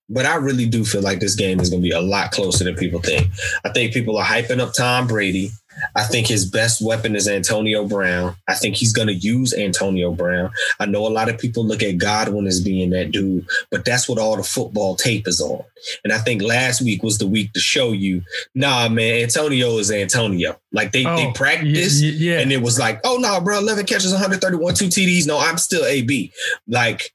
[0.10, 2.76] but I really do feel like this game is gonna be a lot closer than
[2.76, 3.28] people think.
[3.64, 5.52] I think people are hyping up Tom Brady.
[5.96, 8.36] I think his best weapon is Antonio Brown.
[8.48, 10.52] I think he's going to use Antonio Brown.
[10.80, 14.08] I know a lot of people look at Godwin as being that dude, but that's
[14.08, 15.64] what all the football tape is on.
[16.04, 18.22] And I think last week was the week to show you,
[18.54, 20.60] nah, man, Antonio is Antonio.
[20.72, 22.40] Like they, oh, they practiced yeah, yeah.
[22.40, 25.26] and it was like, oh, no, nah, bro, 11 catches, 131, two TDs.
[25.26, 26.32] No, I'm still AB.
[26.68, 27.12] Like,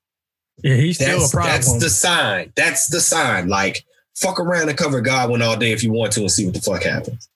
[0.62, 1.52] yeah, he's still a problem.
[1.52, 2.52] That's the sign.
[2.56, 3.48] That's the sign.
[3.48, 3.84] Like,
[4.14, 6.60] fuck around and cover Godwin all day if you want to and see what the
[6.60, 7.28] fuck happens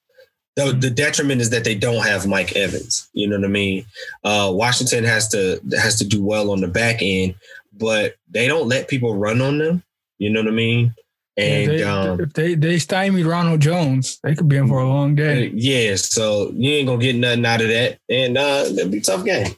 [0.56, 3.08] the, the detriment is that they don't have Mike Evans.
[3.12, 3.84] You know what I mean?
[4.24, 7.34] Uh, Washington has to has to do well on the back end,
[7.72, 9.82] but they don't let people run on them.
[10.18, 10.94] You know what I mean?
[11.36, 14.80] And yeah, they, um, if they they stymied Ronald Jones, they could be in for
[14.80, 15.48] a long day.
[15.48, 18.98] Uh, yeah, so you ain't gonna get nothing out of that, and uh, it'll be
[18.98, 19.54] a tough game.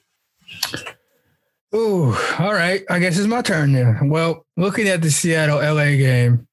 [1.74, 2.84] Ooh, all right.
[2.90, 4.08] I guess it's my turn then.
[4.10, 6.46] Well, looking at the Seattle LA game,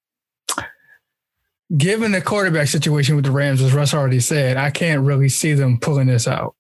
[1.76, 5.54] given the quarterback situation with the Rams, as Russ already said, I can't really see
[5.54, 6.56] them pulling this out.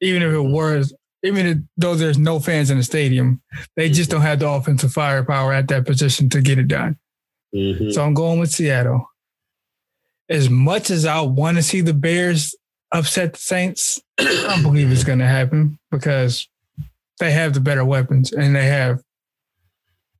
[0.00, 0.94] Even if it was,
[1.24, 3.42] even though there's no fans in the stadium,
[3.74, 6.96] they just don't have the offensive firepower at that position to get it done.
[7.54, 7.90] Mm-hmm.
[7.90, 9.08] So I'm going with Seattle.
[10.28, 12.54] as much as I want to see the Bears
[12.92, 16.48] upset the Saints, I don't believe it's going to happen because
[17.18, 19.02] they have the better weapons and they have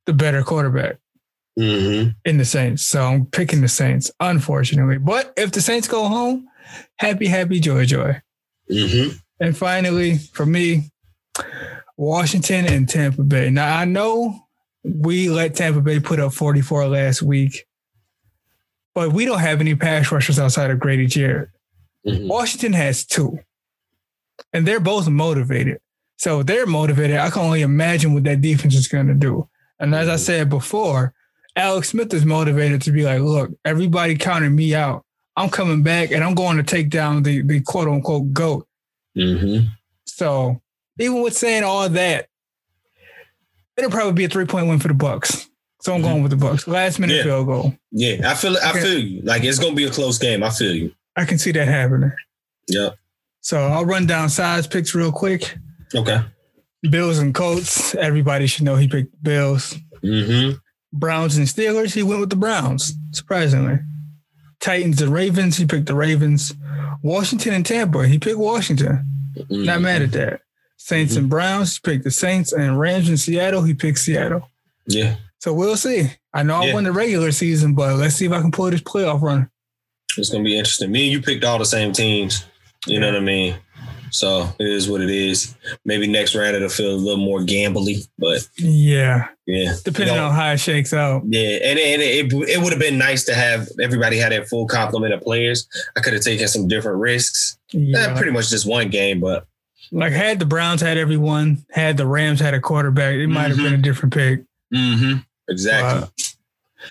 [0.07, 0.99] the better quarterback
[1.59, 2.11] Mm-hmm.
[2.25, 2.85] in the Saints.
[2.85, 4.99] So I'm picking the Saints, unfortunately.
[4.99, 6.47] But if the Saints go home,
[7.01, 8.21] happy, happy, joy, joy.
[8.71, 9.17] Mm-hmm.
[9.41, 10.93] And finally, for me,
[11.97, 13.51] Washington and Tampa Bay.
[13.51, 14.39] Now I know
[14.85, 17.67] we let Tampa Bay put up 44 last week,
[18.95, 21.49] but we don't have any pass rushers outside of Grady Jarrett.
[22.07, 22.29] Mm-hmm.
[22.29, 23.41] Washington has two,
[24.53, 25.81] and they're both motivated.
[26.19, 27.17] So they're motivated.
[27.17, 29.49] I can only imagine what that defense is going to do.
[29.81, 31.15] And as I said before,
[31.57, 35.05] Alex Smith is motivated to be like, look, everybody counted me out.
[35.37, 38.67] I'm coming back and I'm going to take down the, the quote unquote GOAT.
[39.17, 39.69] Mm-hmm.
[40.05, 40.61] So
[40.99, 42.29] even with saying all that,
[43.77, 45.49] it'll probably be a three point win for the Bucks.
[45.81, 46.67] So I'm going with the Bucks.
[46.67, 47.23] Last minute Yeah.
[47.23, 47.75] field goal.
[47.93, 48.81] Yeah, I feel I Okay.
[48.81, 49.23] feel you.
[49.23, 50.43] Like it's gonna be a close game.
[50.43, 50.93] I feel you.
[51.15, 52.11] I can see that happening.
[52.67, 52.97] Yep.
[53.41, 55.57] So I'll run down size picks real quick.
[55.95, 56.21] Okay.
[56.83, 57.95] Bills and Colts.
[57.95, 59.77] Everybody should know he picked Bills.
[60.03, 60.57] Mm-hmm.
[60.93, 61.95] Browns and Steelers.
[61.95, 62.95] He went with the Browns.
[63.13, 63.79] Surprisingly.
[64.61, 65.57] Titans and Ravens.
[65.57, 66.55] He picked the Ravens.
[67.03, 68.07] Washington and Tampa.
[68.07, 69.05] He picked Washington.
[69.37, 69.65] Mm-hmm.
[69.65, 70.41] Not mad at that.
[70.77, 71.77] Saints and Browns.
[71.77, 73.63] He picked the Saints and Rams and Seattle.
[73.63, 74.49] He picked Seattle.
[74.87, 75.17] Yeah.
[75.41, 76.11] So we'll see.
[76.33, 78.81] I know I won the regular season, but let's see if I can pull this
[78.81, 79.51] playoff run.
[80.17, 80.91] It's gonna be interesting.
[80.91, 82.45] Me and you picked all the same teams.
[82.87, 83.57] You know what I mean?
[84.11, 85.55] So it is what it is.
[85.85, 89.75] Maybe next round it'll feel a little more gambly, but Yeah, yeah.
[89.85, 91.23] depending You know, on how it shakes out.
[91.27, 94.67] Yeah, and, and it, it would have been nice to have everybody had their full
[94.67, 95.69] complement of players.
[95.97, 97.59] I could have taken some different risks.
[97.75, 98.17] Eh, Yeah.
[98.17, 99.47] pretty much just one game, but
[99.93, 103.57] Like had the Browns had everyone, had the Rams had a quarterback, it might have
[103.59, 104.43] been a different pick.
[104.75, 105.19] mm-hmm.
[105.49, 106.09] exactly.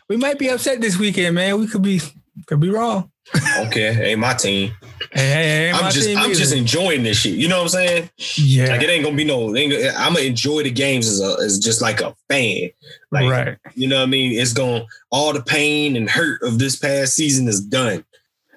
[0.10, 1.60] We might be upset this weekend, man.
[1.60, 2.02] We could be
[2.46, 3.12] could be wrong.
[3.60, 4.72] okay, ain't my team.
[5.12, 7.34] Hey, hey, hey, I'm just I'm just enjoying this shit.
[7.34, 8.10] You know what I'm saying?
[8.38, 9.50] yeah, Like it ain't gonna be no.
[9.50, 12.70] I'm gonna enjoy the games as a as just like a fan.
[13.12, 13.58] Like right.
[13.76, 14.40] you know what I mean?
[14.40, 18.04] It's going all the pain and hurt of this past season is done.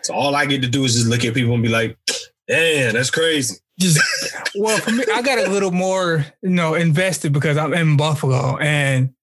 [0.03, 1.99] So all I get to do is just look at people and be like,
[2.49, 4.01] "Damn, that's crazy." Just
[4.55, 8.57] well, for me, I got a little more, you know, invested because I'm in Buffalo
[8.59, 9.15] and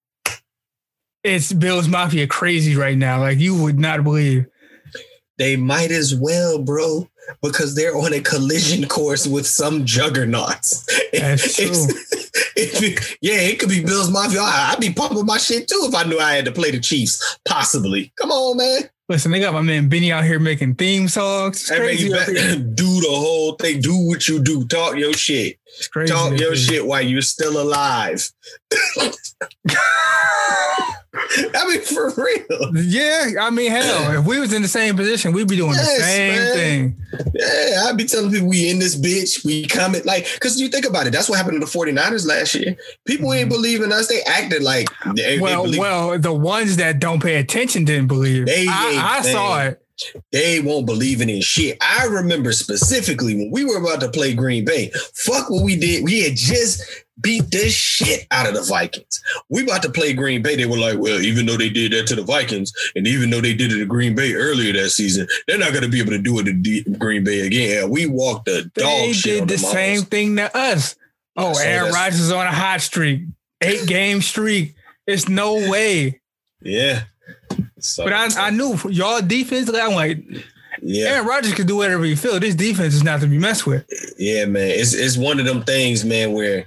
[1.23, 3.19] it's Bills Mafia crazy right now.
[3.19, 4.47] Like you would not believe.
[5.37, 7.07] They might as well, bro,
[7.41, 10.85] because they're on a collision course with some juggernauts.
[11.13, 11.59] That's
[12.55, 14.41] it- yeah, it could be Bills Mafia.
[14.41, 16.79] I- I'd be pumping my shit too if I knew I had to play the
[16.79, 17.37] Chiefs.
[17.47, 18.11] Possibly.
[18.17, 18.89] Come on, man.
[19.09, 21.61] Listen, they got my man Benny out here making theme songs.
[21.61, 22.07] It's crazy.
[22.07, 22.55] you up better here.
[22.73, 23.79] do the whole thing.
[23.79, 24.65] Do what you do.
[24.65, 25.57] Talk your shit.
[25.77, 26.11] It's crazy.
[26.11, 28.29] Talk your shit while you're still alive.
[31.55, 32.75] I mean, for real.
[32.83, 35.77] Yeah, I mean, hell, if we was in the same position, we'd be doing the
[35.83, 36.53] same man.
[36.55, 36.95] thing.
[37.33, 39.43] Yeah, I'd be telling people we in this bitch.
[39.45, 40.01] We coming.
[40.05, 42.75] Like, because you think about it, that's what happened to the 49ers last year.
[43.05, 44.07] People ain't believing us.
[44.07, 45.41] They acted like they, they Mm-hmm.
[45.43, 48.45] Well, believe- well, the ones that don't pay attention didn't believe.
[48.45, 49.81] They I, I saw it.
[50.31, 51.77] they won't believe in shit.
[51.81, 54.91] I remember specifically when we were about to play Green Bay.
[55.15, 56.03] Fuck what we did.
[56.03, 56.83] We had just
[57.21, 59.21] beat the shit out of the Vikings.
[59.49, 60.55] We about to play Green Bay.
[60.55, 63.41] They were like, well, even though they did that to the Vikings, and even though
[63.41, 66.11] they did it to Green Bay earlier that season, they're not going to be able
[66.11, 67.89] to do it to D- Green Bay again.
[67.89, 70.95] We walked the dog They did the same thing to us.
[71.35, 73.23] Oh, So Aaron Rodgers is on a hot streak,
[73.61, 74.75] eight game streak.
[75.05, 76.21] It's no way.
[76.61, 77.03] Yeah.
[77.79, 79.69] So, But I, I knew y'all defense.
[79.69, 80.23] I'm like,
[80.81, 81.07] yeah.
[81.09, 82.39] Aaron Rodgers could do whatever he feel.
[82.39, 83.85] This defense is not to be messed with.
[84.17, 84.69] Yeah, man.
[84.69, 86.65] It's it's one of them things, man, where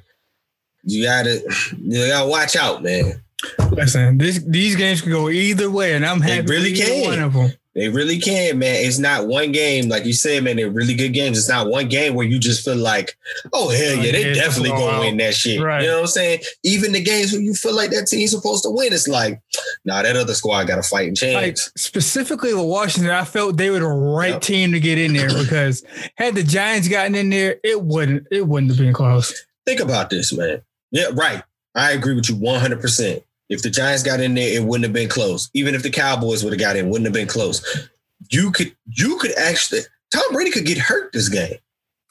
[0.84, 1.40] you gotta
[1.78, 3.22] you gotta watch out, man.
[3.70, 6.42] Listen, this these games can go either way, and I'm happy.
[6.42, 7.08] They really can.
[7.08, 7.52] one of them.
[7.72, 8.84] They really can, man.
[8.84, 10.56] It's not one game, like you said, man.
[10.56, 11.38] They're really good games.
[11.38, 13.16] It's not one game where you just feel like,
[13.52, 15.60] oh hell Oh, yeah, they yeah, definitely gonna win that shit.
[15.62, 15.82] Right.
[15.82, 16.40] You know what I'm saying?
[16.64, 19.40] Even the games where you feel like that team's supposed to win, it's like,
[19.84, 21.72] nah, that other squad got a fighting Like chance.
[21.76, 24.42] specifically with Washington, I felt they were the right Yep.
[24.42, 25.84] team to get in there because
[26.16, 29.46] had the Giants gotten in there, it wouldn't it wouldn't have been close.
[29.64, 30.60] Think about this, man.
[30.90, 31.42] Yeah, right.
[31.74, 32.80] I agree with you 100.
[32.80, 35.50] percent If the Giants got in there, it wouldn't have been close.
[35.54, 37.88] Even if the Cowboys would have got in, wouldn't have been close.
[38.30, 39.80] You could, you could actually.
[40.10, 41.58] Tom Brady could get hurt this game.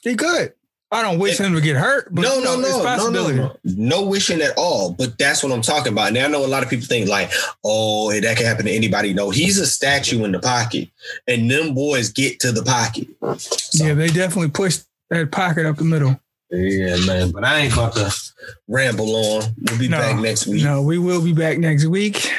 [0.02, 0.54] He good.
[0.92, 3.30] I don't wish him to get hurt, but no, you know, no, no, no, no,
[3.30, 4.90] no, no wishing at all.
[4.90, 6.12] But that's what I'm talking about.
[6.12, 7.30] Now I know a lot of people think like,
[7.64, 9.14] oh, that can happen to anybody.
[9.14, 10.88] No, he's a statue in the pocket,
[11.28, 13.06] and them boys get to the pocket.
[13.38, 16.18] So, Yeah, they definitely pushed that pocket up the middle.
[16.50, 17.30] Yeah, man.
[17.30, 18.14] But I ain't about to
[18.68, 19.54] ramble on.
[19.58, 20.64] We'll be No, back next week.
[20.64, 22.30] No, we will be back next week.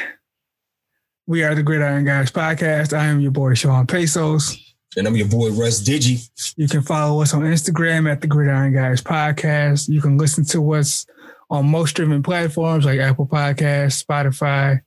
[1.27, 2.97] We are the Gridiron Guys podcast.
[2.97, 4.57] I am your boy Sean Pesos.
[4.97, 6.29] And I'm your boy Russ Digi.
[6.57, 9.87] You can follow us on Instagram at the Gridiron Guys podcast.
[9.87, 11.05] You can listen to us
[11.49, 14.81] on most streaming platforms like Apple Podcasts, Spotify,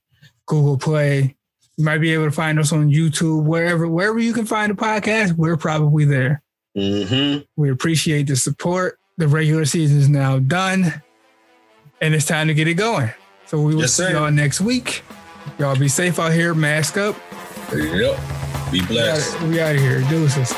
[0.46, 1.36] Google Play.
[1.76, 4.74] You might be able to find us on YouTube, wherever wherever you can find a
[4.74, 5.32] podcast.
[5.32, 6.42] We're probably there.
[6.76, 7.42] Mm-hmm.
[7.56, 8.98] We appreciate the support.
[9.16, 11.02] The regular season is now done,
[12.00, 13.10] and it's time to get it going.
[13.46, 14.10] So we will Yes, see sir.
[14.12, 15.02] y'all next week.
[15.58, 16.52] Y'all be safe out here.
[16.54, 17.14] Mask up.
[17.72, 18.18] Yep.
[18.72, 19.36] Be We blessed.
[19.36, 20.00] out, we out of here.
[20.08, 20.52] Deuces.